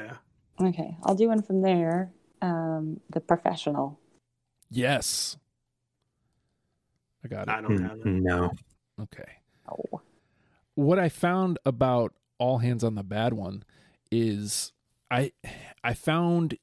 yeah. 0.60 0.68
Okay, 0.68 0.96
I'll 1.02 1.16
do 1.16 1.28
one 1.28 1.42
from 1.42 1.60
there. 1.62 2.12
Um, 2.40 3.00
The 3.10 3.20
Professional. 3.20 3.98
Yes. 4.70 5.36
I 7.24 7.28
got 7.28 7.42
it. 7.42 7.48
I 7.50 7.60
don't 7.60 7.82
have 7.82 7.98
that. 7.98 8.06
No. 8.06 8.52
Okay. 9.00 9.32
Oh, 9.70 10.00
what 10.74 10.98
I 10.98 11.08
found 11.08 11.58
about 11.66 12.14
All 12.38 12.58
Hands 12.58 12.82
on 12.84 12.94
the 12.94 13.02
Bad 13.02 13.32
One 13.34 13.64
is 14.10 14.72
I 15.10 15.32
I 15.82 15.94
found 15.94 16.56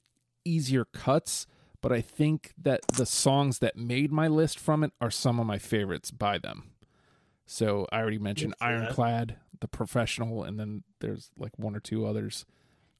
easier 0.45 0.85
cuts, 0.85 1.47
but 1.81 1.91
I 1.91 2.01
think 2.01 2.53
that 2.61 2.81
the 2.87 3.05
songs 3.05 3.59
that 3.59 3.77
made 3.77 4.11
my 4.11 4.27
list 4.27 4.59
from 4.59 4.83
it 4.83 4.91
are 4.99 5.11
some 5.11 5.39
of 5.39 5.45
my 5.47 5.57
favorites 5.57 6.11
by 6.11 6.37
them. 6.37 6.71
So 7.45 7.87
I 7.91 7.99
already 7.99 8.19
mentioned 8.19 8.53
Good. 8.59 8.65
Ironclad, 8.65 9.35
The 9.59 9.67
Professional, 9.67 10.43
and 10.43 10.59
then 10.59 10.83
there's 10.99 11.31
like 11.37 11.57
one 11.57 11.75
or 11.75 11.79
two 11.79 12.05
others. 12.05 12.45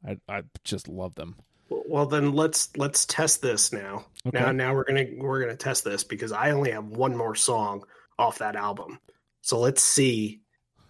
I 0.06 0.18
I 0.28 0.44
just 0.64 0.88
love 0.88 1.16
them. 1.16 1.36
Well, 1.70 2.06
then 2.06 2.34
let's 2.34 2.76
let's 2.78 3.06
test 3.06 3.42
this 3.42 3.72
now. 3.72 4.06
Okay. 4.26 4.40
Now, 4.40 4.52
now 4.52 4.74
we're 4.74 4.86
gonna 4.86 5.06
we're 5.18 5.42
gonna 5.42 5.56
test 5.56 5.84
this 5.84 6.04
because 6.04 6.32
I 6.32 6.52
only 6.52 6.72
have 6.72 6.86
one 6.86 7.16
more 7.16 7.36
song 7.36 7.84
off 8.18 8.40
that 8.40 8.56
album. 8.56 9.00
So 9.42 9.60
let's 9.60 9.84
see 9.84 10.42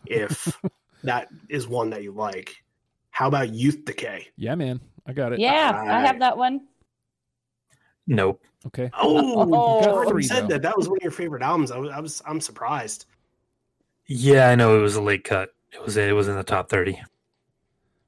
if 0.05 0.57
that 1.03 1.27
is 1.49 1.67
one 1.67 1.89
that 1.89 2.03
you 2.03 2.11
like. 2.11 2.55
How 3.09 3.27
about 3.27 3.49
Youth 3.49 3.83
Decay? 3.83 4.27
Yeah, 4.37 4.55
man, 4.55 4.79
I 5.05 5.11
got 5.13 5.33
it. 5.33 5.39
yeah, 5.39 5.71
I 5.73 5.79
Alright. 5.79 6.05
have 6.07 6.19
that 6.19 6.37
one. 6.37 6.61
Nope. 8.09 8.41
Okay. 8.67 8.89
Oh, 8.99 9.47
Oh. 9.53 10.01
you 10.03 10.09
three, 10.09 10.23
said 10.23 10.43
though. 10.45 10.47
that. 10.55 10.63
That 10.63 10.75
was 10.77 10.89
one 10.89 10.97
of 10.97 11.03
your 11.03 11.11
favorite 11.11 11.43
albums. 11.43 11.71
I 11.71 11.77
was, 11.77 11.91
I 11.91 11.99
was 11.99 12.21
I'm 12.25 12.41
surprised. 12.41 13.05
Yeah, 14.07 14.49
I 14.49 14.55
know 14.55 14.77
it 14.77 14.81
was 14.81 14.95
a 14.95 15.01
late 15.01 15.23
cut. 15.23 15.53
It 15.71 15.83
was 15.85 15.95
it 15.95 16.13
was 16.15 16.27
in 16.27 16.35
the 16.35 16.43
top 16.43 16.69
thirty. 16.69 16.99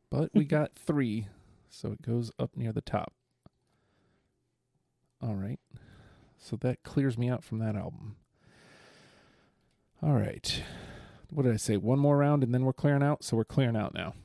But 0.09 0.31
we 0.33 0.43
got 0.43 0.71
three, 0.75 1.27
so 1.69 1.91
it 1.91 2.01
goes 2.01 2.31
up 2.39 2.49
near 2.57 2.73
the 2.73 2.81
top. 2.81 3.13
All 5.21 5.35
right. 5.35 5.59
So 6.39 6.55
that 6.57 6.81
clears 6.83 7.17
me 7.17 7.29
out 7.29 7.43
from 7.43 7.59
that 7.59 7.75
album. 7.75 8.15
All 10.01 10.13
right. 10.15 10.63
What 11.29 11.43
did 11.43 11.53
I 11.53 11.57
say? 11.57 11.77
One 11.77 11.99
more 11.99 12.17
round 12.17 12.43
and 12.43 12.51
then 12.53 12.65
we're 12.65 12.73
clearing 12.73 13.03
out? 13.03 13.23
So 13.23 13.37
we're 13.37 13.45
clearing 13.45 13.77
out 13.77 13.93
now. 13.93 14.15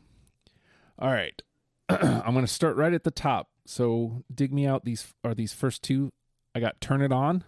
All 0.99 1.13
right. 1.13 1.41
I'm 1.91 2.33
going 2.33 2.47
to 2.47 2.53
start 2.53 2.77
right 2.77 2.95
at 2.95 3.05
the 3.05 3.11
top. 3.11 3.51
So 3.67 4.23
dig 4.33 4.53
me 4.53 4.67
out. 4.67 4.85
These 4.85 5.13
are 5.25 5.35
these 5.35 5.53
first 5.53 5.83
two. 5.83 6.13
I 6.55 6.61
got 6.61 6.81
Turn 6.81 7.03
It 7.03 7.13
On. 7.13 7.45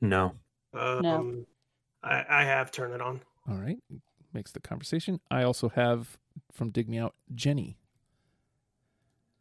No. 0.00 0.34
Um, 0.72 1.46
I, 2.02 2.24
I 2.28 2.44
have 2.44 2.70
Turn 2.70 2.92
It 2.92 3.00
On. 3.00 3.20
All 3.48 3.56
right. 3.56 3.78
Makes 4.32 4.52
the 4.52 4.60
conversation. 4.60 5.20
I 5.30 5.42
also 5.44 5.70
have 5.70 6.18
from 6.52 6.70
Dig 6.70 6.88
Me 6.88 6.98
Out 6.98 7.14
Jenny. 7.34 7.78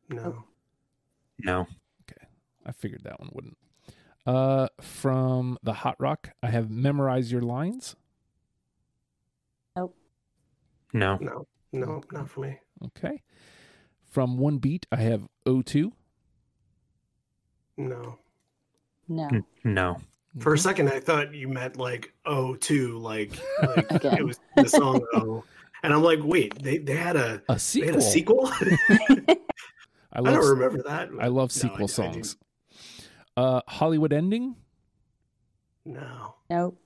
No. 0.10 0.46
No. 1.40 1.68
Okay, 2.10 2.28
I 2.66 2.72
figured 2.72 3.04
that 3.04 3.20
one 3.20 3.30
wouldn't. 3.34 3.58
Uh, 4.26 4.68
from 4.80 5.58
the 5.64 5.74
Hot 5.74 5.96
Rock, 6.00 6.30
I 6.42 6.50
have 6.50 6.70
memorize 6.70 7.32
your 7.32 7.42
lines. 7.42 7.96
Nope. 9.76 9.98
No. 10.94 11.18
No. 11.20 11.48
No, 11.72 12.04
not 12.12 12.30
for 12.30 12.42
me. 12.42 12.60
Okay. 12.86 13.22
From 14.14 14.38
One 14.38 14.60
Beat, 14.60 14.86
I 14.92 14.98
have 14.98 15.28
O2. 15.48 15.92
No. 17.78 18.20
No. 19.08 19.28
N- 19.28 19.44
No. 19.64 19.98
For 20.40 20.54
a 20.54 20.58
second, 20.58 20.90
I 20.90 21.00
thought 21.00 21.34
you 21.34 21.48
meant 21.48 21.78
like 21.78 22.14
oh 22.28 22.54
two, 22.56 23.00
like, 23.00 23.34
like 23.64 23.90
Again. 23.92 24.18
it 24.20 24.24
was 24.26 24.40
the 24.56 24.68
song 24.70 25.02
O. 25.16 25.44
and 25.82 25.92
I'm 25.92 26.04
like, 26.04 26.20
wait, 26.22 26.62
they 26.62 26.78
they 26.78 26.96
had 26.96 27.16
a 27.16 27.42
a 27.50 27.54
they 27.54 27.58
sequel. 27.58 27.88
had 27.88 27.96
a 27.98 28.02
sequel. 28.02 28.48
I 28.48 29.36
I 30.14 30.20
love 30.20 30.34
don't 30.36 30.50
remember 30.60 30.84
that. 30.84 31.10
I 31.20 31.28
love 31.28 31.52
sequel 31.52 31.78
I- 31.80 31.84
I 31.84 31.86
do. 31.86 31.88
songs. 31.88 32.38
uh, 33.36 33.62
Hollywood 33.68 34.14
Ending. 34.14 34.56
No. 35.86 36.36
Nope. 36.52 36.80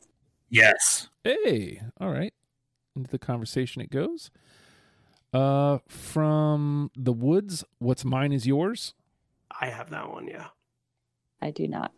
Yes. 0.49 1.09
Hey, 1.25 1.81
all 1.99 2.09
right. 2.09 2.33
Into 2.95 3.11
the 3.11 3.19
conversation 3.19 3.81
it 3.81 3.91
goes. 3.91 4.31
Uh, 5.33 5.79
from 5.87 6.89
the 6.95 7.13
Woods, 7.13 7.63
what's 7.79 8.05
mine 8.05 8.31
is 8.31 8.47
yours. 8.47 8.93
I 9.59 9.67
have 9.69 9.89
that 9.89 10.09
one. 10.09 10.27
Yeah. 10.27 10.47
I 11.41 11.51
do 11.51 11.67
not. 11.67 11.91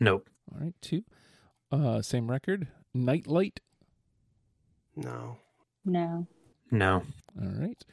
Nope. 0.00 0.28
All 0.52 0.60
right, 0.64 0.74
two. 0.80 1.02
Uh, 1.72 2.02
same 2.02 2.30
record. 2.30 2.68
Nightlight. 2.94 3.60
No. 4.96 5.38
No. 5.84 6.26
No. 6.70 7.02
All 7.40 7.48
right. 7.60 7.84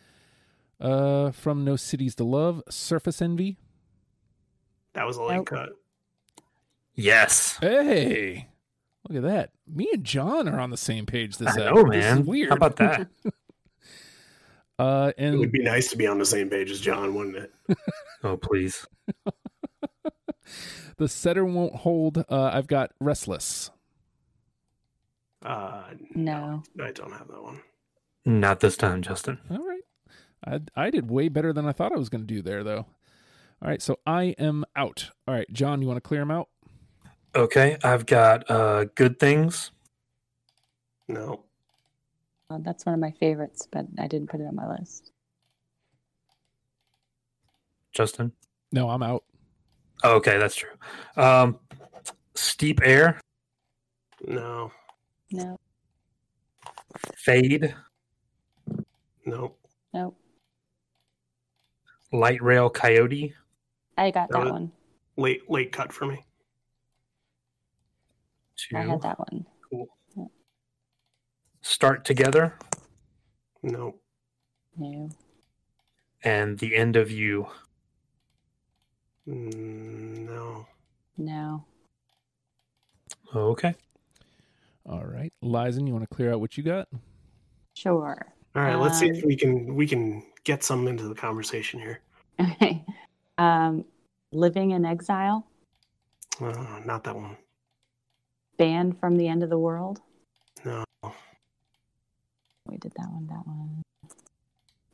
Uh, 0.79 1.31
from 1.31 1.63
No 1.63 1.75
Cities 1.75 2.15
to 2.15 2.23
Love, 2.23 2.61
Surface 2.69 3.21
Envy. 3.21 3.57
That 4.93 5.05
was 5.07 5.17
a 5.17 5.23
late 5.23 5.35
Nope. 5.37 5.47
cut. 5.47 5.69
Yes. 6.93 7.57
Hey, 7.59 8.47
look 9.09 9.17
at 9.17 9.23
that. 9.23 9.51
Me 9.67 9.89
and 9.93 10.03
John 10.03 10.47
are 10.47 10.59
on 10.59 10.69
the 10.69 10.77
same 10.77 11.05
page 11.05 11.37
this 11.37 11.57
I 11.57 11.65
ep. 11.67 11.73
know, 11.75 11.83
This 11.89 12.05
is 12.05 12.15
man. 12.15 12.25
weird. 12.25 12.49
How 12.49 12.55
about 12.55 12.75
that? 12.77 13.07
Uh, 14.77 15.11
It 15.17 15.31
would 15.37 15.51
be 15.51 15.63
nice 15.63 15.89
to 15.89 15.97
be 15.97 16.07
on 16.07 16.19
the 16.19 16.25
same 16.25 16.49
page 16.49 16.69
as 16.71 16.81
John, 16.81 17.13
wouldn't 17.15 17.37
it? 17.37 17.51
oh, 18.23 18.37
please. 18.37 18.85
the 20.97 21.07
Center 21.07 21.45
won't 21.45 21.75
hold. 21.75 22.17
Uh, 22.29 22.51
I've 22.53 22.67
got 22.67 22.91
Restless. 22.99 23.71
Uh, 25.43 25.83
No. 26.13 26.63
I 26.81 26.91
don't 26.91 27.11
have 27.13 27.27
that 27.27 27.41
one. 27.43 27.61
Not 28.25 28.59
this 28.59 28.75
time, 28.75 29.01
Justin. 29.01 29.39
All 29.51 29.65
right. 29.65 29.81
I 30.75 30.85
I 30.87 30.89
did 30.89 31.09
way 31.09 31.29
better 31.29 31.53
than 31.53 31.67
I 31.67 31.71
thought 31.71 31.91
I 31.93 31.97
was 31.97 32.09
going 32.09 32.25
to 32.25 32.33
do 32.33 32.41
there, 32.41 32.63
though. 32.63 32.85
All 33.61 33.69
right, 33.69 33.81
so 33.81 33.99
I 34.05 34.35
am 34.37 34.65
out. 34.75 35.11
All 35.27 35.33
right, 35.33 35.47
John, 35.53 35.81
you 35.81 35.87
want 35.87 35.97
to 35.97 36.01
clear 36.07 36.21
him 36.21 36.31
out? 36.31 36.49
Okay. 37.35 37.77
I've 37.83 38.05
got 38.05 38.49
uh, 38.49 38.85
good 38.95 39.19
things. 39.19 39.71
No. 41.07 41.43
Uh, 42.49 42.59
that's 42.61 42.85
one 42.85 42.93
of 42.93 43.01
my 43.01 43.11
favorites, 43.11 43.67
but 43.71 43.85
I 43.97 44.07
didn't 44.07 44.29
put 44.29 44.39
it 44.39 44.47
on 44.47 44.55
my 44.55 44.69
list. 44.69 45.11
Justin. 47.91 48.31
No, 48.71 48.89
I'm 48.89 49.01
out. 49.01 49.23
Oh, 50.03 50.15
okay, 50.15 50.37
that's 50.37 50.55
true. 50.55 50.69
Um, 51.15 51.57
steep 52.35 52.81
air. 52.83 53.19
No. 54.27 54.71
No. 55.31 55.57
Fade. 57.15 57.73
No. 59.25 59.55
Nope. 59.93 60.17
Light 62.11 62.41
rail 62.41 62.69
coyote. 62.69 63.33
I 63.97 64.11
got 64.11 64.29
That 64.29 64.43
that 64.43 64.51
one. 64.51 64.71
Late 65.17 65.49
late 65.49 65.71
cut 65.71 65.91
for 65.91 66.05
me. 66.05 66.23
Two. 68.57 68.77
I 68.77 68.81
had 68.81 69.01
that 69.01 69.17
one. 69.19 69.45
Start 71.69 72.05
together. 72.05 72.53
No. 73.63 73.95
No. 74.77 75.09
and 76.23 76.59
The 76.59 76.75
End 76.75 76.95
of 76.95 77.09
You. 77.09 77.47
Mm, 79.27 80.27
no. 80.27 80.67
No. 81.17 81.65
Okay. 83.35 83.73
All 84.87 85.03
right, 85.05 85.33
Lizen, 85.43 85.87
you 85.87 85.93
want 85.93 86.07
to 86.07 86.15
clear 86.15 86.31
out 86.33 86.39
what 86.39 86.55
you 86.55 86.61
got? 86.63 86.87
Sure. 87.73 88.27
All 88.55 88.61
right, 88.61 88.75
let's 88.75 88.99
see 88.99 89.07
if 89.09 89.23
Um, 89.23 89.27
we 89.27 89.35
can 89.35 89.73
we 89.75 89.87
can 89.87 90.21
get 90.43 90.63
some 90.63 90.87
into 90.87 91.07
the 91.07 91.15
conversation 91.15 91.79
here. 91.79 92.01
Okay. 92.39 92.85
Um, 93.39 93.85
living 94.31 94.71
in 94.71 94.85
exile, 94.85 95.47
Uh, 96.39 96.79
not 96.85 97.03
that 97.05 97.15
one. 97.15 97.37
banned 98.57 98.99
from 98.99 99.15
the 99.17 99.27
end 99.27 99.41
of 99.41 99.49
the 99.49 99.57
world. 99.57 100.01
We 102.75 102.79
did 102.79 102.91
that 102.97 103.09
one. 103.09 103.27
That 103.27 103.47
one. 103.47 103.83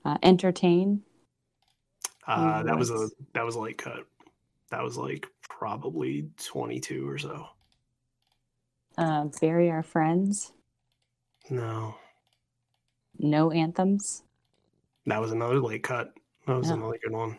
Uh, 0.05 0.17
entertain. 0.21 1.01
Uh, 2.27 2.61
that 2.61 2.77
was 2.77 2.91
a 2.91 3.09
that 3.33 3.43
was 3.43 3.55
a 3.55 3.59
late 3.59 3.79
cut. 3.79 4.05
That 4.69 4.83
was 4.83 4.97
like 4.97 5.27
probably 5.49 6.29
22 6.45 7.09
or 7.09 7.17
so. 7.17 7.47
Uh, 8.99 9.25
bury 9.41 9.71
our 9.71 9.81
friends. 9.81 10.51
No. 11.49 11.95
No 13.17 13.49
anthems. 13.49 14.21
That 15.07 15.19
was 15.19 15.31
another 15.31 15.59
late 15.59 15.81
cut. 15.81 16.13
That 16.45 16.57
was 16.57 16.69
another 16.69 16.99
good 17.03 17.13
one. 17.13 17.37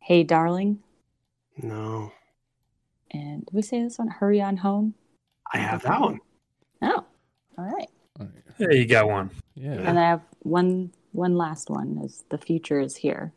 Hey, 0.00 0.24
darling. 0.24 0.80
No. 1.62 2.10
And 3.12 3.46
did 3.46 3.54
we 3.54 3.62
say 3.62 3.80
this 3.80 3.98
one? 3.98 4.08
Hurry 4.08 4.40
on 4.40 4.56
home. 4.56 4.94
I 5.54 5.58
have 5.58 5.82
that 5.82 6.00
one. 6.00 6.18
Oh, 6.82 7.04
all 7.56 7.64
right. 7.64 7.88
All 8.60 8.66
right. 8.66 8.74
Yeah, 8.76 8.80
you 8.80 8.86
got 8.86 9.08
one. 9.08 9.30
Yeah. 9.54 9.72
And 9.72 9.98
I 9.98 10.08
have 10.08 10.22
one. 10.40 10.92
One 11.12 11.36
last 11.36 11.70
one. 11.70 11.98
Is 12.04 12.24
the 12.28 12.36
future 12.38 12.78
is 12.78 12.94
here. 12.94 13.32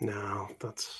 No, 0.00 0.48
that's 0.60 0.98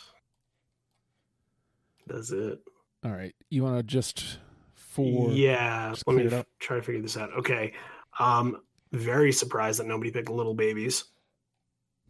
that's 2.07 2.31
it. 2.33 2.59
All 3.05 3.13
right. 3.13 3.35
You 3.51 3.63
want 3.65 3.77
to 3.77 3.83
just 3.83 4.39
for 4.75 5.31
yeah, 5.31 5.91
just 5.91 6.07
let 6.07 6.17
me 6.17 6.25
it 6.25 6.33
f- 6.33 6.41
up. 6.41 6.47
try 6.59 6.77
to 6.77 6.83
figure 6.83 7.03
this 7.03 7.17
out. 7.19 7.31
Okay. 7.39 7.73
Um 8.19 8.63
very 8.93 9.33
surprised 9.33 9.79
that 9.81 9.87
nobody 9.87 10.11
picked 10.11 10.31
little 10.31 10.55
babies. 10.55 11.05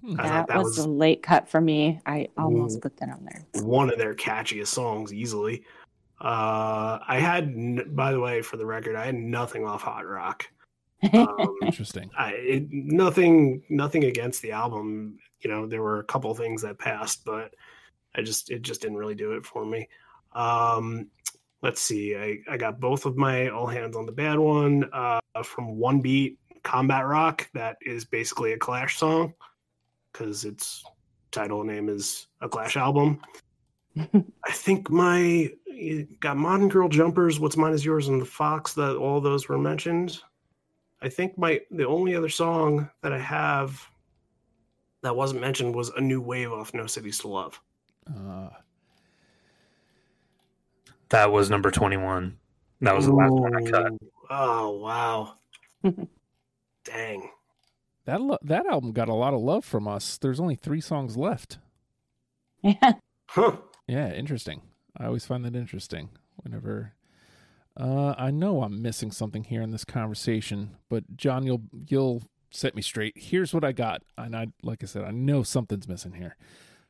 That 0.05 0.17
thought 0.27 0.47
that 0.49 0.59
was, 0.59 0.77
was- 0.77 0.87
a 0.87 0.89
late 0.89 1.23
cut 1.23 1.49
for 1.49 1.61
me. 1.61 2.01
I 2.07 2.29
almost 2.37 2.81
put 2.81 2.97
that 2.99 3.09
on 3.09 3.25
there. 3.25 3.45
one 3.65 3.91
of 3.91 3.99
their 3.99 4.15
catchiest 4.15 4.69
songs 4.69 5.13
easily. 5.13 5.65
Uh, 6.21 6.99
I 7.07 7.19
had, 7.19 7.95
by 7.97 8.13
the 8.13 8.21
way, 8.21 8.41
for 8.41 8.57
the 8.57 8.65
record, 8.65 8.95
I 8.97 9.05
had 9.07 9.15
nothing 9.17 9.67
off 9.67 9.83
Hot 9.83 10.07
Rock. 10.07 10.47
Um, 11.13 11.55
Interesting. 11.63 12.11
I 12.17 12.33
it, 12.33 12.67
nothing, 12.71 13.63
nothing 13.69 14.05
against 14.05 14.43
the 14.43 14.53
album. 14.53 15.19
You 15.41 15.51
know, 15.51 15.67
there 15.67 15.83
were 15.83 16.01
a 16.01 16.05
couple 16.05 16.35
things 16.35 16.63
that 16.63 16.79
passed, 16.79 17.25
but 17.25 17.55
I 18.15 18.23
just 18.23 18.51
it 18.51 18.63
just 18.63 18.81
didn't 18.81 18.97
really 18.97 19.15
do 19.15 19.33
it 19.33 19.45
for 19.45 19.65
me. 19.65 19.89
Um, 20.33 21.09
let's 21.63 21.81
see, 21.81 22.17
I 22.17 22.39
I 22.49 22.57
got 22.57 22.81
both 22.81 23.07
of 23.07 23.17
my 23.17 23.49
All 23.49 23.67
Hands 23.67 23.97
on 23.97 24.07
the 24.07 24.13
Bad 24.13 24.39
one 24.39 24.89
uh, 24.93 25.21
from 25.45 25.77
One 25.77 26.01
Beat 26.01 26.39
Combat 26.63 27.07
Rock. 27.07 27.49
That 27.55 27.77
is 27.83 28.05
basically 28.05 28.53
a 28.53 28.59
Clash 28.59 28.99
song 28.99 29.35
because 30.13 30.45
its 30.45 30.83
title 31.31 31.65
name 31.65 31.89
is 31.89 32.27
a 32.41 32.49
Clash 32.49 32.77
album. 32.77 33.21
I 33.97 34.53
think 34.53 34.91
my 34.91 35.51
you 35.67 36.09
got 36.21 36.37
Modern 36.37 36.69
Girl 36.69 36.89
Jumpers, 36.89 37.39
What's 37.39 37.57
Mine 37.57 37.73
Is 37.73 37.85
Yours, 37.85 38.09
and 38.09 38.21
the 38.21 38.27
Fox. 38.27 38.75
That 38.75 38.97
all 38.97 39.21
those 39.21 39.49
were 39.49 39.59
mentioned. 39.59 40.21
I 41.07 41.09
think 41.09 41.39
my 41.39 41.61
the 41.71 41.87
only 41.87 42.17
other 42.17 42.29
song 42.29 42.91
that 43.03 43.13
I 43.13 43.19
have 43.19 43.81
that 45.03 45.15
wasn't 45.15 45.41
mentioned 45.41 45.75
was 45.75 45.91
a 45.91 46.01
new 46.01 46.21
wave 46.21 46.53
off 46.53 46.75
No 46.75 46.87
Cities 46.87 47.19
to 47.21 47.29
Love. 47.29 47.61
Uh, 48.09 48.49
That 51.11 51.31
was 51.31 51.49
number 51.49 51.71
21. 51.71 52.37
That 52.81 52.95
was 52.97 53.07
the 53.07 53.13
last 53.15 53.31
one 53.33 53.55
I 53.57 53.71
cut. 53.71 53.93
Ooh. 53.93 53.99
Oh 54.29 54.71
wow. 54.79 55.35
Dang. 56.85 57.31
that 58.07 58.21
lo- 58.21 58.39
that 58.43 58.67
album 58.67 58.91
got 58.93 59.09
a 59.09 59.15
lot 59.15 59.33
of 59.33 59.41
love 59.41 59.65
from 59.65 59.87
us. 59.87 60.19
There's 60.19 60.41
only 60.41 60.57
three 60.57 60.81
songs 60.81 61.17
left. 61.17 61.59
yeah. 62.63 62.95
Huh. 63.29 63.57
Yeah, 63.87 64.13
interesting. 64.13 64.63
I 64.97 65.07
always 65.07 65.25
find 65.25 65.45
that 65.45 65.55
interesting. 65.55 66.09
Whenever 66.43 66.95
uh, 67.77 68.15
I 68.17 68.31
know 68.31 68.63
I'm 68.63 68.81
missing 68.81 69.11
something 69.11 69.45
here 69.45 69.63
in 69.63 69.71
this 69.71 69.85
conversation, 69.85 70.77
but 70.89 71.17
John, 71.17 71.45
you'll 71.45 71.63
you'll 71.89 72.23
set 72.51 72.75
me 72.75 72.83
straight. 72.83 73.15
Here's 73.17 73.53
what 73.53 73.65
I 73.65 73.73
got, 73.73 74.03
and 74.17 74.35
I 74.35 74.49
like 74.63 74.83
I 74.83 74.87
said, 74.87 75.05
I 75.05 75.11
know 75.11 75.43
something's 75.43 75.89
missing 75.89 76.15
here. 76.15 76.37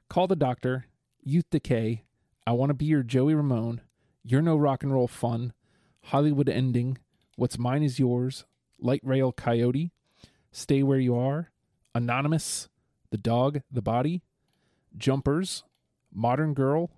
Call 0.08 0.28
the 0.28 0.36
doctor, 0.36 0.86
Youth 1.22 1.46
Decay, 1.50 2.04
I 2.46 2.52
want 2.52 2.70
to 2.70 2.74
be 2.74 2.84
your 2.84 3.02
Joey 3.02 3.34
Ramone, 3.34 3.80
You're 4.22 4.42
no 4.42 4.56
rock 4.56 4.84
and 4.84 4.92
roll 4.92 5.08
fun, 5.08 5.52
Hollywood 6.04 6.48
ending, 6.48 6.98
What's 7.34 7.58
mine 7.58 7.82
is 7.82 7.98
yours, 7.98 8.44
Light 8.78 9.00
Rail 9.02 9.32
Coyote, 9.32 9.90
Stay 10.52 10.84
where 10.84 11.00
you 11.00 11.16
are, 11.16 11.50
Anonymous, 11.92 12.68
The 13.10 13.18
dog, 13.18 13.62
the 13.70 13.82
body, 13.82 14.22
Jumpers, 14.96 15.64
Modern 16.14 16.54
Girl, 16.54 16.92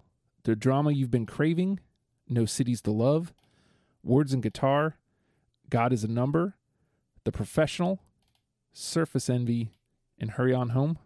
The 0.45 0.55
Drama 0.55 0.93
You've 0.93 1.11
Been 1.11 1.27
Craving, 1.27 1.81
No 2.29 2.45
Cities 2.45 2.83
to 2.83 2.91
Love, 2.91 3.33
Words 4.03 4.33
and 4.33 4.43
Guitar, 4.43 4.97
God 5.71 5.93
is 5.93 6.05
a 6.05 6.09
Number, 6.09 6.55
The 7.25 7.33
Professional, 7.33 8.01
Surface 8.73 9.29
Envy, 9.29 9.73
and 10.19 10.31
Hurry 10.33 10.55
On 10.55 10.71
Home. 10.71 10.99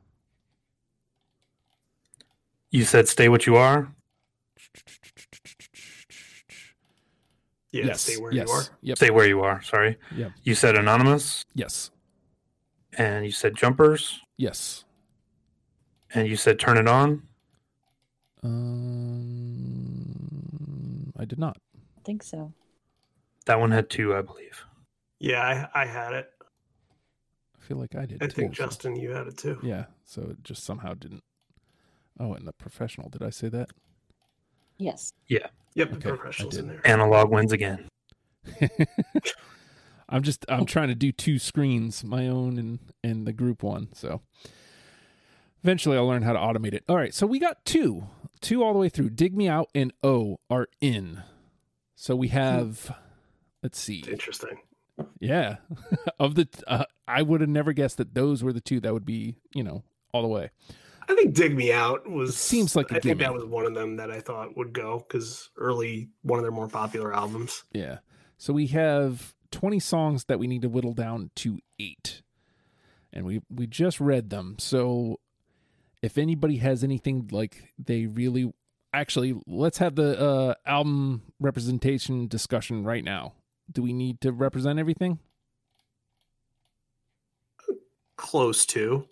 You 2.70 2.84
said 2.84 3.08
stay 3.08 3.28
what 3.28 3.46
you 3.46 3.56
are. 3.56 3.92
Yeah, 7.72 7.86
yes. 7.86 8.02
stay 8.02 8.16
where 8.18 8.32
yes. 8.32 8.48
you 8.48 8.54
are. 8.54 8.62
Yep. 8.82 8.96
Stay 8.98 9.10
where 9.10 9.26
you 9.26 9.40
are. 9.42 9.62
Sorry. 9.62 9.96
Yep. 10.14 10.32
You 10.42 10.54
said 10.54 10.76
anonymous, 10.76 11.44
Yes. 11.54 11.90
and 12.98 13.24
you 13.24 13.30
said 13.32 13.56
jumpers, 13.56 14.20
Yes. 14.36 14.84
and 16.12 16.28
you 16.28 16.36
said 16.36 16.58
turn 16.58 16.76
it 16.76 16.86
on. 16.86 17.22
Um, 18.42 20.12
I 21.18 21.24
did 21.24 21.38
not. 21.38 21.56
I 21.96 22.00
think 22.04 22.22
so. 22.22 22.52
That 23.46 23.58
one 23.58 23.70
had 23.70 23.90
two, 23.90 24.14
I 24.14 24.22
believe. 24.22 24.64
Yeah, 25.18 25.68
I, 25.74 25.82
I 25.82 25.86
had 25.86 26.12
it. 26.14 26.30
I 27.56 27.64
feel 27.64 27.76
like 27.76 27.94
I 27.94 28.06
did. 28.06 28.22
I 28.22 28.26
too, 28.26 28.32
think 28.32 28.56
so- 28.56 28.64
Justin, 28.64 28.96
you 28.96 29.10
had 29.10 29.26
it 29.26 29.36
too. 29.36 29.58
Yeah. 29.62 29.86
So 30.04 30.22
it 30.30 30.42
just 30.44 30.64
somehow 30.64 30.94
didn't. 30.94 31.22
Oh, 32.20 32.34
and 32.34 32.46
the 32.46 32.52
professional. 32.52 33.08
Did 33.08 33.22
I 33.22 33.30
say 33.30 33.48
that? 33.48 33.70
Yes. 34.78 35.12
Yeah. 35.28 35.46
Yep, 35.74 35.90
the 35.90 35.96
Okay, 35.96 36.10
I 36.10 36.16
professionals 36.16 36.56
in 36.56 36.68
there. 36.68 36.80
Analog 36.84 37.30
wins 37.30 37.52
again. 37.52 37.88
I'm 40.08 40.22
just 40.22 40.44
I'm 40.48 40.66
trying 40.66 40.88
to 40.88 40.94
do 40.94 41.10
two 41.10 41.38
screens, 41.38 42.04
my 42.04 42.28
own 42.28 42.58
and 42.58 42.78
and 43.02 43.26
the 43.26 43.32
group 43.32 43.62
one. 43.62 43.88
So 43.94 44.20
eventually 45.62 45.96
I'll 45.96 46.06
learn 46.06 46.22
how 46.22 46.32
to 46.32 46.38
automate 46.38 46.74
it. 46.74 46.84
All 46.88 46.96
right, 46.96 47.14
so 47.14 47.26
we 47.26 47.38
got 47.38 47.64
two, 47.64 48.04
two 48.40 48.62
all 48.62 48.72
the 48.72 48.78
way 48.78 48.88
through. 48.88 49.10
Dig 49.10 49.34
me 49.34 49.48
out 49.48 49.70
and 49.74 49.92
O 50.02 50.38
are 50.50 50.68
in. 50.80 51.22
So 51.94 52.16
we 52.16 52.28
hmm. 52.28 52.34
have, 52.34 52.94
let's 53.62 53.78
see, 53.78 54.04
interesting. 54.08 54.58
yeah, 55.20 55.56
of 56.18 56.34
the 56.34 56.48
uh, 56.66 56.84
I 57.06 57.22
would 57.22 57.40
have 57.40 57.50
never 57.50 57.72
guessed 57.72 57.96
that 57.98 58.14
those 58.14 58.42
were 58.42 58.52
the 58.52 58.60
two 58.60 58.80
that 58.80 58.92
would 58.92 59.06
be 59.06 59.36
you 59.54 59.62
know 59.62 59.82
all 60.12 60.22
the 60.22 60.28
way. 60.28 60.50
I 61.08 61.14
think 61.14 61.34
"Dig 61.34 61.54
Me 61.56 61.72
Out" 61.72 62.08
was 62.08 62.30
It 62.30 62.34
seems 62.34 62.76
like 62.76 62.90
a 62.90 62.96
I 62.96 63.00
think 63.00 63.18
that 63.18 63.34
was 63.34 63.44
one 63.44 63.66
of 63.66 63.74
them 63.74 63.96
that 63.96 64.10
I 64.10 64.20
thought 64.20 64.56
would 64.56 64.72
go 64.72 65.04
because 65.06 65.50
early 65.56 66.10
one 66.22 66.38
of 66.38 66.44
their 66.44 66.52
more 66.52 66.68
popular 66.68 67.14
albums. 67.14 67.64
Yeah. 67.72 67.98
So 68.38 68.52
we 68.52 68.68
have 68.68 69.34
20 69.52 69.78
songs 69.78 70.24
that 70.24 70.38
we 70.38 70.46
need 70.46 70.62
to 70.62 70.68
whittle 70.68 70.94
down 70.94 71.30
to 71.36 71.58
8. 71.78 72.22
And 73.12 73.24
we 73.24 73.42
we 73.50 73.66
just 73.66 74.00
read 74.00 74.30
them. 74.30 74.56
So 74.58 75.20
if 76.00 76.18
anybody 76.18 76.56
has 76.56 76.82
anything 76.82 77.28
like 77.30 77.72
they 77.78 78.06
really 78.06 78.52
actually 78.94 79.38
let's 79.46 79.78
have 79.78 79.94
the 79.94 80.18
uh 80.18 80.54
album 80.66 81.22
representation 81.40 82.26
discussion 82.26 82.84
right 82.84 83.04
now. 83.04 83.34
Do 83.70 83.82
we 83.82 83.92
need 83.92 84.20
to 84.22 84.32
represent 84.32 84.78
everything? 84.78 85.18
Close 88.16 88.66
to, 88.66 89.08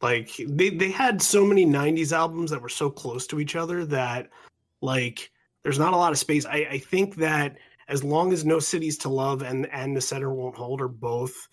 like 0.00 0.30
they 0.46 0.70
they 0.70 0.90
had 0.90 1.22
so 1.22 1.44
many 1.44 1.64
'90s 1.64 2.12
albums 2.12 2.50
that 2.50 2.60
were 2.60 2.68
so 2.68 2.90
close 2.90 3.26
to 3.28 3.40
each 3.40 3.56
other 3.56 3.84
that 3.86 4.28
like 4.80 5.30
there's 5.62 5.78
not 5.78 5.92
a 5.92 5.96
lot 5.96 6.12
of 6.12 6.18
space. 6.18 6.44
I, 6.44 6.66
I 6.70 6.78
think 6.78 7.16
that 7.16 7.56
as 7.88 8.02
long 8.02 8.32
as 8.32 8.44
No 8.44 8.58
Cities 8.58 8.98
to 8.98 9.08
Love 9.08 9.42
and 9.42 9.66
and 9.72 9.96
The 9.96 10.00
Center 10.00 10.32
Won't 10.32 10.56
Hold 10.56 10.80
are 10.80 10.88
both 10.88 11.48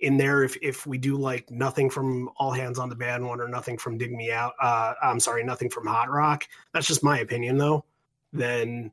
in 0.00 0.16
there, 0.16 0.42
if 0.42 0.56
if 0.62 0.86
we 0.86 0.98
do 0.98 1.16
like 1.16 1.50
nothing 1.50 1.90
from 1.90 2.30
All 2.36 2.52
Hands 2.52 2.78
on 2.78 2.88
the 2.88 2.96
Bad 2.96 3.22
One 3.22 3.40
or 3.40 3.48
nothing 3.48 3.78
from 3.78 3.98
Dig 3.98 4.12
Me 4.12 4.32
Out, 4.32 4.54
uh, 4.60 4.94
I'm 5.02 5.20
sorry, 5.20 5.44
nothing 5.44 5.70
from 5.70 5.86
Hot 5.86 6.10
Rock. 6.10 6.44
That's 6.72 6.86
just 6.86 7.04
my 7.04 7.20
opinion 7.20 7.56
though. 7.56 7.84
Then 8.32 8.92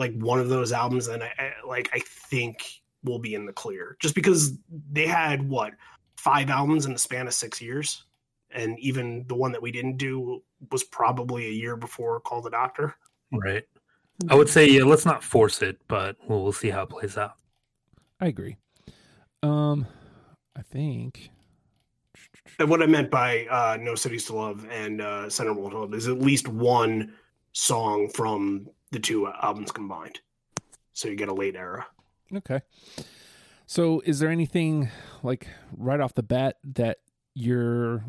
like 0.00 0.12
one 0.14 0.40
of 0.40 0.48
those 0.48 0.72
albums, 0.72 1.06
then 1.06 1.22
I, 1.22 1.30
I 1.38 1.52
like 1.66 1.90
I 1.92 2.00
think 2.00 2.80
will 3.04 3.20
be 3.20 3.34
in 3.34 3.46
the 3.46 3.52
clear 3.52 3.96
just 4.00 4.14
because 4.14 4.54
they 4.90 5.06
had 5.06 5.48
what 5.48 5.74
five 6.16 6.50
albums 6.50 6.86
in 6.86 6.92
the 6.92 6.98
span 6.98 7.28
of 7.28 7.34
six 7.34 7.60
years. 7.60 8.04
and 8.52 8.78
even 8.78 9.24
the 9.28 9.34
one 9.34 9.52
that 9.52 9.62
we 9.62 9.70
didn't 9.70 9.96
do 9.96 10.42
was 10.70 10.84
probably 10.84 11.46
a 11.46 11.50
year 11.50 11.76
before 11.76 12.20
Call 12.20 12.42
the 12.42 12.50
Doctor. 12.50 12.94
Right. 13.32 13.64
I 14.28 14.34
would 14.34 14.48
say 14.48 14.68
yeah, 14.68 14.84
let's 14.84 15.06
not 15.06 15.22
force 15.24 15.62
it, 15.62 15.78
but 15.88 16.16
we'll, 16.28 16.42
we'll 16.42 16.52
see 16.52 16.68
how 16.68 16.82
it 16.82 16.90
plays 16.90 17.16
out. 17.16 17.34
I 18.20 18.26
agree. 18.26 18.56
Um, 19.42 19.86
I 20.56 20.62
think. 20.62 21.30
And 22.58 22.68
what 22.68 22.82
I 22.82 22.86
meant 22.86 23.10
by 23.10 23.46
uh, 23.46 23.78
No 23.80 23.94
Cities 23.94 24.26
to 24.26 24.36
Love 24.36 24.66
and 24.70 25.00
uh, 25.00 25.30
Center 25.30 25.54
Won't 25.54 25.94
is 25.94 26.08
at 26.08 26.18
least 26.18 26.48
one 26.48 27.14
song 27.52 28.08
from 28.08 28.68
the 28.92 28.98
two 28.98 29.26
albums 29.28 29.72
combined. 29.72 30.20
So 30.92 31.08
you 31.08 31.16
get 31.16 31.28
a 31.28 31.34
late 31.34 31.56
era. 31.56 31.86
Okay. 32.34 32.60
So, 33.66 34.00
is 34.04 34.18
there 34.18 34.30
anything 34.30 34.90
like 35.22 35.46
right 35.76 36.00
off 36.00 36.14
the 36.14 36.22
bat 36.24 36.56
that 36.74 36.98
you're 37.34 38.04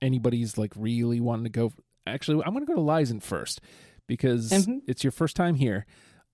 anybody's 0.00 0.56
like 0.56 0.72
really 0.76 1.20
wanting 1.20 1.44
to 1.44 1.50
go? 1.50 1.72
Actually, 2.06 2.42
I'm 2.44 2.52
going 2.52 2.64
to 2.64 2.72
go 2.72 2.76
to 2.76 2.80
Lizen 2.84 3.20
first 3.22 3.60
because 4.06 4.50
Mhm. 4.50 4.82
it's 4.86 5.02
your 5.04 5.10
first 5.10 5.34
time 5.36 5.56
here. 5.56 5.86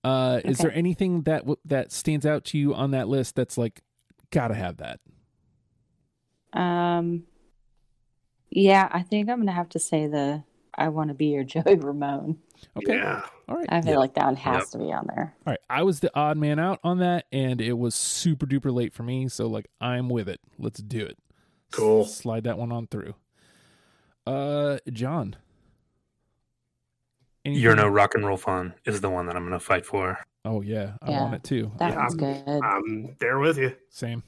Uh, 0.03 0.39
Is 0.45 0.59
there 0.59 0.71
anything 0.73 1.23
that 1.23 1.39
w- 1.39 1.57
that 1.65 1.91
stands 1.91 2.25
out 2.25 2.45
to 2.45 2.57
you 2.57 2.73
on 2.75 2.91
that 2.91 3.07
list 3.09 3.35
that's 3.35 3.57
like 3.57 3.81
gotta 4.31 4.53
have 4.53 4.77
that? 4.77 4.99
Um, 6.53 7.23
yeah, 8.49 8.87
I 8.91 9.01
think 9.01 9.29
I'm 9.29 9.39
gonna 9.39 9.51
have 9.51 9.69
to 9.69 9.79
say 9.79 10.07
the 10.07 10.43
"I 10.75 10.89
Want 10.89 11.09
to 11.09 11.13
Be 11.13 11.25
Your 11.27 11.43
Joey 11.43 11.75
Ramone." 11.75 12.37
Okay. 12.77 12.95
Yeah. 12.95 13.25
All 13.49 13.55
right. 13.55 13.65
I 13.69 13.81
feel 13.81 13.91
Yep. 13.91 13.99
like 13.99 14.13
that 14.15 14.25
one 14.25 14.35
has 14.35 14.55
Yep. 14.63 14.67
to 14.71 14.77
be 14.79 14.91
on 14.93 15.07
there. 15.07 15.33
All 15.45 15.51
right. 15.51 15.59
I 15.69 15.83
was 15.83 15.99
the 16.01 16.11
odd 16.17 16.37
man 16.37 16.59
out 16.59 16.79
on 16.83 16.97
that, 16.99 17.25
and 17.31 17.61
it 17.61 17.73
was 17.73 17.95
super 17.95 18.45
duper 18.45 18.73
late 18.73 18.93
for 18.93 19.03
me. 19.03 19.27
So 19.29 19.47
like, 19.47 19.67
I'm 19.79 20.09
with 20.09 20.27
it. 20.27 20.41
Let's 20.59 20.81
do 20.81 21.05
it. 21.05 21.17
S- 21.17 21.79
Cool. 21.79 22.05
slide 22.05 22.43
that 22.45 22.57
one 22.57 22.71
on 22.71 22.87
through. 22.87 23.15
Uh, 24.25 24.79
John. 24.91 25.35
You're 27.45 27.77
no 27.77 27.87
rock 27.87 28.13
and 28.15 28.25
roll 28.25 28.35
fun 28.35 28.73
is 28.85 28.99
the 28.99 29.09
one 29.09 29.25
that 29.27 29.35
I'm 29.37 29.43
going 29.47 29.57
to 29.57 29.65
fight 29.65 29.85
for. 29.85 30.19
Oh 30.43 30.61
yeah, 30.61 30.93
I 31.01 31.11
Yeah, 31.11 31.21
want 31.21 31.35
it 31.35 31.43
too. 31.45 31.71
That 31.79 31.91
Yeah, 31.93 31.97
one's 31.97 32.21
I'm- 32.21 32.43
good. 32.45 32.63
I'm 32.63 33.15
there 33.19 33.39
with 33.39 33.57
you. 33.57 33.73
Same. 33.89 34.23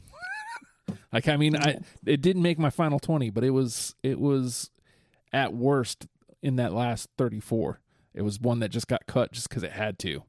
like 1.12 1.28
I 1.28 1.36
mean, 1.36 1.56
I 1.58 1.80
it 2.06 2.22
didn't 2.22 2.42
make 2.42 2.58
my 2.60 2.70
final 2.70 2.98
twenty, 3.00 3.30
but 3.30 3.44
it 3.44 3.50
was 3.50 3.96
it 4.04 4.20
was 4.20 4.72
at 5.34 5.54
worst 5.54 6.08
in 6.42 6.56
that 6.58 6.74
last 6.74 7.10
thirty 7.18 7.40
four. 7.42 7.80
It 8.14 8.24
was 8.24 8.40
one 8.40 8.60
that 8.60 8.70
just 8.70 8.88
got 8.88 9.06
cut 9.08 9.32
just 9.32 9.50
because 9.50 9.64
it 9.64 9.72
had 9.72 10.00
to. 10.00 10.24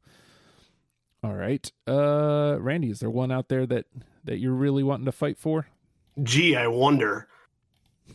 All 1.22 1.34
right, 1.34 1.70
uh, 1.86 2.56
Randy, 2.58 2.90
is 2.90 3.00
there 3.00 3.10
one 3.10 3.30
out 3.30 3.48
there 3.48 3.66
that 3.66 3.86
that 4.24 4.38
you're 4.38 4.54
really 4.54 4.82
wanting 4.82 5.06
to 5.06 5.12
fight 5.12 5.38
for? 5.38 5.66
Gee, 6.22 6.56
I 6.56 6.66
wonder. 6.66 7.28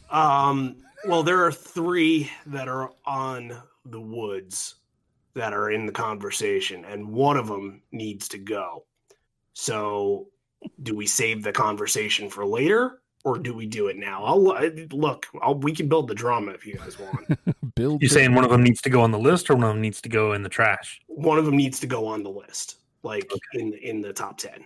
Um, 0.09 0.77
well, 1.07 1.23
there 1.23 1.43
are 1.45 1.51
three 1.51 2.31
that 2.47 2.67
are 2.67 2.91
on 3.05 3.55
the 3.85 4.01
woods 4.01 4.75
that 5.35 5.53
are 5.53 5.69
in 5.69 5.85
the 5.85 5.91
conversation, 5.91 6.85
and 6.85 7.07
one 7.07 7.37
of 7.37 7.47
them 7.47 7.81
needs 7.91 8.27
to 8.29 8.37
go. 8.37 8.85
So, 9.53 10.27
do 10.81 10.95
we 10.95 11.05
save 11.05 11.43
the 11.43 11.51
conversation 11.51 12.29
for 12.29 12.45
later, 12.45 13.01
or 13.25 13.39
do 13.39 13.53
we 13.53 13.65
do 13.65 13.87
it 13.87 13.97
now? 13.97 14.23
I'll 14.23 14.41
look. 14.41 15.25
I'll, 15.41 15.55
we 15.55 15.73
can 15.73 15.89
build 15.89 16.07
the 16.07 16.15
drama 16.15 16.51
if 16.51 16.65
you 16.65 16.75
guys 16.75 16.97
want. 16.97 17.37
Build. 17.75 18.01
You 18.01 18.07
the- 18.07 18.13
saying 18.13 18.33
one 18.33 18.45
of 18.45 18.51
them 18.51 18.63
needs 18.63 18.81
to 18.83 18.89
go 18.89 19.01
on 19.01 19.11
the 19.11 19.19
list 19.19 19.49
or 19.49 19.55
one 19.55 19.63
of 19.63 19.69
them 19.71 19.81
needs 19.81 19.99
to 20.01 20.09
go 20.09 20.31
in 20.33 20.43
the 20.43 20.49
trash? 20.49 21.01
one 21.07 21.37
of 21.37 21.45
them 21.45 21.57
needs 21.57 21.79
to 21.79 21.87
go 21.87 22.05
on 22.05 22.23
the 22.23 22.29
list, 22.29 22.77
like 23.03 23.29
in 23.53 23.73
in 23.73 23.99
the 23.99 24.13
top 24.13 24.37
ten. 24.37 24.65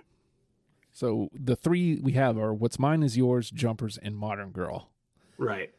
So 0.92 1.30
the 1.34 1.56
three 1.56 2.00
we 2.02 2.12
have 2.12 2.38
are 2.38 2.54
what's 2.54 2.78
mine 2.78 3.02
is 3.02 3.18
yours, 3.18 3.50
jumpers, 3.50 3.98
and 3.98 4.16
modern 4.16 4.52
girl. 4.52 4.90
Right. 5.38 5.72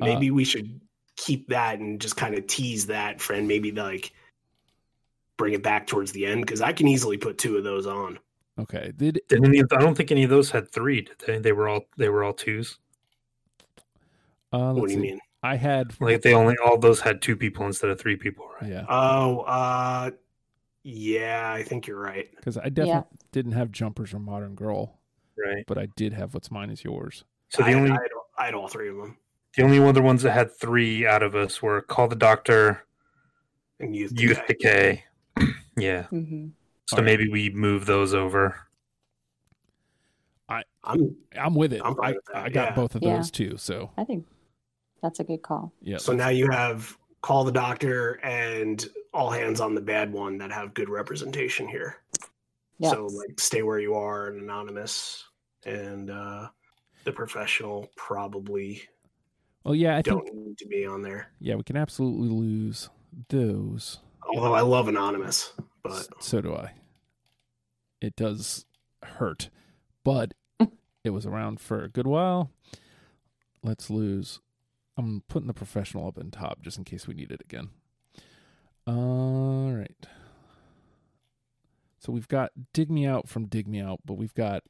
Uh, 0.00 0.06
Maybe 0.06 0.30
we 0.30 0.44
should 0.44 0.80
keep 1.16 1.48
that 1.48 1.80
and 1.80 2.00
just 2.00 2.16
kind 2.16 2.36
of 2.36 2.46
tease 2.46 2.86
that, 2.86 3.20
friend. 3.20 3.48
Maybe 3.48 3.72
like 3.72 4.12
bring 5.36 5.54
it 5.54 5.62
back 5.62 5.88
towards 5.88 6.12
the 6.12 6.24
end 6.26 6.42
because 6.42 6.60
I 6.60 6.72
can 6.72 6.86
easily 6.86 7.16
put 7.16 7.38
two 7.38 7.56
of 7.56 7.64
those 7.64 7.86
on. 7.86 8.18
Okay. 8.60 8.92
Did 8.96 9.20
Did 9.28 9.44
any 9.44 9.60
of, 9.60 9.68
I 9.72 9.80
don't 9.80 9.94
think 9.96 10.10
any 10.10 10.24
of 10.24 10.30
those 10.30 10.50
had 10.50 10.70
three. 10.70 11.02
Did 11.02 11.16
they? 11.26 11.38
They 11.38 11.52
were 11.52 11.68
all 11.68 11.82
they 11.96 12.08
were 12.08 12.22
all 12.24 12.32
twos. 12.32 12.78
uh, 14.52 14.72
what 14.72 14.88
do 14.88 14.92
you 14.94 14.98
see. 15.00 15.02
mean? 15.10 15.20
I 15.42 15.56
had 15.56 15.98
Like 16.00 16.20
they 16.22 16.34
only 16.34 16.56
all 16.64 16.76
those 16.76 17.00
had 17.00 17.22
two 17.22 17.34
people 17.36 17.64
instead 17.66 17.88
of 17.90 17.98
three 17.98 18.16
people, 18.16 18.46
right? 18.60 18.70
yeah, 18.70 18.84
Oh, 18.90 19.40
uh, 19.40 20.10
yeah, 20.82 21.50
I 21.50 21.62
think 21.62 21.86
you're 21.86 21.98
right. 22.00 22.28
because 22.36 22.58
I 22.58 22.68
definitely 22.68 23.16
didn't 23.32 23.52
have 23.52 23.72
jumpers 23.72 24.12
or 24.12 24.18
modern 24.18 24.54
girl, 24.54 24.98
Right. 25.38 25.64
but 25.66 25.78
I 25.78 25.86
did 25.96 26.12
have 26.12 26.34
what's 26.34 26.50
mine 26.50 26.68
is 26.68 26.84
yours. 26.84 27.24
So 27.48 27.62
the 27.62 27.70
I, 27.70 27.74
only 27.74 27.90
I, 27.90 27.94
had, 27.94 28.02
I 28.36 28.44
had 28.46 28.54
all 28.54 28.68
three 28.68 28.90
of 28.90 28.96
them. 28.96 29.16
the 29.56 29.62
only 29.62 29.78
other 29.78 30.02
ones 30.02 30.22
that 30.24 30.32
had 30.32 30.54
three 30.54 31.06
out 31.06 31.22
of 31.22 31.34
us 31.34 31.62
were 31.62 31.80
Call 31.80 32.06
the 32.08 32.16
Doctor, 32.16 32.84
And 33.78 33.96
youth, 33.96 34.12
Youth 34.20 34.42
Decay. 34.46 35.04
Decay. 35.36 35.54
yeah. 35.78 36.02
hmm 36.04 36.48
So 36.90 36.96
Alright. 36.96 37.06
maybe 37.20 37.30
we 37.30 37.50
move 37.50 37.86
those 37.86 38.14
over. 38.14 38.56
I'm 40.82 41.14
I'm 41.38 41.54
with 41.54 41.72
it. 41.74 41.82
I'm 41.84 41.94
I, 42.02 42.12
with 42.12 42.18
I 42.34 42.48
got 42.48 42.70
yeah. 42.70 42.74
both 42.74 42.94
of 42.96 43.02
Yeah. 43.02 43.16
those 43.16 43.30
too. 43.30 43.56
So 43.58 43.90
I 43.96 44.02
think 44.02 44.26
that's 45.02 45.20
a 45.20 45.24
good 45.24 45.42
call. 45.42 45.72
yeah. 45.82 45.98
so 45.98 46.12
now 46.14 46.30
you 46.30 46.50
have 46.50 46.96
call 47.20 47.44
the 47.44 47.52
doctor 47.52 48.12
and 48.24 48.88
all 49.12 49.30
hands 49.30 49.60
on 49.60 49.74
the 49.74 49.80
bad 49.80 50.10
one 50.12 50.38
that 50.38 50.50
have 50.50 50.72
good 50.74 50.88
representation 50.88 51.68
here. 51.68 51.98
Yeah. 52.78 52.90
So 52.92 53.06
like 53.06 53.38
stay 53.38 53.62
where 53.62 53.78
you 53.78 53.94
are 53.94 54.28
and 54.28 54.40
anonymous 54.42 55.22
and 55.66 56.10
uh 56.10 56.48
the 57.04 57.12
professional 57.12 57.88
probably 57.94 58.82
well, 59.64 59.74
yeah. 59.74 59.98
I 59.98 60.02
don't 60.02 60.34
need 60.34 60.56
to 60.58 60.66
be 60.66 60.86
on 60.86 61.02
there. 61.02 61.30
yeah 61.40 61.54
we 61.56 61.62
can 61.62 61.76
absolutely 61.76 62.30
lose 62.30 62.88
those. 63.28 64.00
Although 64.34 64.54
I 64.54 64.62
love 64.62 64.88
anonymous, 64.88 65.52
but 65.82 66.08
so 66.22 66.40
do 66.40 66.54
I. 66.54 66.72
It 68.00 68.16
does 68.16 68.64
hurt, 69.02 69.50
but 70.04 70.34
it 71.04 71.10
was 71.10 71.26
around 71.26 71.60
for 71.60 71.82
a 71.82 71.88
good 71.88 72.06
while. 72.06 72.50
Let's 73.62 73.90
lose. 73.90 74.40
I'm 74.96 75.22
putting 75.28 75.48
the 75.48 75.54
professional 75.54 76.06
up 76.06 76.18
in 76.18 76.30
top 76.30 76.62
just 76.62 76.78
in 76.78 76.84
case 76.84 77.06
we 77.06 77.14
need 77.14 77.30
it 77.30 77.42
again. 77.42 77.70
All 78.86 79.72
right. 79.72 80.06
So 81.98 82.12
we've 82.12 82.28
got 82.28 82.52
Dig 82.72 82.90
Me 82.90 83.06
Out 83.06 83.28
from 83.28 83.46
Dig 83.46 83.68
Me 83.68 83.80
Out, 83.80 84.00
but 84.04 84.14
we've 84.14 84.34
got 84.34 84.62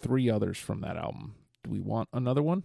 three 0.00 0.30
others 0.30 0.56
from 0.56 0.80
that 0.80 0.96
album. 0.96 1.34
Do 1.64 1.70
we 1.70 1.80
want 1.80 2.08
another 2.12 2.42
one? 2.42 2.62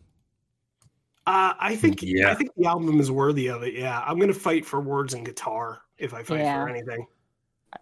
Uh, 1.25 1.53
I 1.59 1.75
think 1.75 2.01
Yeah. 2.01 2.29
I 2.31 2.35
think 2.35 2.51
the 2.55 2.65
album 2.65 2.99
is 2.99 3.09
worthy 3.11 3.47
of 3.47 3.63
it. 3.63 3.73
Yeah, 3.73 4.01
I'm 4.05 4.19
gonna 4.19 4.33
fight 4.33 4.65
for 4.65 4.81
words 4.81 5.13
and 5.13 5.25
guitar 5.25 5.81
if 5.97 6.13
I 6.13 6.23
fight 6.23 6.39
Yeah. 6.39 6.63
for 6.63 6.69
anything. 6.69 7.07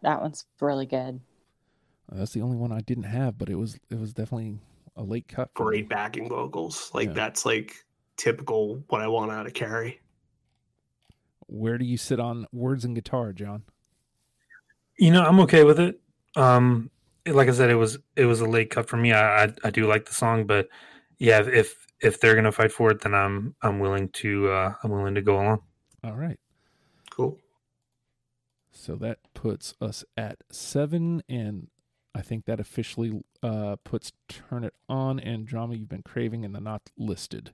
That 0.04 0.22
one's 0.22 0.46
really 0.60 0.86
good. 0.86 1.20
Uh, 2.12 2.18
That's 2.18 2.34
the 2.34 2.42
only 2.42 2.58
one 2.58 2.72
I 2.72 2.82
didn't 2.82 3.04
have, 3.06 3.38
but 3.38 3.50
it 3.50 3.56
was 3.56 3.80
it 3.90 4.00
was 4.00 4.14
definitely 4.14 4.60
a 4.96 5.04
late 5.04 5.28
cut. 5.28 5.50
for 5.56 5.64
me. 5.64 5.78
Great 5.78 5.90
backing 5.90 6.30
vocals, 6.30 6.92
like 6.94 7.08
Yeah. 7.10 7.14
that's 7.14 7.46
like 7.46 7.76
typical 8.18 8.84
what 8.90 9.02
I 9.02 9.08
want 9.08 9.32
out 9.32 9.48
of 9.48 9.54
Carrie. 9.54 10.00
Where 11.48 11.78
do 11.78 11.86
you 11.86 11.98
sit 11.98 12.20
on 12.20 12.46
words 12.54 12.86
and 12.86 12.96
guitar, 12.96 13.34
John? 13.34 13.64
You 14.98 15.12
know, 15.12 15.24
I'm 15.24 15.40
okay 15.42 15.64
with 15.64 15.80
it. 15.80 16.00
Um, 16.36 16.90
like 17.26 17.48
I 17.50 17.52
said, 17.52 17.70
it 17.70 17.76
was 17.76 17.98
it 18.16 18.26
was 18.26 18.40
a 18.42 18.46
late 18.46 18.70
cut 18.70 18.88
for 18.88 18.98
me. 18.98 19.12
I 19.14 19.46
I, 19.46 19.54
I 19.66 19.70
do 19.72 19.88
like 19.88 20.06
the 20.06 20.14
song, 20.14 20.46
but 20.46 20.70
yeah, 21.22 21.40
if- 21.42 21.48
if 21.48 21.88
if 22.02 22.20
they're 22.20 22.34
gonna 22.36 22.52
fight 22.52 22.72
for 22.72 22.90
it, 22.92 23.02
then 23.02 23.14
I'm 23.14 23.56
I'm 23.62 23.80
willing 23.80 24.10
to 24.10 24.50
uh, 24.50 24.74
I'm 24.84 24.90
willing 24.92 25.14
to 25.16 25.22
go 25.22 25.36
along. 25.36 25.62
All 26.04 26.16
right. 26.16 26.40
Cool. 27.12 27.38
So 28.72 28.96
that 28.96 29.20
puts 29.36 29.76
us 29.80 30.04
at 30.18 30.38
seven, 30.52 31.22
and 31.30 31.68
I 32.16 32.22
think 32.22 32.46
that 32.46 32.60
officially 32.60 33.22
uh, 33.44 33.76
puts 33.84 34.14
Turn 34.30 34.64
It 34.64 34.74
On 34.90 35.20
and 35.20 35.46
Drama 35.46 35.76
You've 35.76 35.90
Been 35.90 36.02
Craving 36.04 36.44
in 36.44 36.54
the 36.54 36.60
Not 36.62 36.90
Listed. 36.98 37.54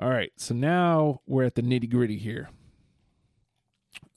All 0.00 0.08
right. 0.10 0.32
So 0.36 0.54
now 0.54 1.20
we're 1.26 1.44
at 1.44 1.54
the 1.54 1.62
nitty 1.62 1.90
gritty 1.90 2.18
here. 2.18 2.48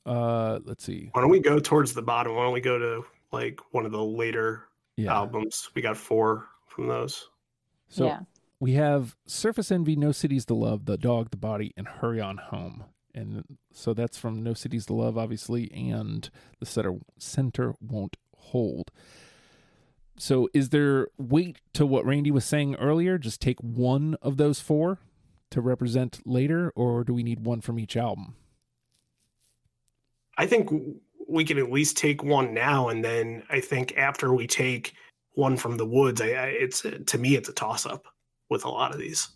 Uh, 0.05 0.59
let's 0.63 0.83
see. 0.83 1.09
Why 1.11 1.21
don't 1.21 1.29
we 1.29 1.39
go 1.39 1.59
towards 1.59 1.93
the 1.93 2.01
bottom? 2.01 2.35
Why 2.35 2.43
don't 2.43 2.53
we 2.53 2.61
go 2.61 2.79
to 2.79 3.05
like 3.31 3.59
one 3.71 3.85
of 3.85 3.91
the 3.91 4.03
later 4.03 4.63
Yeah. 4.97 5.13
albums? 5.13 5.69
We 5.75 5.81
got 5.81 5.97
four 5.97 6.47
from 6.67 6.87
those. 6.87 7.29
So 7.87 8.05
yeah. 8.05 8.19
we 8.59 8.73
have 8.73 9.15
Surface 9.25 9.71
Envy, 9.71 9.95
No 9.95 10.11
Cities 10.11 10.45
to 10.45 10.53
Love, 10.53 10.85
The 10.85 10.97
Dog, 10.97 11.31
The 11.31 11.37
Body, 11.37 11.73
and 11.77 11.87
Hurry 11.87 12.21
On 12.21 12.37
Home. 12.37 12.85
And 13.13 13.57
so 13.71 13.93
that's 13.93 14.17
from 14.17 14.43
No 14.43 14.53
Cities 14.53 14.85
to 14.87 14.93
Love, 14.93 15.17
obviously, 15.17 15.71
and 15.71 16.29
the 16.59 16.65
center, 16.65 16.95
center 17.17 17.73
won't 17.79 18.17
hold. 18.35 18.91
So 20.17 20.49
is 20.53 20.69
there 20.69 21.07
weight 21.17 21.59
to 21.73 21.85
what 21.85 22.05
Randy 22.05 22.31
was 22.31 22.45
saying 22.45 22.75
earlier? 22.75 23.17
Just 23.17 23.41
take 23.41 23.59
one 23.59 24.15
of 24.21 24.37
those 24.37 24.59
four 24.59 24.99
to 25.51 25.61
represent 25.61 26.19
later, 26.25 26.71
or 26.75 27.03
do 27.03 27.13
we 27.13 27.23
need 27.23 27.45
one 27.45 27.61
from 27.61 27.79
each 27.79 27.95
album? 27.95 28.35
I 30.37 30.45
think 30.45 30.69
we 31.27 31.45
can 31.45 31.57
at 31.57 31.71
least 31.71 31.97
take 31.97 32.23
one 32.23 32.53
now, 32.53 32.89
and 32.89 33.03
then 33.03 33.43
I 33.49 33.59
think 33.59 33.95
after 33.97 34.33
we 34.33 34.47
take 34.47 34.93
one 35.35 35.57
from 35.57 35.77
the 35.77 35.85
woods, 35.85 36.21
I, 36.21 36.27
I 36.27 36.45
it's 36.47 36.81
to 36.81 37.17
me 37.17 37.35
it's 37.35 37.49
a 37.49 37.53
toss 37.53 37.85
up 37.85 38.07
with 38.49 38.65
a 38.65 38.69
lot 38.69 38.93
of 38.93 38.99
these. 38.99 39.29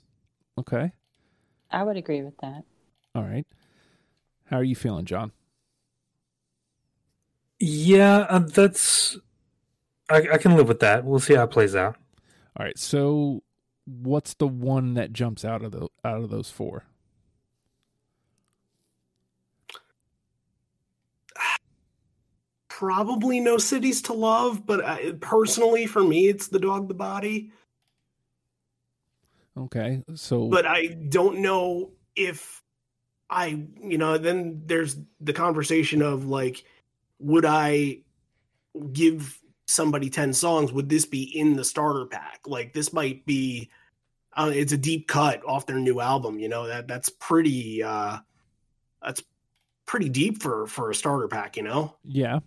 Okay. 0.58 0.92
I 1.72 1.84
would 1.84 1.98
agree 1.98 2.24
with 2.24 2.38
that. 2.42 2.64
All 3.16 3.24
right. 3.24 3.46
How 4.46 4.58
are 4.58 4.64
you 4.64 4.76
feeling, 4.76 5.06
John? 5.06 5.32
Yeah, 7.60 8.20
uh, 8.30 8.40
that's. 8.40 9.18
I, 10.10 10.28
I 10.34 10.38
can 10.38 10.56
live 10.56 10.68
with 10.68 10.80
that. 10.80 11.06
We'll 11.06 11.20
see 11.20 11.36
how 11.36 11.44
it 11.44 11.52
plays 11.52 11.76
out. 11.76 11.98
All 12.58 12.66
right. 12.66 12.78
So, 12.78 13.44
what's 13.86 14.34
the 14.34 14.48
one 14.48 14.96
that 14.96 15.14
jumps 15.14 15.46
out 15.46 15.64
of 15.64 15.72
the 15.72 15.88
out 16.04 16.22
of 16.22 16.30
those 16.30 16.50
four? 16.50 16.86
Probably 22.80 23.42
no 23.42 23.58
cities 23.58 24.02
to 24.04 24.14
love, 24.14 24.66
but 24.66 24.86
I, 24.86 25.12
personally, 25.20 25.86
for 25.86 26.02
me, 26.02 26.30
it's 26.30 26.48
the 26.48 26.60
dog, 26.60 26.88
the 26.88 26.94
body. 26.94 27.52
Okay. 29.58 30.02
So, 30.16 30.48
But 30.48 30.66
I 30.66 30.88
don't 30.88 31.40
know 31.40 31.92
if 32.16 32.64
I, 33.30 33.66
you 33.84 33.98
know, 33.98 34.18
then 34.18 34.62
there's 34.66 34.96
the 35.20 35.34
conversation 35.34 36.02
of 36.02 36.28
like, 36.28 36.64
would 37.20 37.44
I 37.44 38.00
give 38.94 39.38
somebody 39.68 40.10
10 40.10 40.32
songs? 40.32 40.72
Would 40.72 40.88
this 40.88 41.06
be 41.06 41.24
in 41.38 41.58
the 41.58 41.66
starter 41.66 42.06
pack? 42.06 42.40
Like, 42.46 42.72
this 42.72 42.94
might 42.94 43.26
be, 43.26 43.70
uh, 44.38 44.52
it's 44.54 44.72
a 44.72 44.78
deep 44.78 45.10
cut 45.10 45.42
off 45.46 45.66
their 45.66 45.80
new 45.80 46.00
album, 46.00 46.40
you 46.40 46.48
know, 46.48 46.66
that 46.68 46.88
that's 46.88 47.10
pretty, 47.10 47.84
uh, 47.84 48.20
that's 49.04 49.22
pretty 49.86 50.08
deep 50.08 50.42
for 50.42 50.66
for 50.66 50.90
a 50.92 50.96
starter 50.96 51.28
pack, 51.28 51.58
you 51.58 51.64
know. 51.64 51.98
yeah. 52.06 52.40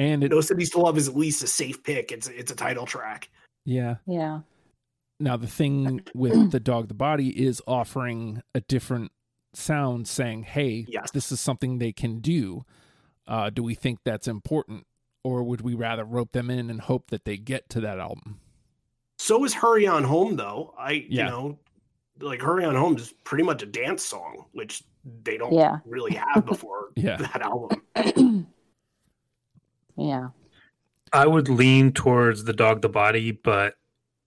And 0.00 0.24
it, 0.24 0.30
No 0.30 0.40
Cities 0.40 0.70
to 0.70 0.78
Love 0.78 0.96
is 0.96 1.08
at 1.08 1.16
least 1.16 1.42
a 1.42 1.46
safe 1.46 1.82
pick. 1.82 2.10
It's 2.10 2.26
it's 2.28 2.50
a 2.50 2.56
title 2.56 2.86
track. 2.86 3.28
yeah. 3.64 3.96
Yeah. 4.06 4.40
Now 5.20 5.36
the 5.36 5.46
thing 5.46 6.00
with 6.14 6.50
the 6.52 6.60
dog 6.60 6.88
the 6.88 6.94
body 6.94 7.28
is 7.28 7.60
offering 7.66 8.42
a 8.54 8.60
different 8.62 9.12
sound 9.52 10.08
saying, 10.08 10.44
"Hey, 10.44 10.86
Yes. 10.88 11.10
this 11.10 11.30
is 11.30 11.40
something 11.40 11.78
they 11.78 11.92
can 11.92 12.20
do." 12.20 12.64
Uh 13.26 13.50
do 13.50 13.62
we 13.62 13.74
think 13.74 13.98
that's 14.04 14.26
important 14.26 14.86
or 15.22 15.42
would 15.42 15.60
we 15.60 15.74
rather 15.74 16.04
rope 16.04 16.32
them 16.32 16.48
in 16.50 16.70
and 16.70 16.80
hope 16.80 17.10
that 17.10 17.24
they 17.26 17.36
get 17.36 17.68
to 17.68 17.80
that 17.82 17.98
album? 17.98 18.40
So 19.18 19.44
is 19.44 19.52
Hurry 19.52 19.86
On 19.86 20.02
Home 20.04 20.36
though. 20.36 20.72
I 20.78 20.92
Yeah. 20.92 21.24
you 21.26 21.30
know 21.30 21.58
like 22.20 22.40
Hurry 22.40 22.64
On 22.64 22.74
Home 22.74 22.96
is 22.96 23.12
pretty 23.24 23.44
much 23.44 23.62
a 23.62 23.66
dance 23.66 24.02
song, 24.02 24.46
which 24.52 24.82
they 25.24 25.36
don't 25.36 25.52
Yeah. 25.52 25.78
really 25.84 26.14
have 26.14 26.46
before 26.52 26.88
Yeah. 26.96 27.16
that 27.16 27.42
album. 27.42 27.82
yeah. 30.00 30.28
I 31.12 31.26
would 31.26 31.48
lean 31.48 31.92
towards 31.92 32.44
the 32.44 32.52
dog, 32.52 32.82
the 32.82 32.88
body, 32.88 33.32
but 33.32 33.74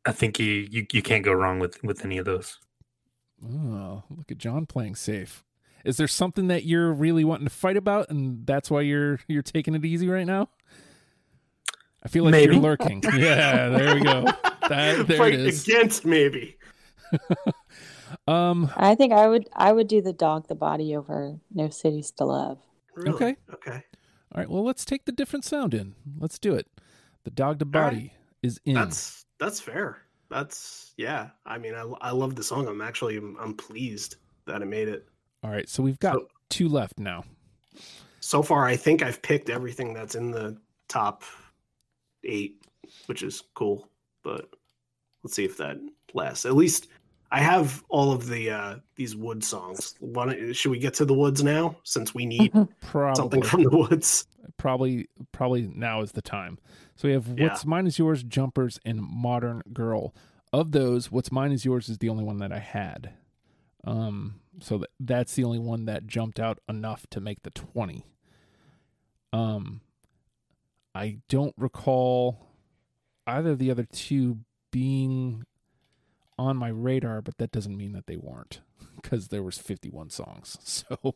I 0.06 0.12
think 0.12 0.38
you 0.40 0.68
you, 0.70 0.86
you 0.92 1.02
can't 1.02 1.24
go 1.24 1.32
wrong 1.34 1.60
with 1.60 1.82
with 1.84 2.04
any 2.06 2.18
of 2.18 2.26
those. 2.26 2.60
Oh, 3.46 4.04
look 4.10 4.32
at 4.32 4.38
John 4.38 4.66
playing 4.66 4.96
safe. 4.96 5.44
Is 5.86 5.98
there 5.98 6.08
something 6.08 6.48
that 6.48 6.64
you're 6.66 6.94
really 6.94 7.26
wanting 7.26 7.46
to 7.46 7.54
fight 7.54 7.76
about 7.78 8.10
and 8.10 8.46
that's 8.46 8.70
why 8.72 8.82
you're 8.82 9.20
you're 9.28 9.42
taking 9.42 9.76
it 9.76 9.84
easy 9.86 10.08
right 10.08 10.26
now? 10.28 10.50
I 12.04 12.10
feel 12.10 12.26
like 12.26 12.32
Maybe. 12.32 12.56
you're 12.56 12.64
lurking. 12.64 13.02
Yeah, 13.16 13.70
there 13.70 13.96
we 13.96 14.02
go. 14.02 14.26
That, 14.70 15.08
there 15.08 15.18
Fight 15.18 15.34
it 15.34 15.40
is. 15.42 15.68
against 15.68 16.06
maybe. 16.06 16.58
Um 18.28 18.72
I 18.78 18.96
think 18.96 19.12
I 19.12 19.28
would 19.28 19.50
I 19.56 19.72
would 19.74 19.88
do 19.88 20.02
the 20.02 20.14
dog 20.14 20.48
the 20.48 20.56
body 20.56 20.96
over 20.96 21.40
No 21.54 21.70
Cities 21.70 22.12
to 22.12 22.26
Love. 22.26 22.60
Really? 22.96 23.16
Okay. 23.16 23.36
Okay. 23.54 23.84
All 24.34 24.40
right, 24.42 24.50
well 24.50 24.64
let's 24.64 24.86
take 24.86 25.06
the 25.06 25.12
different 25.12 25.46
sound 25.46 25.74
in. 25.74 25.96
Let's 26.20 26.40
do 26.40 26.54
it. 26.56 26.68
The 27.24 27.32
dog 27.32 27.60
to 27.60 27.66
All 27.66 27.82
right. 27.82 27.92
body 27.94 28.14
is 28.42 28.60
in. 28.66 28.74
That's 28.76 29.26
that's 29.40 29.60
fair. 29.60 30.00
That's 30.30 30.94
yeah. 30.98 31.30
I 31.46 31.58
mean, 31.58 31.76
I 31.76 31.84
I 32.02 32.12
love 32.12 32.36
the 32.36 32.44
song. 32.44 32.68
I'm 32.68 32.82
actually 32.82 33.18
I'm, 33.18 33.38
I'm 33.40 33.54
pleased 33.54 34.16
that 34.46 34.62
I 34.62 34.66
made 34.66 34.88
it. 34.88 35.08
All 35.44 35.52
right, 35.52 35.68
so 35.70 35.84
we've 35.84 36.00
got 36.00 36.16
So- 36.16 36.28
two 36.50 36.68
left 36.70 37.00
now. 37.00 37.24
So 38.20 38.42
far, 38.42 38.66
I 38.66 38.76
think 38.78 39.02
I've 39.04 39.22
picked 39.22 39.50
everything 39.50 39.94
that's 39.94 40.16
in 40.16 40.32
the 40.32 40.58
top 40.88 41.24
eight, 42.24 42.64
which 43.08 43.22
is 43.22 43.44
cool. 43.54 43.90
But 44.24 44.48
let's 45.24 45.36
see 45.36 45.44
if 45.44 45.58
that 45.58 45.78
lasts. 46.14 46.46
At 46.46 46.56
least 46.56 46.88
I 47.34 47.40
have 47.40 47.84
all 47.90 48.12
of 48.12 48.28
the 48.28 48.52
uh 48.52 48.76
these 48.96 49.16
wood 49.16 49.44
songs. 49.44 49.96
Why 50.00 50.52
should 50.54 50.70
we 50.72 50.78
get 50.78 50.94
to 50.96 51.06
the 51.06 51.16
woods 51.16 51.44
now? 51.44 51.78
Since 51.84 52.14
we 52.14 52.26
need 52.28 52.54
Probably 52.82 53.16
something 53.16 53.42
from 53.44 53.64
the 53.64 53.72
woods. 53.76 54.28
probably 54.58 55.08
probably 55.32 55.64
now 55.74 56.02
is 56.02 56.12
the 56.12 56.22
time. 56.22 56.60
So 56.96 57.08
we 57.08 57.14
have 57.16 57.28
Yeah. 57.36 57.48
what's 57.48 57.66
mine 57.66 57.88
is 57.88 57.98
yours, 57.98 58.22
jumpers, 58.24 58.80
and 58.86 59.02
modern 59.02 59.64
girl. 59.74 60.14
Of 60.54 60.72
those, 60.74 61.12
what's 61.12 61.32
mine 61.32 61.52
is 61.52 61.66
yours 61.66 61.90
is 61.90 61.98
the 61.98 62.10
only 62.10 62.24
one 62.24 62.38
that 62.38 62.52
I 62.52 62.60
had. 62.60 63.14
Um, 63.84 64.36
so 64.62 64.78
that 64.78 64.92
that's 65.00 65.34
the 65.34 65.44
only 65.44 65.58
one 65.60 65.86
that 65.86 66.06
jumped 66.06 66.40
out 66.40 66.60
enough 66.70 67.08
to 67.10 67.20
make 67.20 67.42
the 67.42 67.50
twenty. 67.50 68.06
Um, 69.34 69.82
I 70.94 71.18
don't 71.28 71.56
recall 71.58 72.46
either 73.26 73.52
of 73.52 73.58
the 73.58 73.72
other 73.72 73.86
two 73.92 74.38
being 74.72 75.44
on 76.38 76.58
my 76.58 76.70
radar, 76.70 77.22
but 77.22 77.38
that 77.38 77.52
doesn't 77.52 77.78
mean 77.78 77.94
that 77.94 78.08
they 78.08 78.18
weren't 78.18 78.62
because 79.02 79.30
there 79.30 79.44
was 79.44 79.58
fifty 79.58 79.90
one 79.90 80.10
songs. 80.10 80.86
So 80.92 81.16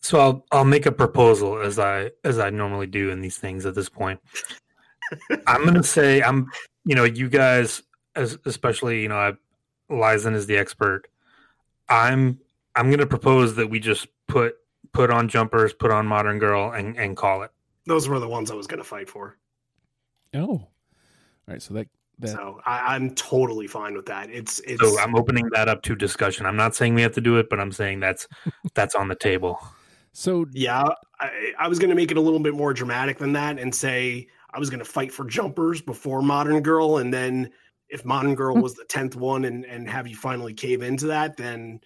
So 0.00 0.20
I'll 0.20 0.46
I'll 0.52 0.64
make 0.66 0.84
a 0.84 0.92
proposal 0.92 1.60
as 1.60 1.78
I 1.78 2.10
as 2.24 2.38
I 2.38 2.50
normally 2.50 2.86
do 2.86 3.08
in 3.10 3.22
these 3.22 3.38
things 3.38 3.64
at 3.64 3.74
this 3.74 3.88
point. 3.88 4.20
I'm 5.46 5.64
gonna 5.64 5.82
say 5.82 6.22
I'm 6.22 6.50
you 6.84 6.94
know 6.94 7.04
you 7.04 7.30
guys 7.30 7.82
as 8.14 8.36
especially 8.44 9.00
you 9.00 9.08
know 9.08 9.16
I, 9.16 9.32
Lizen 9.90 10.34
is 10.34 10.46
the 10.46 10.58
expert. 10.58 11.08
I'm 11.88 12.38
I'm 12.76 12.90
gonna 12.90 13.06
propose 13.06 13.54
that 13.54 13.70
we 13.70 13.80
just 13.80 14.06
put 14.26 14.56
put 14.92 15.10
on 15.10 15.28
jumpers, 15.28 15.72
put 15.74 15.90
on 15.90 16.06
modern 16.06 16.38
girl, 16.38 16.72
and 16.72 16.96
and 16.98 17.16
call 17.16 17.42
it. 17.42 17.50
Those 17.86 18.08
were 18.08 18.18
the 18.18 18.28
ones 18.28 18.50
I 18.50 18.54
was 18.54 18.66
going 18.66 18.78
to 18.78 18.84
fight 18.84 19.10
for. 19.10 19.36
oh, 20.34 20.38
all 20.48 20.68
right. 21.46 21.60
So 21.60 21.74
that 21.74 21.88
that 22.20 22.28
So 22.30 22.60
I, 22.64 22.94
I'm 22.94 23.14
totally 23.14 23.66
fine 23.66 23.94
with 23.94 24.06
that. 24.06 24.30
It's 24.30 24.60
it's 24.60 24.80
So 24.80 24.98
I'm 24.98 25.14
opening 25.16 25.48
that 25.52 25.68
up 25.68 25.82
to 25.82 25.94
discussion. 25.94 26.46
I'm 26.46 26.56
not 26.56 26.74
saying 26.74 26.94
we 26.94 27.02
have 27.02 27.14
to 27.14 27.20
do 27.20 27.36
it, 27.36 27.48
but 27.48 27.60
I'm 27.60 27.72
saying 27.72 28.00
that's 28.00 28.28
that's 28.74 28.94
on 28.94 29.08
the 29.08 29.14
table. 29.14 29.60
so 30.12 30.46
Yeah, 30.52 30.84
I, 31.20 31.52
I 31.58 31.68
was 31.68 31.78
going 31.78 31.90
to 31.90 31.96
make 31.96 32.10
it 32.10 32.16
a 32.16 32.20
little 32.20 32.40
bit 32.40 32.54
more 32.54 32.72
dramatic 32.72 33.18
than 33.18 33.32
that 33.34 33.58
and 33.58 33.74
say 33.74 34.28
I 34.50 34.58
was 34.58 34.70
going 34.70 34.78
to 34.78 34.84
fight 34.84 35.12
for 35.12 35.24
jumpers 35.24 35.80
before 35.82 36.22
Modern 36.22 36.62
Girl, 36.62 36.98
and 36.98 37.12
then 37.12 37.50
if 37.88 38.04
Modern 38.04 38.34
Girl 38.34 38.54
hmm. 38.54 38.60
was 38.60 38.74
the 38.74 38.84
tenth 38.84 39.16
one, 39.16 39.44
and 39.44 39.64
and 39.64 39.88
have 39.88 40.06
you 40.06 40.16
finally 40.16 40.54
cave 40.54 40.82
into 40.82 41.06
that, 41.08 41.36
then 41.36 41.80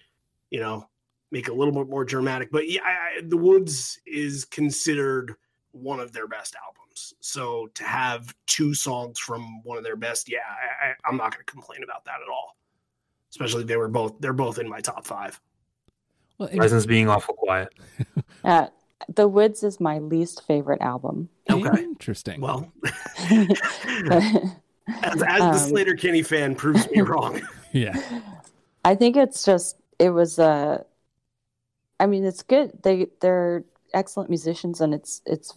you 0.51 0.59
know 0.59 0.87
make 1.31 1.47
it 1.47 1.51
a 1.51 1.55
little 1.55 1.73
bit 1.73 1.89
more 1.89 2.05
dramatic. 2.05 2.51
But 2.51 2.69
yeah, 2.69 2.81
I, 2.83 2.89
I- 2.89 3.21
The 3.23 3.37
Woods 3.37 3.99
is 4.05 4.45
considered 4.45 5.35
one 5.71 5.99
of 5.99 6.11
their 6.11 6.27
best 6.27 6.55
albums, 6.65 6.88
so 7.19 7.67
to 7.75 7.83
have 7.83 8.33
two 8.47 8.73
songs 8.73 9.19
from 9.19 9.61
one 9.63 9.77
of 9.77 9.83
their 9.83 9.95
best, 9.95 10.29
yeah, 10.29 10.39
I, 10.49 10.87
I, 10.89 10.93
I'm 11.05 11.17
not 11.17 11.31
going 11.33 11.43
to 11.45 11.51
complain 11.51 11.83
about 11.83 12.05
that 12.05 12.15
at 12.25 12.29
all. 12.31 12.55
Especially 13.31 13.63
they 13.63 13.77
were 13.77 13.87
both 13.89 14.19
they're 14.19 14.33
both 14.33 14.57
in 14.59 14.67
my 14.67 14.79
top 14.81 15.05
five. 15.05 15.39
well, 16.37 16.49
and- 16.49 16.59
Lizen's 16.59 16.85
being 16.85 17.07
awful 17.09 17.35
quiet. 17.35 17.69
uh, 18.43 18.67
the 19.13 19.27
Woods 19.27 19.63
is 19.63 19.79
my 19.79 19.99
least 19.99 20.45
favorite 20.47 20.81
album. 20.81 21.29
Okay. 21.49 21.83
interesting. 21.83 22.41
Well, 22.41 22.71
But- 22.81 22.91
as, 25.03 25.21
as 25.21 25.21
the 25.21 25.27
Um, 25.41 25.53
Sleater-Kinney 25.71 26.23
fan 26.23 26.55
proves 26.55 26.89
me 26.89 27.01
wrong. 27.09 27.41
yeah, 27.71 27.95
I 28.83 28.95
think 28.95 29.15
it's 29.15 29.45
just 29.45 29.77
it 29.99 30.09
was 30.09 30.39
uh 30.39 30.83
I 31.99 32.05
mean 32.07 32.25
it's 32.25 32.41
good. 32.43 32.71
They 32.83 33.07
they're 33.21 33.63
excellent 33.93 34.29
musicians 34.29 34.81
and 34.81 34.93
it's 34.93 35.21
it's 35.25 35.53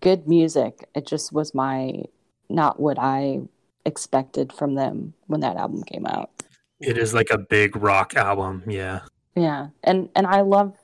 good 0.00 0.26
music. 0.28 0.88
It 0.94 1.06
just 1.06 1.32
was 1.32 1.54
my 1.54 2.04
not 2.48 2.78
what 2.80 2.98
I 2.98 3.40
expected 3.84 4.52
from 4.52 4.74
them 4.74 5.14
when 5.26 5.40
that 5.40 5.56
album 5.56 5.82
came 5.82 6.06
out. 6.06 6.30
It 6.80 6.98
is 6.98 7.14
like 7.14 7.28
a 7.30 7.38
big 7.38 7.76
rock 7.76 8.14
album. 8.16 8.62
Yeah. 8.66 9.00
Yeah. 9.34 9.68
And 9.82 10.08
and 10.14 10.26
I 10.26 10.42
love 10.42 10.76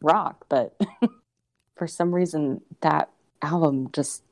rock, 0.00 0.44
but 0.48 0.80
for 1.76 1.86
some 1.86 2.14
reason 2.14 2.60
that 2.80 3.10
album 3.42 3.90
just 3.92 4.22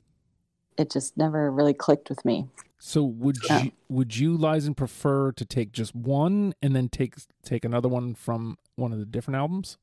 it 0.77 0.91
just 0.91 1.17
never 1.17 1.51
really 1.51 1.75
clicked 1.75 2.09
with 2.09 2.25
me. 2.25 2.47
So 2.79 3.03
would 3.05 3.37
Yeah. 3.49 3.65
you 3.65 3.73
would 3.89 4.17
you 4.17 4.39
Lizen 4.39 4.75
prefer 4.75 5.33
to 5.33 5.45
take 5.45 5.73
just 5.73 5.95
one 5.95 6.55
and 6.63 6.75
then 6.75 6.89
take 6.89 7.17
take 7.45 7.65
another 7.65 7.89
one 7.89 8.15
from 8.15 8.57
one 8.77 8.93
of 8.93 8.99
the 8.99 9.05
different 9.05 9.37
albums? 9.37 9.77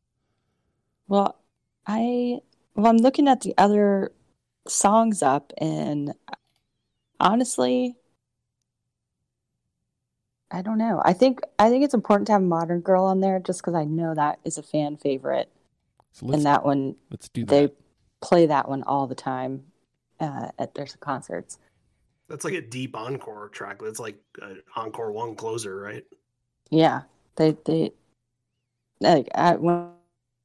Well, 1.07 1.37
I 1.85 2.39
well, 2.75 2.87
I'm 2.87 2.97
looking 2.97 3.27
at 3.27 3.41
the 3.41 3.53
other 3.57 4.11
songs 4.69 5.21
up, 5.21 5.53
and 5.57 6.13
honestly, 7.19 7.95
I 10.49 10.61
don't 10.61 10.77
know. 10.77 11.01
I 11.03 11.13
think 11.13 11.41
I 11.59 11.69
think 11.69 11.83
it's 11.83 11.93
important 11.93 12.27
to 12.27 12.33
have 12.33 12.41
Modern 12.41 12.79
Girl 12.79 13.03
on 13.05 13.19
there 13.19 13.39
just 13.39 13.61
because 13.61 13.75
I 13.75 13.83
know 13.83 14.13
that 14.15 14.39
is 14.45 14.57
a 14.57 14.63
fan 14.63 14.97
favorite, 14.97 15.49
So 16.13 16.25
let's 16.27 16.37
and 16.37 16.45
that 16.45 16.63
one 16.63 16.95
let's 17.11 17.29
do 17.29 17.43
that. 17.45 17.51
they 17.53 17.73
play 18.21 18.45
that 18.45 18.69
one 18.69 18.83
all 18.83 19.07
the 19.07 19.15
time 19.15 19.63
uh, 20.19 20.49
at 20.57 20.73
their 20.73 20.87
concerts. 20.99 21.57
That's 22.29 22.43
like 22.45 22.53
a 22.53 22.61
deep 22.61 22.95
encore 22.95 23.49
track. 23.49 23.79
That's 23.81 23.99
like 23.99 24.19
an 24.41 24.61
encore 24.75 25.11
one 25.11 25.35
closer, 25.35 25.75
right? 25.79 26.05
Yeah, 26.69 27.03
they 27.35 27.57
they 27.65 27.91
like 28.99 29.27
I, 29.35 29.55
when, 29.55 29.91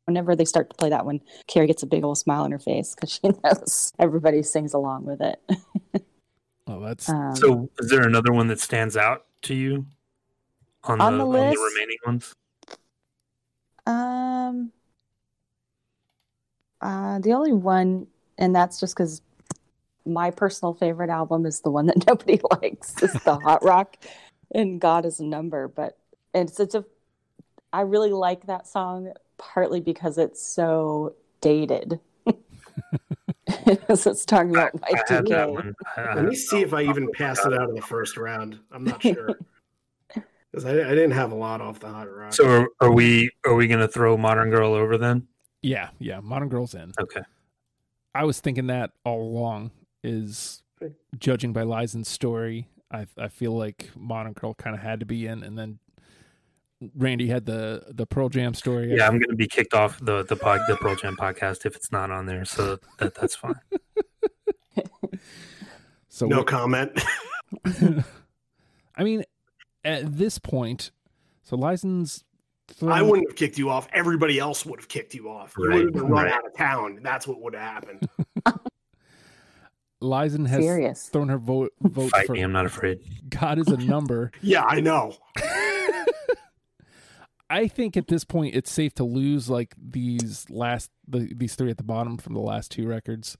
whenever 0.06 0.34
they 0.36 0.44
start 0.44 0.70
to 0.70 0.76
play 0.76 0.90
that 0.90 1.06
one, 1.06 1.20
Carrie 1.46 1.66
gets 1.66 1.82
a 1.82 1.86
big 1.86 2.04
old 2.04 2.18
smile 2.18 2.42
on 2.42 2.52
her 2.52 2.58
face 2.58 2.94
because 2.94 3.12
she 3.12 3.28
knows 3.44 3.92
everybody 3.98 4.42
sings 4.42 4.74
along 4.74 5.04
with 5.04 5.20
it. 5.20 5.40
Oh, 6.68 6.80
that's 6.80 7.08
Um, 7.08 7.34
So, 7.34 7.68
is 7.80 7.90
there 7.90 8.02
another 8.02 8.32
one 8.32 8.46
that 8.46 8.60
stands 8.60 8.96
out 8.96 9.26
to 9.42 9.54
you 9.54 9.84
on, 10.84 11.00
On 11.00 11.18
the, 11.18 11.24
the 11.24 11.38
on 11.38 11.50
the 11.50 11.70
remaining 11.74 11.98
ones? 12.06 12.32
Um, 13.84 14.72
uh, 16.80 17.18
the 17.18 17.32
only 17.32 17.52
one, 17.52 18.06
and 18.38 18.54
that's 18.54 18.78
just 18.78 18.94
because 18.94 19.22
my 20.06 20.30
personal 20.30 20.72
favorite 20.74 21.10
album 21.10 21.46
is 21.46 21.60
the 21.60 21.70
one 21.70 21.86
that 21.86 22.06
nobody 22.06 22.40
likes, 22.62 23.02
is 23.02 23.12
the 23.12 23.38
Hot 23.40 23.64
Rock, 23.64 23.96
and 24.54 24.80
God 24.80 25.04
is 25.04 25.18
a 25.18 25.24
Number. 25.24 25.66
But 25.68 25.98
it's 26.32 26.60
it's 26.60 26.76
a, 26.76 26.84
I 27.72 27.82
really 27.82 28.12
like 28.12 28.46
that 28.46 28.68
song 28.68 29.12
partly 29.38 29.80
because 29.80 30.18
it's 30.18 30.42
so 30.44 31.14
dated. 31.40 32.00
Because 33.66 34.06
it's 34.06 34.24
talking 34.24 34.50
about 34.50 34.70
I 34.82 34.96
had 34.96 35.06
that 35.08 35.24
Y2K. 35.24 35.52
one. 35.52 35.74
I- 35.96 36.00
I 36.02 36.14
Let 36.14 36.24
me 36.26 36.34
see 36.34 36.62
if 36.62 36.72
I 36.72 36.82
even 36.82 37.10
passed 37.12 37.44
it 37.44 37.52
out 37.52 37.68
in 37.68 37.74
the 37.74 37.82
first 37.82 38.16
round. 38.16 38.58
I'm 38.70 38.84
not 38.84 39.02
sure 39.02 39.36
because 40.50 40.64
I, 40.64 40.70
I 40.70 40.90
didn't 40.90 41.10
have 41.10 41.32
a 41.32 41.34
lot 41.34 41.60
off 41.60 41.80
the 41.80 41.88
hot 41.88 42.04
rock. 42.10 42.32
So, 42.32 42.46
are, 42.46 42.68
are 42.80 42.92
we 42.92 43.30
are 43.44 43.54
we 43.54 43.66
going 43.66 43.80
to 43.80 43.88
throw 43.88 44.16
Modern 44.16 44.50
Girl 44.50 44.72
over 44.72 44.96
then? 44.96 45.26
yeah, 45.60 45.90
yeah. 45.98 46.20
Modern 46.20 46.48
Girls 46.48 46.74
in. 46.74 46.92
Okay. 47.00 47.20
I 48.14 48.24
was 48.24 48.40
thinking 48.40 48.68
that 48.68 48.92
all 49.04 49.20
along. 49.22 49.70
Is 50.04 50.62
judging 51.18 51.52
by 51.52 51.62
Lizen's 51.62 52.08
story, 52.08 52.68
I 52.90 53.06
I 53.18 53.28
feel 53.28 53.52
like 53.56 53.90
Modern 53.96 54.32
Girl 54.32 54.54
kind 54.54 54.74
of 54.74 54.82
had 54.82 55.00
to 55.00 55.06
be 55.06 55.26
in, 55.26 55.42
and 55.42 55.58
then 55.58 55.78
Randy 56.94 57.28
had 57.28 57.46
the 57.46 57.84
the 57.90 58.06
Pearl 58.06 58.28
Jam 58.28 58.54
story. 58.54 58.94
Yeah, 58.96 59.06
I'm 59.06 59.18
going 59.18 59.30
to 59.30 59.36
be 59.36 59.46
kicked 59.48 59.74
off 59.74 59.98
the 60.00 60.24
the 60.24 60.36
pod, 60.36 60.60
the 60.68 60.76
Pearl 60.76 60.96
Jam 60.96 61.16
podcast 61.16 61.64
if 61.66 61.76
it's 61.76 61.92
not 61.92 62.10
on 62.10 62.26
there. 62.26 62.44
So 62.44 62.78
that 62.98 63.14
that's 63.14 63.36
fine. 63.36 63.54
so 66.08 66.26
no 66.26 66.42
comment. 66.44 66.92
I 68.96 69.04
mean, 69.04 69.24
at 69.84 70.16
this 70.16 70.38
point, 70.38 70.90
so 71.42 71.56
Lizen's. 71.56 72.24
I 72.80 73.02
wouldn't 73.02 73.28
have 73.28 73.36
kicked 73.36 73.58
you 73.58 73.68
off. 73.68 73.86
Everybody 73.92 74.38
else 74.38 74.64
would 74.64 74.80
have 74.80 74.88
kicked 74.88 75.14
you 75.14 75.28
off. 75.28 75.52
You 75.58 75.68
Right, 75.68 75.74
would 75.76 75.84
have 75.86 75.92
been 75.92 76.06
run 76.06 76.24
right. 76.24 76.32
out 76.32 76.46
of 76.46 76.56
town. 76.56 77.00
That's 77.02 77.26
what 77.26 77.40
would 77.42 77.54
have 77.54 77.62
happened. 77.62 78.08
Lizen 80.02 80.46
has 80.48 80.64
Serious. 80.64 81.08
thrown 81.08 81.28
her 81.28 81.38
vote 81.38 81.72
vote 81.82 82.10
Fight 82.10 82.26
for 82.26 82.32
me. 82.32 82.40
I'm 82.40 82.52
not 82.52 82.66
afraid. 82.66 83.00
God 83.28 83.58
is 83.58 83.68
a 83.68 83.76
number. 83.76 84.32
Yeah, 84.40 84.64
I 84.64 84.80
know. 84.80 85.14
I 87.52 87.68
think 87.68 87.96
at 87.96 88.06
this 88.08 88.24
point 88.24 88.54
it's 88.54 88.70
safe 88.72 88.94
to 88.94 89.04
lose 89.04 89.50
like 89.50 89.74
these 89.78 90.46
last 90.48 90.90
the, 91.06 91.32
these 91.36 91.54
three 91.54 91.70
at 91.70 91.76
the 91.76 91.82
bottom 91.82 92.16
from 92.16 92.34
the 92.34 92.40
last 92.40 92.70
two 92.70 92.86
records. 92.88 93.36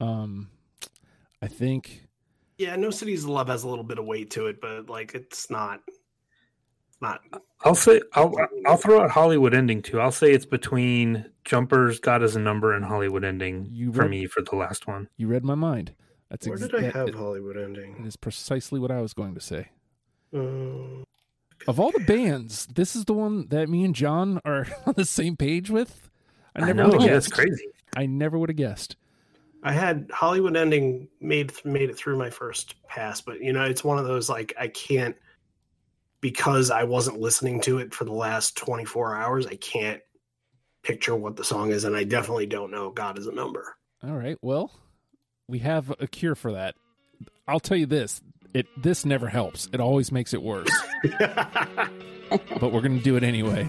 Um, 0.00 0.50
I 1.40 1.46
think 1.48 2.08
Yeah, 2.58 2.76
No 2.76 2.90
Cities 2.90 3.24
of 3.24 3.30
Love 3.30 3.48
has 3.48 3.62
a 3.64 3.68
little 3.68 3.84
bit 3.84 3.98
of 3.98 4.04
weight 4.04 4.30
to 4.32 4.46
it, 4.46 4.60
but 4.60 4.88
like 4.90 5.14
it's 5.14 5.50
not 5.50 5.80
not 7.00 7.20
I'll 7.64 7.74
say 7.74 8.00
I'll 8.14 8.34
I'll 8.66 8.76
throw 8.76 9.00
out 9.02 9.10
Hollywood 9.10 9.54
ending 9.54 9.82
too. 9.82 10.00
I'll 10.00 10.12
say 10.12 10.32
it's 10.32 10.46
between 10.46 11.24
Jumpers, 11.44 12.00
God 12.00 12.22
is 12.22 12.36
a 12.36 12.40
number, 12.40 12.74
and 12.74 12.84
Hollywood 12.84 13.24
ending 13.24 13.68
You 13.72 13.92
for 13.92 14.02
read- 14.02 14.10
me 14.10 14.26
for 14.26 14.42
the 14.42 14.56
last 14.56 14.86
one. 14.86 15.08
you 15.16 15.26
read 15.28 15.44
my 15.44 15.54
mind. 15.54 15.94
That's 16.28 16.46
where 16.46 16.58
ex- 16.58 16.68
did 16.68 16.74
I 16.84 16.90
have 16.90 17.08
it- 17.08 17.14
Hollywood 17.14 17.56
ending? 17.56 18.04
is 18.04 18.16
precisely 18.16 18.78
what 18.78 18.90
I 18.90 19.00
was 19.00 19.14
going 19.14 19.34
to 19.34 19.40
say. 19.40 19.68
Um, 20.34 21.04
Of 21.68 21.78
all 21.78 21.92
the 21.92 22.00
bands, 22.00 22.64
this 22.64 22.96
is 22.96 23.04
the 23.04 23.12
one 23.12 23.46
that 23.48 23.68
me 23.68 23.84
and 23.84 23.94
John 23.94 24.40
are 24.46 24.66
on 24.86 24.94
the 24.96 25.04
same 25.04 25.36
page 25.36 25.68
with. 25.68 26.08
I 26.56 26.62
I, 26.62 26.64
never 26.64 26.74
know, 26.74 26.88
would 26.88 27.02
have 27.02 27.10
yeah, 27.10 27.16
it's 27.18 27.28
guessed. 27.28 27.34
crazy. 27.34 27.66
I 27.94 28.06
never 28.06 28.38
would 28.38 28.48
have 28.48 28.56
guessed. 28.56 28.96
I 29.62 29.72
had 29.72 30.10
Hollywood 30.10 30.56
ending 30.56 31.08
made 31.20 31.52
made 31.66 31.90
it 31.90 31.98
through 31.98 32.16
my 32.16 32.30
first 32.30 32.82
pass, 32.88 33.20
but 33.20 33.42
you 33.42 33.52
know, 33.52 33.64
it's 33.64 33.84
one 33.84 33.98
of 33.98 34.06
those 34.06 34.30
like 34.30 34.54
I 34.58 34.68
can't 34.68 35.14
because 36.22 36.70
I 36.70 36.84
wasn't 36.84 37.20
listening 37.20 37.60
to 37.62 37.78
it 37.78 37.94
for 37.94 38.04
the 38.06 38.14
last 38.14 38.56
24 38.56 39.14
hours, 39.16 39.46
I 39.46 39.56
can't 39.56 40.00
picture 40.82 41.14
what 41.14 41.36
the 41.36 41.44
song 41.44 41.70
is 41.70 41.84
and 41.84 41.94
I 41.94 42.04
definitely 42.04 42.46
don't 42.46 42.70
know 42.70 42.88
God 42.90 43.18
is 43.18 43.26
a 43.26 43.32
number. 43.32 43.76
All 44.02 44.16
right. 44.16 44.38
Well, 44.40 44.72
we 45.48 45.58
have 45.58 45.94
a 46.00 46.06
cure 46.06 46.34
for 46.34 46.52
that. 46.52 46.76
I'll 47.46 47.60
tell 47.60 47.76
you 47.76 47.86
this: 47.86 48.22
it 48.54 48.66
this 48.76 49.04
never 49.04 49.28
helps. 49.28 49.68
It 49.72 49.80
always 49.80 50.12
makes 50.12 50.34
it 50.34 50.42
worse. 50.42 50.70
but 51.10 52.72
we're 52.72 52.80
going 52.80 52.98
to 52.98 53.04
do 53.04 53.16
it 53.16 53.22
anyway. 53.22 53.68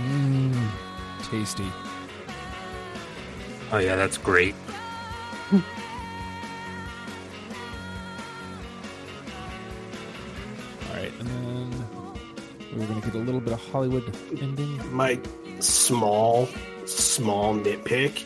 Mmm, 0.00 0.70
tasty. 1.30 1.66
Oh 3.72 3.78
yeah, 3.78 3.96
that's 3.96 4.18
great. 4.18 4.54
All 5.52 5.60
right, 10.94 11.12
and 11.20 11.28
then 11.28 11.86
we're 12.76 12.86
going 12.86 13.00
to 13.00 13.06
get 13.06 13.14
a 13.14 13.18
little 13.18 13.40
bit 13.40 13.52
of 13.52 13.60
Hollywood 13.70 14.14
ending. 14.40 14.94
my 14.94 15.20
small 15.60 16.48
small 16.86 17.54
nitpick 17.54 18.24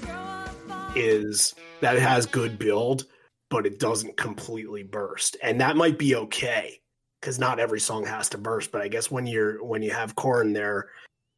is 0.96 1.54
that 1.80 1.96
it 1.96 2.02
has 2.02 2.26
good 2.26 2.58
build 2.58 3.04
but 3.50 3.66
it 3.66 3.78
doesn't 3.78 4.16
completely 4.16 4.82
burst 4.82 5.36
and 5.42 5.60
that 5.60 5.76
might 5.76 5.98
be 5.98 6.14
okay 6.14 6.80
because 7.20 7.38
not 7.38 7.58
every 7.58 7.80
song 7.80 8.06
has 8.06 8.28
to 8.28 8.38
burst 8.38 8.70
but 8.70 8.80
i 8.80 8.88
guess 8.88 9.10
when 9.10 9.26
you're 9.26 9.62
when 9.64 9.82
you 9.82 9.90
have 9.90 10.14
Corin 10.14 10.52
there 10.52 10.88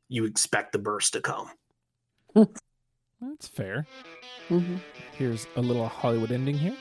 you 0.08 0.24
expect 0.24 0.72
the 0.72 0.78
burst 0.78 1.12
to 1.14 1.20
come 1.20 1.50
That's 2.34 3.48
fair. 3.48 3.86
Mhm. 4.48 4.78
Here's 5.12 5.46
a 5.56 5.60
little 5.60 5.88
Hollywood 5.88 6.30
ending 6.30 6.56
here. 6.58 6.76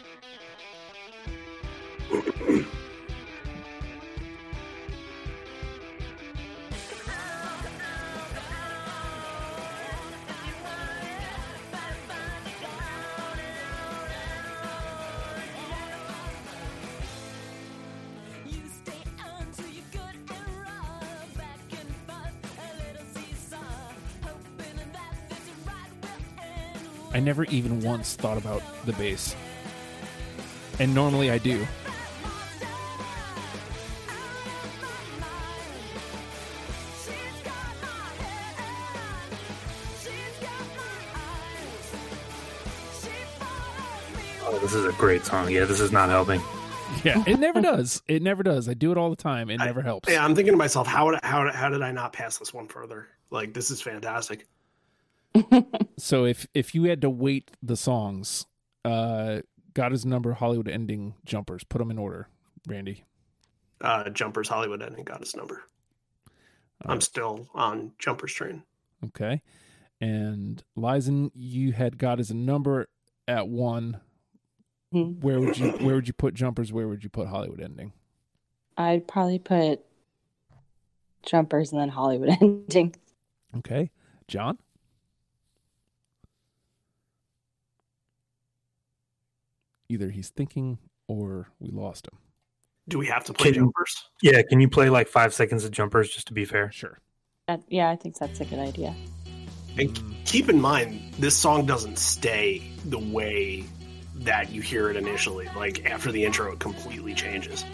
Never 27.25 27.43
even 27.45 27.81
once 27.81 28.15
thought 28.15 28.37
about 28.37 28.61
the 28.85 28.93
bass. 28.93 29.35
And 30.79 30.93
normally 30.93 31.31
I 31.31 31.37
do. 31.39 31.65
Oh, 44.47 44.59
this 44.61 44.73
is 44.73 44.85
a 44.85 44.91
great 44.93 45.25
song. 45.25 45.49
Yeah, 45.49 45.65
this 45.65 45.79
is 45.79 45.91
not 45.91 46.09
helping. 46.09 46.41
Yeah, 47.03 47.23
it 47.27 47.39
never 47.39 47.61
does. 47.61 48.01
It 48.07 48.21
never 48.21 48.43
does. 48.43 48.69
I 48.69 48.73
do 48.73 48.91
it 48.91 48.97
all 48.97 49.09
the 49.09 49.15
time. 49.15 49.49
It 49.49 49.59
I- 49.59 49.65
never 49.65 49.81
helps. 49.81 50.09
yeah 50.09 50.23
i'm 50.23 50.35
thinking 50.35 50.53
to 50.53 50.57
myself 50.57 50.87
how 50.87 51.05
would, 51.07 51.19
how, 51.23 51.51
how 51.51 51.69
did 51.69 51.81
i 51.81 51.91
not 51.91 52.13
pass 52.13 52.37
this 52.37 52.53
one 52.53 52.67
further 52.67 53.07
like 53.31 53.53
this 53.53 53.69
is 53.71 53.81
fantastic 53.81 54.47
So 55.97 56.25
if 56.25 56.47
if 56.53 56.75
you 56.75 56.83
had 56.83 57.01
to 57.01 57.09
weight 57.09 57.51
the 57.63 57.77
songs, 57.77 58.45
uh 58.83 59.41
God 59.73 59.93
is 59.93 60.05
number 60.05 60.33
Hollywood 60.33 60.67
ending 60.67 61.15
jumpers, 61.25 61.63
put 61.63 61.79
them 61.79 61.91
in 61.91 61.97
order, 61.97 62.27
Randy. 62.67 63.03
uh 63.81 64.09
jumpers 64.09 64.47
hollywood 64.49 64.81
ending 64.81 65.03
got 65.03 65.19
his 65.19 65.35
number 65.35 65.63
i'm 66.85 67.01
still 67.01 67.47
on 67.53 67.91
jumpers 67.99 68.33
train 68.33 68.63
Okay. 69.05 69.41
And 70.01 70.63
Lizen, 70.77 71.29
you 71.35 71.71
had 71.73 71.97
God 71.97 72.19
as 72.19 72.31
a 72.31 72.35
number 72.35 72.87
at 73.27 73.47
one. 73.47 73.99
Hmm. 74.91 75.19
Where 75.21 75.39
would 75.39 75.57
you 75.57 75.71
where 75.71 75.95
would 75.95 76.07
you 76.07 76.13
put 76.13 76.33
jumpers? 76.33 76.73
Where 76.73 76.87
would 76.87 77.03
you 77.03 77.09
put 77.09 77.27
Hollywood 77.27 77.61
ending? 77.61 77.93
I'd 78.77 79.07
probably 79.07 79.39
put 79.39 79.81
jumpers 81.23 81.71
and 81.71 81.79
then 81.81 81.89
Hollywood 81.89 82.29
ending. 82.41 82.95
Okay, 83.57 83.91
John. 84.27 84.57
Either 89.89 90.09
he's 90.09 90.29
thinking 90.29 90.77
or 91.07 91.47
we 91.59 91.69
lost 91.69 92.07
him. 92.07 92.17
Do 92.87 92.99
we 92.99 93.07
have 93.07 93.23
to 93.25 93.33
play 93.33 93.51
Can- 93.51 93.63
jumpers? 93.63 93.95
Yeah, 94.21 94.41
can 94.43 94.59
you 94.59 94.69
play 94.69 94.89
like 94.89 95.07
five 95.07 95.33
seconds 95.33 95.65
of 95.65 95.71
jumpers 95.71 96.09
just 96.09 96.27
to 96.27 96.33
be 96.33 96.45
fair? 96.45 96.71
Sure. 96.71 96.99
That, 97.47 97.61
yeah, 97.69 97.89
I 97.89 97.95
think 97.95 98.17
that's 98.17 98.39
a 98.39 98.45
good 98.45 98.59
idea. 98.59 98.95
And 99.77 99.99
keep 100.25 100.49
in 100.49 100.59
mind, 100.59 101.13
this 101.19 101.35
song 101.35 101.65
doesn't 101.65 101.99
stay 101.99 102.63
the 102.85 102.99
way 102.99 103.65
that 104.15 104.51
you 104.51 104.61
hear 104.61 104.89
it 104.89 104.95
initially. 104.95 105.47
Like 105.55 105.85
after 105.89 106.11
the 106.11 106.23
intro, 106.23 106.53
it 106.53 106.59
completely 106.59 107.13
changes. 107.13 107.65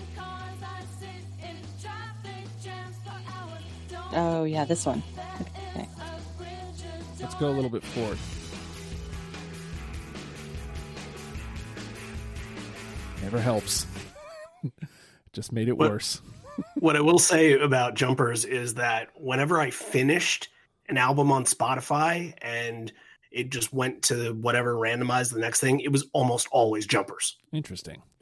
Oh 4.13 4.43
yeah, 4.43 4.65
this 4.65 4.85
one. 4.85 5.01
Okay. 5.39 5.87
let's 7.21 7.35
go 7.35 7.49
a 7.49 7.53
little 7.53 7.69
bit 7.69 7.83
forward. 7.83 8.17
Never 13.21 13.39
helps. 13.39 13.85
Just 15.33 15.51
made 15.51 15.67
it 15.67 15.77
What- 15.77 15.91
worse. 15.91 16.21
what 16.75 16.95
I 16.95 17.01
will 17.01 17.19
say 17.19 17.53
about 17.53 17.95
jumpers 17.95 18.43
is 18.45 18.73
that 18.75 19.09
whenever 19.15 19.59
I 19.59 19.69
finished 19.69 20.49
an 20.89 20.97
album 20.97 21.31
on 21.31 21.45
Spotify 21.45 22.33
and 22.41 22.91
it 23.31 23.49
just 23.49 23.71
went 23.71 24.01
to 24.03 24.33
whatever 24.33 24.75
randomized 24.75 25.31
the 25.33 25.39
next 25.39 25.61
thing, 25.61 25.79
it 25.79 25.89
was 25.91 26.05
almost 26.11 26.49
always 26.51 26.85
jumpers. 26.85 27.37
Interesting. 27.53 28.01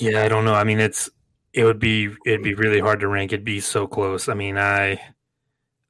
Yeah, 0.00 0.22
I 0.24 0.28
don't 0.28 0.44
know. 0.44 0.54
I 0.54 0.64
mean, 0.64 0.80
it's 0.80 1.08
it 1.52 1.64
would 1.64 1.78
be 1.78 2.08
it'd 2.24 2.42
be 2.42 2.54
really 2.54 2.80
hard 2.80 3.00
to 3.00 3.08
rank. 3.08 3.32
It'd 3.32 3.44
be 3.44 3.60
so 3.60 3.86
close. 3.86 4.28
I 4.28 4.34
mean, 4.34 4.56
I 4.58 5.00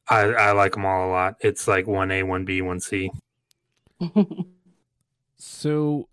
I 0.09 0.21
I 0.23 0.53
like 0.53 0.73
them 0.73 0.85
all 0.85 1.09
a 1.09 1.11
lot. 1.11 1.37
It's 1.41 1.69
like 1.69 1.87
one 1.87 2.11
A, 2.11 2.23
one 2.25 2.45
B, 2.45 2.63
one 2.63 2.81
C. 2.81 3.11
So, 5.39 6.09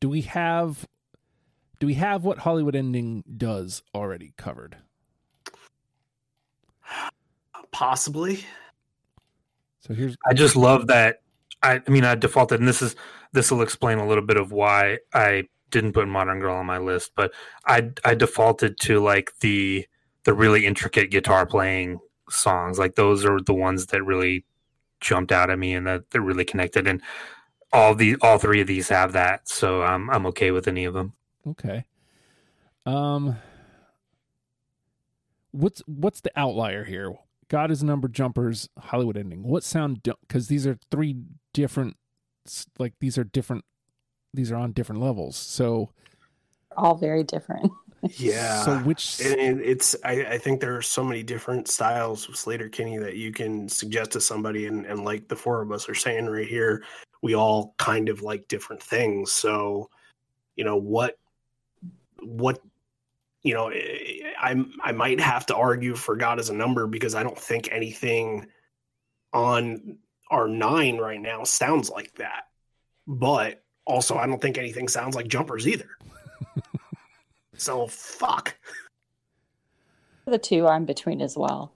do 0.00 0.08
we 0.08 0.22
have 0.22 0.86
do 1.80 1.86
we 1.86 1.94
have 1.94 2.24
what 2.24 2.38
Hollywood 2.38 2.76
ending 2.76 3.24
does 3.36 3.82
already 3.94 4.32
covered? 4.36 4.76
Possibly. 7.72 8.44
So 9.80 9.94
here's 9.94 10.16
I 10.28 10.34
just 10.34 10.56
love 10.56 10.86
that. 10.88 11.22
I, 11.62 11.80
I 11.86 11.90
mean, 11.90 12.04
I 12.04 12.14
defaulted, 12.14 12.60
and 12.60 12.68
this 12.68 12.82
is 12.82 12.94
this 13.32 13.50
will 13.50 13.62
explain 13.62 13.98
a 13.98 14.06
little 14.06 14.24
bit 14.24 14.36
of 14.36 14.52
why 14.52 14.98
I 15.12 15.44
didn't 15.70 15.92
put 15.92 16.06
Modern 16.06 16.40
Girl 16.40 16.56
on 16.56 16.66
my 16.66 16.78
list. 16.78 17.12
But 17.16 17.32
I 17.66 17.90
I 18.04 18.14
defaulted 18.14 18.78
to 18.82 19.00
like 19.00 19.32
the 19.40 19.86
the 20.24 20.34
really 20.34 20.66
intricate 20.66 21.10
guitar 21.10 21.46
playing 21.46 21.98
songs. 22.28 22.78
Like 22.78 22.94
those 22.94 23.24
are 23.24 23.40
the 23.40 23.54
ones 23.54 23.86
that 23.86 24.04
really 24.04 24.44
jumped 25.00 25.32
out 25.32 25.50
at 25.50 25.58
me 25.58 25.74
and 25.74 25.86
that 25.86 26.10
they're 26.10 26.20
really 26.20 26.44
connected. 26.44 26.86
And 26.86 27.02
all 27.72 27.94
the 27.94 28.16
all 28.20 28.38
three 28.38 28.60
of 28.60 28.66
these 28.66 28.88
have 28.88 29.12
that, 29.12 29.48
so 29.48 29.82
I'm 29.82 30.10
I'm 30.10 30.26
okay 30.26 30.50
with 30.50 30.66
any 30.68 30.84
of 30.84 30.94
them. 30.94 31.12
okay. 31.46 31.84
Um, 32.86 33.36
what's 35.52 35.82
what's 35.86 36.20
the 36.20 36.32
outlier 36.36 36.84
here? 36.84 37.14
God 37.48 37.70
is 37.70 37.82
a 37.82 37.86
number, 37.86 38.08
jumpers, 38.08 38.68
Hollywood 38.78 39.16
ending. 39.16 39.42
What 39.42 39.64
sound? 39.64 40.02
Because 40.02 40.46
these 40.48 40.66
are 40.66 40.78
three 40.90 41.16
different, 41.52 41.96
like 42.78 42.94
these 43.00 43.18
are 43.18 43.24
different. 43.24 43.64
These 44.32 44.52
are 44.52 44.56
on 44.56 44.72
different 44.72 45.00
levels. 45.02 45.36
So 45.36 45.90
All 46.76 46.94
very 46.94 47.24
different. 47.24 47.70
Yeah. 48.02 48.62
So 48.62 48.78
which? 48.78 49.20
and 49.20 49.60
it's 49.60 49.94
I, 50.04 50.24
I 50.24 50.38
think 50.38 50.60
there 50.60 50.76
are 50.76 50.82
so 50.82 51.04
many 51.04 51.22
different 51.22 51.68
styles 51.68 52.28
of 52.28 52.34
Sleater-Kinney 52.34 52.98
that 52.98 53.16
you 53.16 53.32
can 53.32 53.68
suggest 53.68 54.12
to 54.12 54.20
somebody 54.20 54.66
and, 54.66 54.86
and 54.86 55.04
like 55.04 55.28
the 55.28 55.36
four 55.36 55.60
of 55.60 55.70
us 55.70 55.88
are 55.88 55.94
saying 55.94 56.26
right 56.26 56.46
here, 56.46 56.82
we 57.22 57.34
all 57.34 57.74
kind 57.78 58.08
of 58.08 58.22
like 58.22 58.48
different 58.48 58.82
things. 58.82 59.32
So, 59.32 59.90
you 60.56 60.64
know, 60.64 60.76
what 60.76 61.18
what 62.22 62.60
you 63.42 63.54
know, 63.54 63.68
eh, 63.68 63.78
eh, 63.78 64.32
I 64.38 64.64
I 64.82 64.92
might 64.92 65.20
have 65.20 65.46
to 65.46 65.56
argue 65.56 65.94
for 65.94 66.16
God 66.16 66.38
as 66.38 66.50
a 66.50 66.54
number 66.54 66.86
because 66.86 67.14
I 67.14 67.22
don't 67.22 67.38
think 67.38 67.68
anything 67.70 68.46
on 69.32 69.98
our 70.30 70.48
nine 70.48 70.98
right 70.98 71.20
now 71.20 71.44
sounds 71.44 71.90
like 71.90 72.14
that. 72.14 72.44
But 73.06 73.62
also 73.84 74.16
I 74.16 74.26
don't 74.26 74.40
think 74.40 74.58
anything 74.58 74.88
sounds 74.88 75.14
like 75.16 75.28
jumpers 75.28 75.66
either. 75.66 75.90
so 77.60 77.86
fuck. 77.86 78.56
The 80.26 80.38
two 80.38 80.66
I'm 80.66 80.84
between 80.84 81.20
as 81.20 81.36
well. 81.36 81.72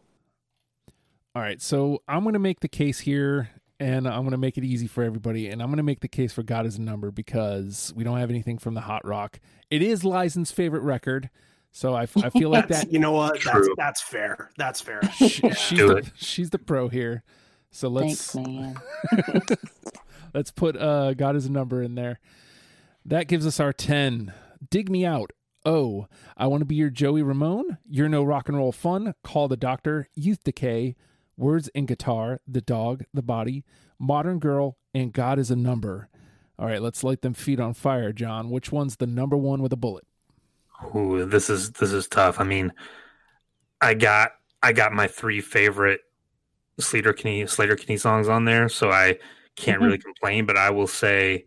All 1.34 1.42
right, 1.42 1.60
so 1.60 2.02
I'm 2.06 2.22
going 2.22 2.34
to 2.34 2.38
make 2.38 2.60
the 2.60 2.68
case 2.68 3.00
here, 3.00 3.50
and 3.80 4.06
I'm 4.06 4.20
going 4.20 4.30
to 4.30 4.38
make 4.38 4.56
it 4.56 4.62
easy 4.64 4.86
for 4.86 5.02
everybody, 5.02 5.48
and 5.48 5.60
I'm 5.60 5.68
going 5.68 5.78
to 5.78 5.82
make 5.82 6.00
the 6.00 6.08
case 6.08 6.32
for 6.32 6.44
God 6.44 6.64
is 6.64 6.76
a 6.76 6.80
number 6.80 7.10
because 7.10 7.92
we 7.96 8.04
don't 8.04 8.18
have 8.18 8.30
anything 8.30 8.56
from 8.58 8.74
the 8.74 8.82
Hot 8.82 9.04
Rock. 9.04 9.40
It 9.70 9.82
is 9.82 10.04
Lizen's 10.04 10.52
favorite 10.52 10.82
record, 10.84 11.30
so 11.72 11.94
I, 11.94 12.02
I 12.02 12.30
feel 12.30 12.50
like 12.50 12.68
that 12.68 12.92
You 12.92 13.00
know 13.00 13.10
what? 13.12 13.32
That's 13.32 13.42
True. 13.66 13.74
that's 13.76 14.00
fair. 14.00 14.50
That's 14.56 14.80
fair. 14.80 15.00
she- 15.16 15.42
Yeah. 15.42 15.54
she's 15.54 15.78
Do 15.78 15.88
the, 15.88 15.96
it. 15.96 16.12
she's 16.14 16.50
the 16.50 16.58
pro 16.60 16.88
here. 16.88 17.24
So 17.72 17.88
let's 17.88 18.30
Thanks, 18.30 18.48
man. 18.48 18.76
let's 20.34 20.52
put 20.52 20.76
uh, 20.76 21.14
God 21.14 21.34
is 21.34 21.46
a 21.46 21.50
number 21.50 21.82
in 21.82 21.96
there. 21.96 22.20
That 23.04 23.26
gives 23.26 23.44
us 23.44 23.58
our 23.58 23.72
ten. 23.72 24.32
Dig 24.70 24.88
me 24.88 25.04
out. 25.04 25.32
Oh, 25.64 26.06
I 26.36 26.46
want 26.46 26.60
to 26.60 26.66
be 26.66 26.74
your 26.74 26.90
Joey 26.90 27.22
Ramone. 27.22 27.78
You're 27.88 28.08
no 28.08 28.22
rock 28.22 28.48
and 28.48 28.58
roll 28.58 28.72
fun. 28.72 29.14
Call 29.22 29.48
the 29.48 29.56
doctor. 29.56 30.08
Youth 30.14 30.44
decay. 30.44 30.94
Words 31.36 31.70
and 31.74 31.88
guitar. 31.88 32.40
The 32.46 32.60
dog. 32.60 33.04
The 33.14 33.22
body. 33.22 33.64
Modern 33.98 34.38
girl. 34.38 34.76
And 34.92 35.12
God 35.12 35.38
is 35.38 35.50
a 35.50 35.56
number. 35.56 36.08
All 36.58 36.66
right, 36.66 36.82
let's 36.82 37.02
light 37.02 37.22
them 37.22 37.34
feet 37.34 37.58
on 37.58 37.74
fire, 37.74 38.12
John. 38.12 38.50
Which 38.50 38.70
one's 38.70 38.96
the 38.96 39.06
number 39.06 39.36
one 39.36 39.62
with 39.62 39.72
a 39.72 39.76
bullet? 39.76 40.04
Ooh, 40.94 41.24
this 41.24 41.50
is 41.50 41.72
this 41.72 41.92
is 41.92 42.06
tough. 42.08 42.38
I 42.38 42.44
mean, 42.44 42.72
I 43.80 43.94
got 43.94 44.32
I 44.62 44.72
got 44.72 44.92
my 44.92 45.08
three 45.08 45.40
favorite 45.40 46.00
Sleater-Kinney 46.80 47.46
Slater 47.46 47.76
Kinney 47.76 47.96
songs 47.96 48.28
on 48.28 48.44
there, 48.44 48.68
so 48.68 48.90
I 48.90 49.18
can't 49.56 49.76
mm-hmm. 49.76 49.84
really 49.84 49.98
complain. 49.98 50.46
But 50.46 50.56
I 50.56 50.70
will 50.70 50.86
say 50.86 51.46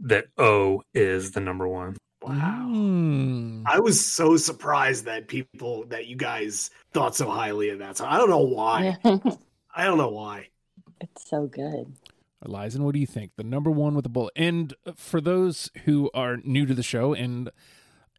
that 0.00 0.26
O 0.36 0.82
is 0.92 1.30
the 1.30 1.40
number 1.40 1.66
one. 1.66 1.96
Wow. 2.26 2.66
Mm. 2.68 3.62
I 3.66 3.78
was 3.78 4.04
so 4.04 4.36
surprised 4.36 5.04
that 5.04 5.28
people 5.28 5.84
that 5.86 6.06
you 6.06 6.16
guys 6.16 6.70
thought 6.92 7.14
so 7.14 7.30
highly 7.30 7.70
of 7.70 7.78
that. 7.78 7.96
So 7.96 8.04
I 8.04 8.18
don't 8.18 8.30
know 8.30 8.38
why. 8.38 8.96
I 9.74 9.84
don't 9.84 9.98
know 9.98 10.10
why. 10.10 10.48
it's 11.00 11.28
so 11.28 11.46
good. 11.46 11.92
Lizen, 12.44 12.80
what 12.80 12.94
do 12.94 13.00
you 13.00 13.06
think? 13.06 13.32
The 13.36 13.44
number 13.44 13.70
one 13.70 13.94
with 13.94 14.06
a 14.06 14.08
bullet. 14.08 14.32
And 14.36 14.74
for 14.96 15.20
those 15.20 15.70
who 15.84 16.10
are 16.14 16.38
new 16.38 16.66
to 16.66 16.74
the 16.74 16.82
show, 16.82 17.12
and 17.14 17.50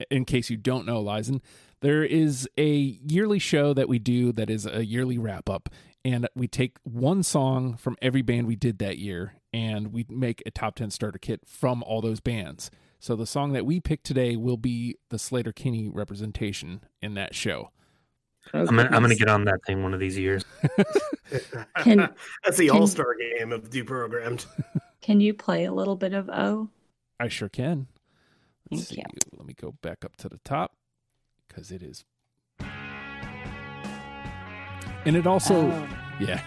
in 0.09 0.25
case 0.25 0.49
you 0.49 0.57
don't 0.57 0.85
know, 0.85 1.01
Lizen, 1.03 1.41
there 1.81 2.03
is 2.03 2.47
a 2.57 2.71
yearly 2.71 3.39
show 3.39 3.73
that 3.73 3.89
we 3.89 3.99
do 3.99 4.31
that 4.34 4.49
is 4.49 4.65
a 4.65 4.85
yearly 4.85 5.17
wrap 5.17 5.49
up. 5.49 5.69
And 6.05 6.27
we 6.35 6.47
take 6.47 6.77
one 6.84 7.23
song 7.23 7.75
from 7.75 7.97
every 8.01 8.21
band 8.21 8.47
we 8.47 8.55
did 8.55 8.79
that 8.79 8.97
year, 8.97 9.34
and 9.51 9.91
we 9.91 10.05
make 10.09 10.41
a 10.45 10.51
top 10.51 10.75
10 10.75 10.91
starter 10.91 11.19
kit 11.19 11.41
from 11.45 11.84
all 11.84 12.01
those 12.01 12.19
bands. 12.21 12.71
So 12.99 13.15
the 13.15 13.27
song 13.27 13.53
that 13.53 13.65
we 13.65 13.79
picked 13.79 14.05
today 14.05 14.35
will 14.35 14.57
be 14.57 14.97
the 15.09 15.17
Sleater-Kinney 15.17 15.89
representation 15.89 16.81
in 17.01 17.13
that 17.13 17.35
show. 17.35 17.71
Oh, 18.53 18.59
I'm 18.61 18.65
gonna, 18.67 18.83
I'm 18.91 19.01
gonna 19.01 19.15
get 19.15 19.27
on 19.27 19.43
that 19.45 19.59
thing 19.67 19.83
one 19.83 19.93
of 19.93 19.99
these 19.99 20.17
years. 20.17 20.43
Can- 21.79 22.09
That's 22.45 22.57
the 22.57 22.69
all 22.69 22.87
star 22.87 23.13
game 23.15 23.51
of 23.51 23.69
deprogrammed. 23.69 24.45
Can 25.01 25.19
you 25.21 25.33
play 25.33 25.65
a 25.65 25.71
little 25.73 25.95
bit 25.95 26.13
of 26.13 26.29
O? 26.29 26.69
I 27.19 27.27
sure 27.29 27.49
can. 27.49 27.87
Let's 28.71 28.89
Thank 28.89 28.99
see. 28.99 29.17
Let 29.37 29.45
me 29.45 29.53
go 29.53 29.73
back 29.81 30.03
up 30.03 30.15
to 30.17 30.29
the 30.29 30.39
top 30.43 30.73
because 31.47 31.71
it 31.71 31.81
is. 31.81 32.03
And 35.05 35.15
it 35.15 35.25
also, 35.25 35.71
Oh. 35.71 35.87
yeah, 36.19 36.41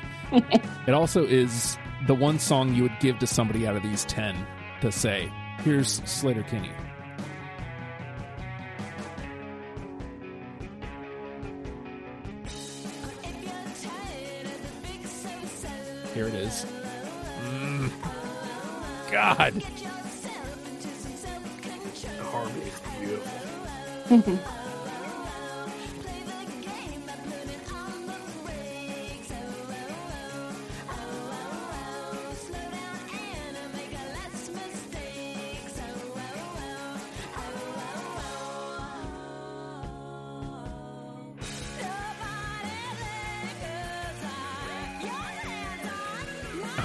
it 0.86 0.92
also 0.92 1.24
is 1.24 1.78
the 2.06 2.14
one 2.14 2.38
song 2.38 2.74
you 2.74 2.82
would 2.82 2.98
give 3.00 3.18
to 3.20 3.26
somebody 3.26 3.66
out 3.66 3.76
of 3.76 3.82
these 3.82 4.04
10 4.04 4.36
to 4.82 4.92
say, 4.92 5.32
here's 5.64 6.00
Sleater-Kinney. 6.00 6.70
Here 16.14 16.26
it 16.26 16.34
is. 16.34 16.66
Mm. 17.44 17.90
God. 19.10 19.54
The 19.54 19.64
harmony 22.24 22.62
is 22.62 22.80
beautiful. 22.98 24.50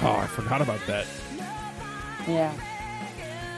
Oh, 0.02 0.18
I 0.22 0.26
forgot 0.26 0.60
about 0.60 0.80
that. 0.86 1.06
Yeah. 2.28 2.52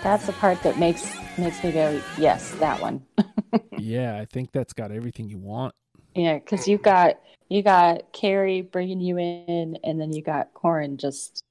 That's 0.03 0.27
the 0.27 0.33
part 0.35 0.63
that 0.63 0.79
makes 0.79 1.17
makes 1.37 1.63
me 1.65 1.73
go, 1.73 2.01
yes, 2.17 2.53
that 2.57 2.81
one. 2.81 3.05
yeah, 3.79 4.19
I 4.19 4.25
think 4.25 4.53
that's 4.53 4.73
got 4.73 4.91
everything 4.93 5.29
you 5.29 5.39
want. 5.39 5.75
Yeah, 6.15 6.35
because 6.39 6.69
you 6.69 6.79
got 6.79 7.19
you 7.49 7.63
got 7.63 8.13
Carrie 8.13 8.63
bringing 8.63 9.01
you 9.01 9.19
in, 9.19 9.79
and 9.83 10.01
then 10.01 10.13
you 10.13 10.23
got 10.23 10.55
Corin 10.55 10.97
just 10.97 11.43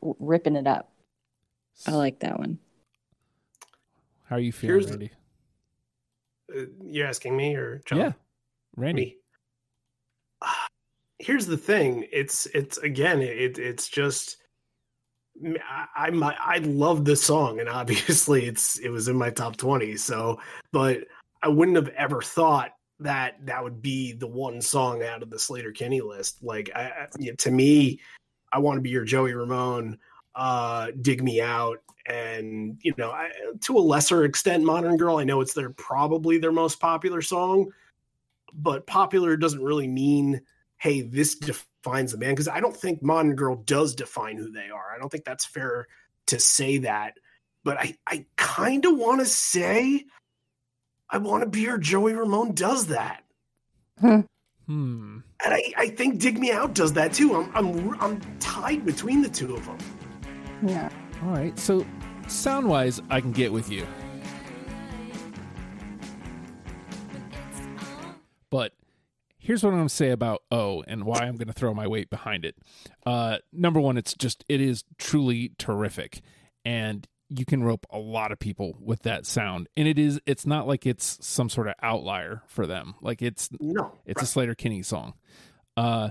w- 0.00 0.16
ripping 0.18 0.56
it 0.56 0.66
up. 0.66 0.90
I 1.86 1.92
like 1.92 2.20
that 2.20 2.38
one. 2.38 2.58
How 4.24 4.36
are 4.36 4.40
you 4.40 4.52
feeling, 4.52 4.76
Here's- 4.80 4.90
Randy? 4.90 5.10
Uh, 6.54 6.62
you're 6.84 7.06
asking 7.06 7.36
me 7.36 7.54
or 7.54 7.80
John? 7.84 7.98
Yeah, 7.98 8.12
Randy. 8.76 9.04
me. 9.04 9.16
Here's 11.20 11.46
the 11.46 11.56
thing. 11.58 12.06
It's 12.10 12.46
it's 12.46 12.78
again. 12.78 13.20
It 13.20 13.58
it's 13.58 13.88
just. 13.88 14.38
I 15.64 15.86
I 16.08 16.34
I 16.40 16.58
love 16.58 17.04
this 17.04 17.22
song, 17.22 17.60
and 17.60 17.68
obviously 17.80 18.46
it's 18.46 18.78
it 18.78 18.88
was 18.88 19.08
in 19.08 19.16
my 19.16 19.30
top 19.30 19.56
twenty. 19.56 19.96
So, 19.96 20.40
but 20.72 21.00
I 21.42 21.48
wouldn't 21.48 21.76
have 21.76 21.88
ever 21.90 22.22
thought 22.22 22.72
that 23.00 23.34
that 23.46 23.62
would 23.62 23.80
be 23.82 24.12
the 24.12 24.26
one 24.26 24.60
song 24.60 25.02
out 25.02 25.22
of 25.22 25.30
the 25.30 25.36
Sleater-Kinney 25.36 26.02
list. 26.02 26.42
Like, 26.42 26.70
I- 26.76 27.06
to 27.38 27.50
me, 27.50 27.98
I 28.52 28.58
want 28.58 28.76
to 28.76 28.82
be 28.82 28.90
your 28.90 29.06
Joey 29.06 29.32
Ramone. 29.32 29.98
Uh, 30.34 30.88
dig 31.00 31.22
me 31.22 31.40
out, 31.40 31.78
and 32.06 32.78
you 32.82 32.94
know, 32.96 33.10
I, 33.10 33.30
to 33.62 33.76
a 33.76 33.80
lesser 33.80 34.24
extent, 34.24 34.64
Modern 34.64 34.96
Girl. 34.96 35.18
I 35.18 35.24
know 35.24 35.40
it's 35.40 35.54
their 35.54 35.70
probably 35.70 36.38
their 36.38 36.52
most 36.52 36.80
popular 36.80 37.20
song, 37.20 37.70
but 38.54 38.86
popular 38.86 39.36
doesn't 39.36 39.62
really 39.62 39.88
mean 39.88 40.40
hey 40.80 41.02
this 41.02 41.36
defines 41.36 42.12
the 42.12 42.18
man. 42.18 42.30
because 42.32 42.48
i 42.48 42.58
don't 42.60 42.76
think 42.76 43.02
modern 43.02 43.34
girl 43.36 43.56
does 43.56 43.94
define 43.94 44.36
who 44.36 44.50
they 44.50 44.68
are 44.70 44.92
i 44.94 44.98
don't 44.98 45.10
think 45.10 45.24
that's 45.24 45.44
fair 45.44 45.86
to 46.26 46.38
say 46.38 46.78
that 46.78 47.14
but 47.64 47.78
i 47.78 47.94
i 48.06 48.24
kind 48.36 48.84
of 48.86 48.96
want 48.96 49.20
to 49.20 49.26
say 49.26 50.04
i 51.08 51.18
want 51.18 51.42
to 51.42 51.48
be 51.48 51.60
your 51.60 51.78
joey 51.78 52.12
ramone 52.14 52.52
does 52.54 52.86
that 52.88 53.22
Hmm. 54.00 54.20
and 54.66 55.22
I, 55.44 55.72
I 55.76 55.88
think 55.88 56.20
dig 56.20 56.38
me 56.38 56.52
out 56.52 56.74
does 56.74 56.92
that 56.94 57.12
too 57.12 57.34
i'm 57.34 57.50
i'm 57.54 58.00
i'm 58.00 58.20
tied 58.38 58.84
between 58.86 59.20
the 59.22 59.28
two 59.28 59.54
of 59.56 59.66
them 59.66 59.78
Yeah. 60.66 60.88
All 61.24 61.30
right. 61.30 61.58
So, 61.58 61.84
sound 62.28 62.66
wise, 62.68 63.00
I 63.10 63.20
can 63.20 63.32
get 63.32 63.52
with 63.52 63.70
you. 63.70 63.86
Here's 69.42 69.64
what 69.64 69.70
I'm 69.70 69.78
going 69.78 69.88
to 69.88 69.94
say 69.94 70.10
about 70.10 70.42
O 70.50 70.84
and 70.86 71.04
why 71.04 71.20
I'm 71.20 71.36
going 71.36 71.48
to 71.48 71.54
throw 71.54 71.72
my 71.72 71.86
weight 71.86 72.10
behind 72.10 72.44
it. 72.44 72.56
Uh, 73.06 73.38
number 73.52 73.80
one, 73.80 73.96
it's 73.96 74.14
just, 74.14 74.44
it 74.48 74.60
is 74.60 74.84
truly 74.98 75.52
terrific. 75.58 76.20
And 76.64 77.08
you 77.30 77.46
can 77.46 77.64
rope 77.64 77.86
a 77.90 77.98
lot 77.98 78.32
of 78.32 78.38
people 78.38 78.76
with 78.78 79.02
that 79.02 79.24
sound. 79.24 79.68
And 79.76 79.88
it 79.88 79.98
is, 79.98 80.20
it's 80.26 80.46
not 80.46 80.68
like 80.68 80.86
it's 80.86 81.18
some 81.26 81.48
sort 81.48 81.68
of 81.68 81.74
outlier 81.82 82.42
for 82.48 82.66
them. 82.66 82.94
Like 83.00 83.22
it's, 83.22 83.48
no 83.58 83.92
it's 84.04 84.22
a 84.22 84.26
Sleater-Kinney 84.26 84.82
song. 84.82 85.14
Uh, 85.76 86.10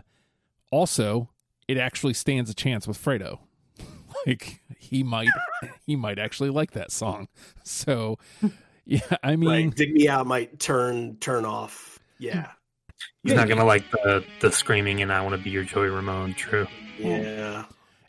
also, 0.72 1.30
it 1.68 1.78
actually 1.78 2.16
stands 2.16 2.50
a 2.50 2.56
chance 2.56 2.88
with 2.88 2.98
Fredo. 2.98 3.40
like 4.26 4.60
he 4.80 5.04
might, 5.04 5.30
he 5.86 5.96
might 5.96 6.18
actually 6.18 6.50
like 6.50 6.72
that 6.72 6.92
song. 6.92 7.28
So, 7.64 8.18
yeah, 8.86 9.02
I 9.22 9.36
mean, 9.36 9.50
right 9.50 9.76
dig 9.76 9.94
me 9.94 10.10
out 10.10 10.26
might 10.26 10.60
turn 10.60 11.18
turn 11.18 11.46
off 11.46 12.00
yeah 12.18 12.48
He's 13.24 13.34
not 13.34 13.48
gonna 13.48 13.66
like 13.66 13.90
the 13.92 14.24
the 14.40 14.52
screaming 14.52 15.02
and 15.02 15.12
I 15.12 15.22
want 15.22 15.36
to 15.36 15.42
be 15.42 15.50
your 15.50 15.64
Joey 15.64 15.90
Ramone. 15.90 16.34
True. 16.34 16.68
yeah 16.98 17.66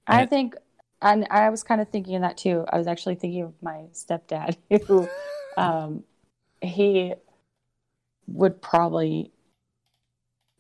I 0.06 0.26
think, 0.26 0.56
and 1.00 1.26
I 1.30 1.50
was 1.50 1.62
kind 1.62 1.80
of 1.80 1.88
thinking 1.88 2.16
of 2.16 2.22
that 2.22 2.36
too. 2.36 2.64
I 2.72 2.78
was 2.78 2.86
actually 2.86 3.14
thinking 3.14 3.42
of 3.42 3.54
my 3.62 3.84
stepdad, 3.92 4.56
who, 4.86 5.08
um, 5.56 6.04
he 6.60 7.14
would 8.26 8.60
probably. 8.60 9.30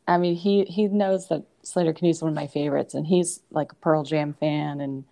I 0.06 0.18
mean, 0.18 0.34
he 0.34 0.64
he 0.64 0.88
knows 0.88 1.28
that 1.28 1.44
Sleater-Kinney 1.64 2.10
is 2.10 2.22
one 2.22 2.30
of 2.30 2.34
my 2.34 2.46
favorites, 2.46 2.94
and 2.94 3.06
he's 3.06 3.40
like 3.50 3.72
a 3.72 3.76
Pearl 3.76 4.04
Jam 4.04 4.34
fan, 4.34 4.80
and 4.80 5.04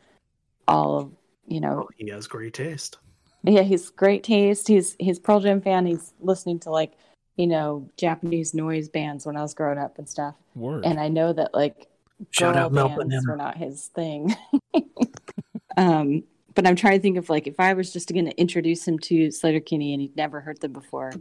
all 0.66 0.98
of 0.98 1.12
you 1.46 1.60
know, 1.60 1.84
oh, 1.84 1.88
he 1.96 2.10
has 2.10 2.26
great 2.26 2.54
taste 2.54 2.98
yeah, 3.44 3.62
he's 3.62 3.90
great 3.90 4.24
taste. 4.24 4.68
He's 4.68 4.96
he's 4.98 5.18
Pearl 5.18 5.40
Jam 5.40 5.60
fan. 5.60 5.86
He's 5.86 6.12
listening 6.20 6.58
to 6.60 6.70
like 6.70 6.92
you 7.38 7.46
know 7.46 7.88
Japanese 7.96 8.52
noise 8.52 8.90
bands 8.90 9.24
when 9.24 9.36
I 9.36 9.42
was 9.42 9.54
growing 9.54 9.78
up 9.78 9.96
and 9.96 10.06
stuff. 10.06 10.34
word. 10.54 10.84
And 10.84 11.00
I 11.00 11.08
know 11.08 11.32
that 11.32 11.54
like 11.54 11.86
Shout 12.30 12.54
girl 12.54 12.64
out 12.64 12.72
Mel 12.72 12.88
bands 12.88 13.04
Banana. 13.04 13.22
were 13.26 13.36
not 13.36 13.56
his 13.56 13.86
thing. 13.86 14.36
um, 15.78 16.24
but 16.54 16.66
I'm 16.66 16.76
trying 16.76 16.98
to 16.98 17.00
think 17.00 17.16
of 17.16 17.30
like 17.30 17.46
if 17.46 17.60
I 17.60 17.72
was 17.72 17.92
just 17.92 18.12
going 18.12 18.26
to 18.26 18.38
introduce 18.38 18.86
him 18.86 18.98
to 18.98 19.28
Sleater-Kinney 19.28 19.94
and 19.94 20.02
he'd 20.02 20.16
never 20.16 20.40
heard 20.40 20.60
them 20.60 20.72
before, 20.72 21.12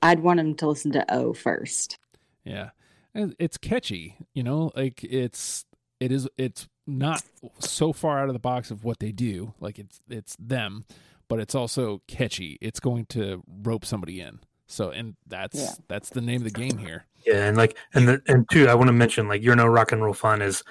I'd 0.00 0.20
want 0.20 0.40
him 0.40 0.54
to 0.54 0.68
listen 0.68 0.92
to 0.92 1.12
O 1.12 1.32
first. 1.32 1.98
Yeah. 2.44 2.70
It's 3.14 3.58
catchy, 3.58 4.16
you 4.32 4.44
know, 4.44 4.70
like 4.76 5.02
it's 5.02 5.64
it 5.98 6.12
is 6.12 6.28
it's 6.38 6.68
not 6.86 7.24
so 7.58 7.92
far 7.92 8.20
out 8.20 8.28
of 8.28 8.32
the 8.32 8.38
box 8.38 8.70
of 8.70 8.84
what 8.84 9.00
they 9.00 9.10
do. 9.10 9.54
Like 9.58 9.80
it's 9.80 10.00
it's 10.08 10.36
them, 10.38 10.84
but 11.26 11.40
it's 11.40 11.56
also 11.56 12.02
catchy. 12.06 12.58
It's 12.60 12.78
going 12.78 13.06
to 13.06 13.42
rope 13.48 13.84
somebody 13.84 14.20
in. 14.20 14.38
So 14.68 14.90
and 14.90 15.16
that's 15.26 15.58
Yeah. 15.58 15.72
that's 15.88 16.10
the 16.10 16.20
name 16.20 16.42
of 16.42 16.44
the 16.44 16.58
game 16.58 16.78
here. 16.78 17.06
Yeah, 17.26 17.48
and 17.48 17.56
like 17.56 17.76
and 17.94 18.06
the 18.06 18.22
and 18.28 18.46
two, 18.50 18.68
I 18.68 18.74
want 18.74 18.88
to 18.88 18.92
mention 18.92 19.26
like 19.26 19.42
you're 19.42 19.56
no 19.56 19.66
rock 19.66 19.92
and 19.92 20.02
roll 20.02 20.14
fun 20.14 20.40
is 20.42 20.62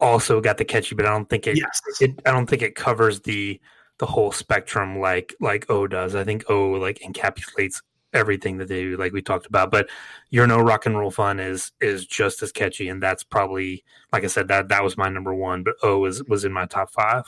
also 0.00 0.40
got 0.40 0.58
the 0.58 0.64
catchy, 0.64 0.94
but 0.94 1.06
I 1.06 1.10
don't 1.10 1.28
think 1.28 1.46
it, 1.46 1.56
yes 1.56 1.80
it 2.00 2.20
I 2.24 2.30
don't 2.30 2.46
think 2.46 2.62
it 2.62 2.74
covers 2.74 3.20
the 3.20 3.60
the 3.98 4.06
whole 4.06 4.30
spectrum 4.30 5.00
like 5.00 5.34
like 5.40 5.68
O 5.70 5.86
does. 5.86 6.14
I 6.14 6.24
think 6.24 6.48
O 6.50 6.70
like 6.72 7.00
encapsulates 7.00 7.82
everything 8.14 8.58
that 8.58 8.68
they 8.68 8.82
do, 8.82 8.96
like 8.96 9.12
we 9.12 9.22
talked 9.22 9.46
about. 9.46 9.70
But 9.70 9.88
you're 10.30 10.46
no 10.46 10.58
rock 10.58 10.86
and 10.86 10.98
roll 10.98 11.10
fun 11.10 11.40
is 11.40 11.72
is 11.80 12.06
just 12.06 12.42
as 12.42 12.52
catchy, 12.52 12.88
and 12.88 13.02
that's 13.02 13.24
probably 13.24 13.82
like 14.12 14.24
I 14.24 14.28
said 14.28 14.48
that 14.48 14.68
that 14.68 14.84
was 14.84 14.96
my 14.96 15.08
number 15.08 15.34
one. 15.34 15.62
But 15.62 15.74
O 15.82 15.98
was 16.00 16.22
was 16.24 16.44
in 16.44 16.52
my 16.52 16.66
top 16.66 16.90
five. 16.90 17.24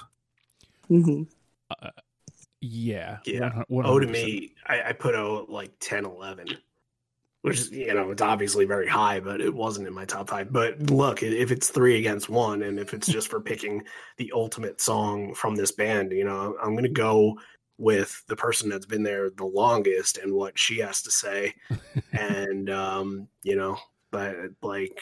Mm-hmm. 0.91 1.23
Yeah. 2.61 3.19
Yeah. 3.25 3.63
100 3.69 3.89
O 3.89 3.99
to 3.99 4.07
100%. 4.07 4.11
me, 4.11 4.55
I, 4.67 4.83
I 4.89 4.93
put 4.93 5.15
O 5.15 5.47
like 5.49 5.73
10, 5.81 6.05
11, 6.05 6.49
which 7.43 7.59
is, 7.59 7.71
you 7.71 7.95
know, 7.95 8.11
it's 8.11 8.23
obviously 8.23 8.67
very 8.67 8.87
high, 8.87 9.21
but 9.21 9.41
it 9.41 9.53
wasn't 9.53 9.89
in 9.89 9.95
my 9.95 10.05
top 10.05 10.29
five. 10.29 10.53
But 10.53 10.91
look, 10.91 11.23
if 11.23 11.51
it's 11.51 11.71
three 11.71 11.99
against 11.99 12.29
one, 12.29 12.63
and 12.63 12.79
if 12.79 12.93
it's 12.93 13.09
just 13.09 13.29
for 13.29 13.41
picking 13.41 13.83
the 14.19 14.31
ultimate 14.35 14.81
song 14.81 15.35
from 15.35 15.55
this 15.57 15.73
band, 15.73 16.13
you 16.13 16.25
know, 16.25 16.57
I'm 16.63 16.73
going 16.73 16.85
to 16.85 16.91
go 16.91 17.39
with 17.79 18.23
the 18.29 18.37
person 18.37 18.69
that's 18.69 18.85
been 18.85 19.03
there 19.03 19.31
the 19.31 19.47
longest 19.47 20.19
and 20.19 20.35
what 20.35 20.59
she 20.59 20.79
has 20.81 21.01
to 21.03 21.11
say. 21.11 21.55
and, 22.13 22.69
um, 22.69 23.27
you 23.43 23.57
know, 23.57 23.79
but 24.11 24.37
like, 24.63 25.01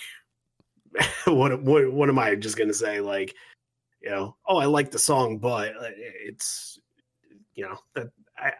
what, 1.24 1.60
what, 1.60 1.92
what 1.92 2.08
am 2.08 2.20
I 2.20 2.36
just 2.36 2.56
going 2.56 2.68
to 2.68 2.74
say? 2.74 3.00
Like, 3.00 3.34
you 4.00 4.10
know, 4.10 4.36
oh, 4.46 4.58
I 4.58 4.66
like 4.66 4.92
the 4.92 4.98
song, 5.00 5.38
but 5.38 5.70
uh, 5.76 5.90
it's, 5.96 6.77
you 7.58 7.64
know, 7.68 7.78
that 7.94 8.08
I, 8.38 8.48
I 8.48 8.52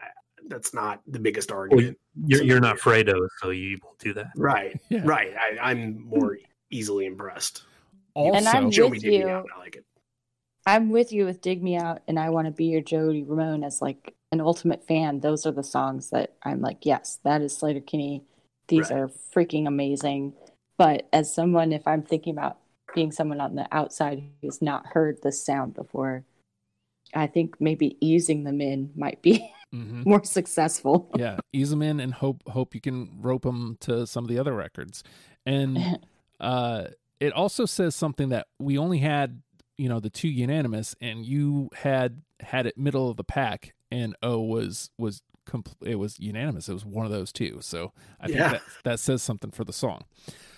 that's 0.47 0.73
not 0.73 1.01
the 1.07 1.19
biggest 1.19 1.51
argument. 1.51 1.97
You're 2.25 2.43
you're 2.43 2.59
not 2.59 2.77
Fredo, 2.77 3.27
so 3.41 3.51
you 3.51 3.77
won't 3.83 3.97
do 3.99 4.13
that. 4.13 4.27
Right, 4.35 4.79
Yeah. 4.89 5.01
right. 5.05 5.33
I, 5.35 5.71
I'm 5.71 5.93
hmm. 5.93 6.09
more 6.09 6.37
easily 6.69 7.05
impressed. 7.05 7.63
Also, 8.13 8.37
And 8.37 8.47
I'm 8.47 8.71
Show 8.71 8.85
with 8.89 8.93
me, 8.93 8.99
dig 8.99 9.09
me 9.11 9.17
you. 9.19 9.29
out. 9.29 9.47
I 9.55 9.59
like 9.59 9.75
it. 9.77 9.85
I'm 10.65 10.89
with 10.89 11.11
you 11.11 11.25
with 11.25 11.41
Dig 11.41 11.63
Me 11.63 11.77
Out 11.77 12.01
and 12.07 12.19
I 12.19 12.29
Want 12.29 12.45
to 12.45 12.51
Be 12.51 12.65
Your 12.65 12.81
Joey 12.81 13.23
Ramone 13.23 13.63
as 13.63 13.81
like 13.81 14.13
an 14.31 14.41
ultimate 14.41 14.85
fan. 14.85 15.19
Those 15.19 15.45
are 15.45 15.51
the 15.51 15.63
songs 15.63 16.09
that 16.11 16.33
I'm 16.43 16.61
like, 16.61 16.85
yes, 16.85 17.19
that 17.23 17.41
is 17.41 17.57
Sleater-Kinney. 17.57 18.23
These 18.67 18.91
Right. 18.91 18.99
are 18.99 19.07
freaking 19.07 19.67
amazing. 19.67 20.33
But 20.77 21.07
as 21.11 21.33
someone, 21.33 21.71
if 21.71 21.87
I'm 21.87 22.03
thinking 22.03 22.33
about 22.33 22.57
being 22.93 23.11
someone 23.11 23.41
on 23.41 23.55
the 23.55 23.67
outside 23.71 24.23
who's 24.41 24.61
not 24.61 24.85
heard 24.87 25.19
this 25.23 25.43
sound 25.43 25.73
before, 25.73 26.23
I 27.13 27.27
think 27.27 27.55
maybe 27.59 27.97
easing 28.01 28.43
them 28.43 28.61
in 28.61 28.91
might 28.95 29.21
be 29.21 29.49
Mhm. 29.73 30.05
more 30.05 30.23
successful. 30.23 31.11
yeah, 31.15 31.37
ease 31.53 31.69
them 31.69 31.81
in 31.81 31.99
and 31.99 32.13
hope 32.13 32.41
hope 32.47 32.73
you 32.75 32.81
can 32.81 33.09
rope 33.21 33.43
them 33.43 33.77
to 33.81 34.05
some 34.07 34.23
of 34.23 34.29
the 34.29 34.39
other 34.39 34.53
records. 34.53 35.03
And 35.45 35.99
uh, 36.39 36.85
it 37.19 37.33
also 37.33 37.65
says 37.65 37.95
something 37.95 38.29
that 38.29 38.47
we 38.59 38.77
only 38.77 38.97
had, 38.99 39.41
you 39.77 39.89
know, 39.89 39.99
the 39.99 40.09
two 40.09 40.27
unanimous, 40.29 40.95
and 41.01 41.25
you 41.25 41.69
had 41.73 42.21
had 42.39 42.65
it 42.65 42.77
middle 42.77 43.09
of 43.09 43.17
the 43.17 43.23
pack, 43.23 43.73
and 43.91 44.15
O 44.23 44.39
was 44.41 44.89
was 44.97 45.21
compl- 45.45 45.75
it 45.85 45.95
was 45.95 46.19
unanimous. 46.19 46.69
It 46.69 46.73
was 46.73 46.85
one 46.85 47.05
of 47.05 47.11
those 47.11 47.31
two. 47.31 47.59
So 47.61 47.91
I 48.19 48.27
think 48.27 48.39
that 48.39 48.61
that 48.85 48.99
says 48.99 49.21
something 49.21 49.51
for 49.51 49.63
the 49.63 49.73
song. 49.73 50.03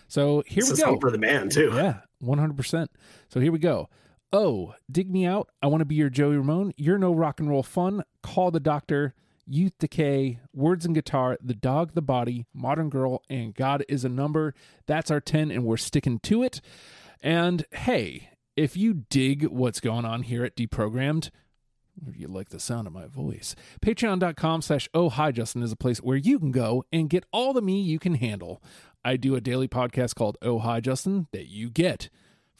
So 0.07 0.43
here 0.45 0.59
It's 0.61 0.71
we 0.71 0.77
go. 0.77 0.99
for 0.99 1.09
the 1.11 1.17
man 1.17 1.49
too. 1.49 1.71
Yeah, 1.73 1.99
one 2.19 2.37
hundred 2.37 2.57
percent. 2.57 2.91
So 3.29 3.39
here 3.39 3.51
we 3.51 3.59
go. 3.59 3.89
Oh, 4.33 4.75
dig 4.89 5.11
me 5.11 5.25
out. 5.25 5.49
I 5.61 5.67
want 5.67 5.81
to 5.81 5.85
be 5.85 5.95
your 5.95 6.09
Joey 6.09 6.37
Ramone. 6.37 6.73
You're 6.77 6.97
no 6.97 7.13
rock 7.13 7.39
and 7.39 7.49
roll 7.49 7.63
fun. 7.63 8.03
Call 8.23 8.51
the 8.51 8.59
doctor. 8.59 9.13
Youth 9.45 9.73
Decay, 9.79 10.39
Words 10.53 10.85
and 10.85 10.95
Guitar, 10.95 11.37
The 11.43 11.53
Dog, 11.55 11.93
The 11.93 12.01
Body, 12.01 12.45
Modern 12.53 12.89
Girl, 12.89 13.21
and 13.29 13.53
God 13.53 13.83
is 13.89 14.05
a 14.05 14.09
Number. 14.09 14.53
That's 14.85 15.11
our 15.11 15.19
10, 15.19 15.51
and 15.51 15.65
we're 15.65 15.77
sticking 15.77 16.19
to 16.19 16.43
it. 16.43 16.61
And 17.21 17.65
hey, 17.71 18.29
if 18.55 18.77
you 18.77 18.93
dig 19.09 19.47
what's 19.47 19.81
going 19.81 20.05
on 20.05 20.23
here 20.23 20.45
at 20.45 20.55
Deprogrammed, 20.55 21.31
you 22.13 22.27
like 22.27 22.49
the 22.49 22.59
sound 22.59 22.87
of 22.87 22.93
my 22.93 23.07
voice, 23.07 23.55
patreon.com 23.81 24.61
slash 24.61 24.87
oh 24.93 25.09
hi 25.09 25.31
Justin 25.31 25.61
is 25.61 25.71
a 25.71 25.75
place 25.75 25.99
where 25.99 26.15
you 26.15 26.39
can 26.39 26.51
go 26.51 26.85
and 26.91 27.09
get 27.09 27.25
all 27.33 27.51
the 27.51 27.61
me 27.61 27.81
you 27.81 27.99
can 27.99 28.15
handle. 28.15 28.63
I 29.03 29.17
do 29.17 29.35
a 29.35 29.41
daily 29.41 29.67
podcast 29.67 30.15
called 30.15 30.37
Oh 30.41 30.59
Hi 30.59 30.79
Justin 30.79 31.27
that 31.33 31.47
you 31.47 31.69
get 31.69 32.09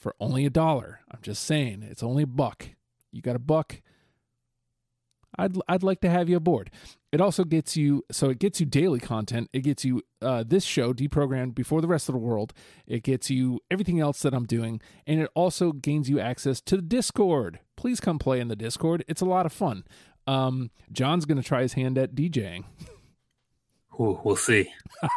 for 0.02 0.16
only 0.20 0.46
a 0.46 0.50
dollar. 0.50 1.00
I'm 1.10 1.20
just 1.22 1.44
saying, 1.44 1.84
it's 1.84 2.04
only 2.04 2.24
a 2.24 2.28
buck. 2.28 2.70
You 3.12 3.22
got 3.22 3.36
a 3.36 3.40
buck? 3.40 3.82
I'd 5.38 5.56
I'd 5.68 5.84
like 5.84 6.02
to 6.02 6.10
have 6.10 6.28
you 6.28 6.38
aboard. 6.38 6.72
It 7.12 7.22
also 7.22 7.44
gets 7.44 7.78
you 7.78 8.04
so 8.12 8.30
it 8.30 8.40
gets 8.40 8.60
you 8.60 8.66
daily 8.66 9.00
content. 9.00 9.50
It 9.54 9.62
gets 9.62 9.86
you 9.86 10.02
uh, 10.22 10.44
this 10.46 10.64
show 10.64 10.94
deprogrammed 10.94 11.56
before 11.56 11.82
the 11.82 11.88
rest 11.88 12.10
of 12.10 12.14
the 12.14 12.20
world. 12.20 12.54
It 12.86 13.04
gets 13.04 13.30
you 13.30 13.62
everything 13.70 14.00
else 14.00 14.22
that 14.24 14.34
I'm 14.34 14.46
doing, 14.46 14.82
and 15.08 15.22
it 15.22 15.30
also 15.34 15.72
gains 15.72 16.10
you 16.10 16.20
access 16.20 16.60
to 16.62 16.76
the 16.76 16.82
Discord. 16.82 17.60
Please 17.78 18.00
come 18.00 18.20
play 18.20 18.40
in 18.40 18.50
the 18.50 18.56
Discord. 18.56 19.06
It's 19.08 19.22
a 19.22 19.26
lot 19.26 19.46
of 19.46 19.54
fun. 19.54 19.86
Um, 20.28 20.72
John's 20.92 21.26
gonna 21.26 21.44
try 21.44 21.62
his 21.62 21.74
hand 21.74 21.98
at 21.98 22.16
DJing. 22.16 22.66
Ooh, 24.00 24.20
we'll 24.24 24.36
see. 24.36 24.72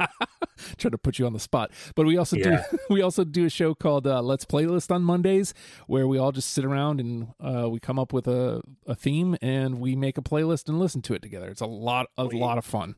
Trying 0.77 0.93
to 0.93 0.99
put 0.99 1.19
you 1.19 1.27
on 1.27 1.33
the 1.33 1.41
spot, 1.41 1.71
but 1.95 2.07
we 2.07 2.17
also 2.17 2.37
Yeah. 2.37 2.65
do 2.71 2.79
we 2.91 3.03
also 3.03 3.25
do 3.25 3.45
a 3.47 3.51
show 3.51 3.75
called 3.75 4.07
uh, 4.07 4.21
Let's 4.23 4.45
Playlist 4.45 4.91
on 4.91 5.03
Mondays, 5.03 5.55
where 5.87 6.07
we 6.09 6.19
all 6.19 6.33
just 6.33 6.51
sit 6.51 6.65
around 6.65 7.01
and 7.01 7.29
uh, 7.41 7.69
we 7.71 7.79
come 7.81 7.99
up 7.99 8.13
with 8.13 8.27
a, 8.29 8.63
a 8.87 8.95
theme 8.95 9.37
and 9.41 9.81
we 9.81 9.97
make 9.97 10.19
a 10.19 10.23
playlist 10.23 10.69
and 10.69 10.79
listen 10.79 11.03
to 11.03 11.15
it 11.15 11.23
together. 11.23 11.49
It's 11.49 11.61
a 11.61 11.67
lot 11.67 12.07
a 12.17 12.27
We- 12.27 12.39
lot 12.39 12.59
of 12.59 12.65
fun. 12.65 12.97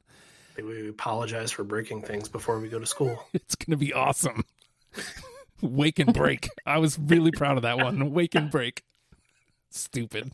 We 0.57 0.89
apologize 0.89 1.51
for 1.53 1.65
breaking 1.65 2.03
things 2.03 2.29
before 2.31 2.59
we 2.59 2.69
go 2.69 2.79
to 2.79 2.87
school. 2.87 3.23
It's 3.35 3.55
gonna 3.55 3.77
be 3.77 3.93
awesome. 3.93 4.45
Wake 5.63 5.99
and 5.99 6.13
break. 6.15 6.49
I 6.65 6.79
was 6.79 6.99
really 6.99 7.31
proud 7.31 7.57
of 7.59 7.63
that 7.63 7.77
one. 7.79 8.11
Wake 8.13 8.35
and 8.35 8.51
break. 8.51 8.83
Stupid. 9.71 10.33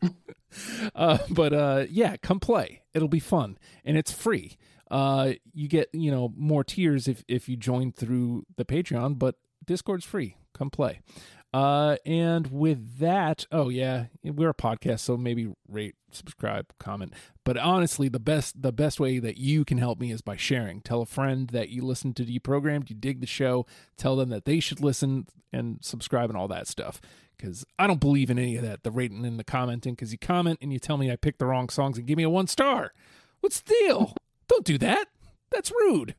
Uh, 0.95 1.19
but 1.31 1.53
uh, 1.53 1.87
yeah, 1.91 2.17
come 2.23 2.39
play. 2.39 2.83
It'll 2.95 3.09
be 3.09 3.19
fun 3.21 3.59
and 3.85 3.97
it's 3.97 4.13
free. 4.13 4.57
Uh, 4.93 5.33
you 5.55 5.69
get 5.69 5.89
you 5.95 6.11
know 6.11 6.33
more 6.37 6.63
tiers 6.63 7.09
if 7.09 7.25
if 7.27 7.49
you 7.49 7.57
join 7.57 7.93
through 7.93 8.45
the 8.57 8.65
Patreon, 8.65 9.19
but 9.19 9.37
Discord's 9.65 10.05
free. 10.05 10.37
Come 10.53 10.69
play. 10.71 11.01
Uh, 11.55 11.97
and 12.07 12.47
with 12.47 12.99
that, 12.99 13.47
oh 13.51 13.71
yeah, 13.71 14.07
we're 14.23 14.51
a 14.51 14.55
podcast, 14.55 15.01
so 15.01 15.17
maybe 15.17 15.53
rate, 15.69 15.95
subscribe, 16.11 16.73
comment. 16.79 17.13
But 17.45 17.57
honestly, 17.57 18.09
the 18.09 18.21
best 18.21 18.61
the 18.61 18.73
best 18.73 19.01
way 19.01 19.19
that 19.19 19.39
you 19.39 19.65
can 19.65 19.79
help 19.79 19.99
me 19.99 20.13
is 20.13 20.21
by 20.21 20.37
sharing. 20.37 20.83
Tell 20.83 21.01
a 21.01 21.07
friend 21.07 21.49
that 21.49 21.71
you 21.71 21.83
listen 21.83 22.13
to 22.15 22.25
Deprogrammed, 22.25 22.91
you 22.91 22.97
dig 22.97 23.21
the 23.21 23.27
show. 23.27 23.67
Tell 23.97 24.17
them 24.17 24.29
that 24.29 24.45
they 24.45 24.61
should 24.61 24.81
listen 24.81 25.27
and 25.53 25.79
subscribe 25.83 26.29
and 26.29 26.39
all 26.39 26.49
that 26.49 26.69
stuff. 26.69 27.01
Because 27.37 27.65
I 27.79 27.87
don't 27.87 28.01
believe 28.01 28.31
in 28.31 28.39
any 28.39 28.57
of 28.57 28.63
that, 28.63 28.83
the 28.83 28.91
rating 28.91 29.25
and 29.25 29.39
the 29.39 29.45
commenting. 29.45 29.95
Because 29.95 30.13
you 30.13 30.19
comment 30.19 30.59
and 30.61 30.71
you 30.71 30.79
tell 30.79 30.99
me 30.99 31.11
I 31.11 31.17
picked 31.17 31.39
the 31.39 31.47
wrong 31.47 31.71
songs 31.71 31.97
and 31.97 32.07
give 32.07 32.19
me 32.19 32.25
a 32.25 32.31
one 32.31 32.47
star. 32.47 32.93
What's 33.41 33.61
the 33.61 33.75
deal? 33.81 34.15
Don't 34.49 34.65
do 34.65 34.79
that. 34.79 35.07
That's 35.51 35.71
rude. 35.71 36.15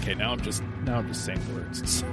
Okay, 0.00 0.14
now 0.14 0.32
I'm 0.32 0.40
just 0.40 0.62
now 0.84 0.98
I'm 0.98 1.08
just 1.08 1.24
saying 1.24 1.40
words. 1.54 1.82
So. 2.02 2.06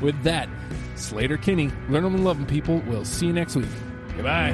With 0.00 0.20
that, 0.24 0.48
Sleater-Kinney, 0.96 1.70
learn 1.88 2.02
them 2.02 2.16
and 2.16 2.24
love 2.24 2.36
them, 2.36 2.46
people. 2.46 2.82
We'll 2.88 3.04
see 3.04 3.26
you 3.26 3.32
next 3.32 3.54
week. 3.54 3.68
Goodbye. 4.16 4.52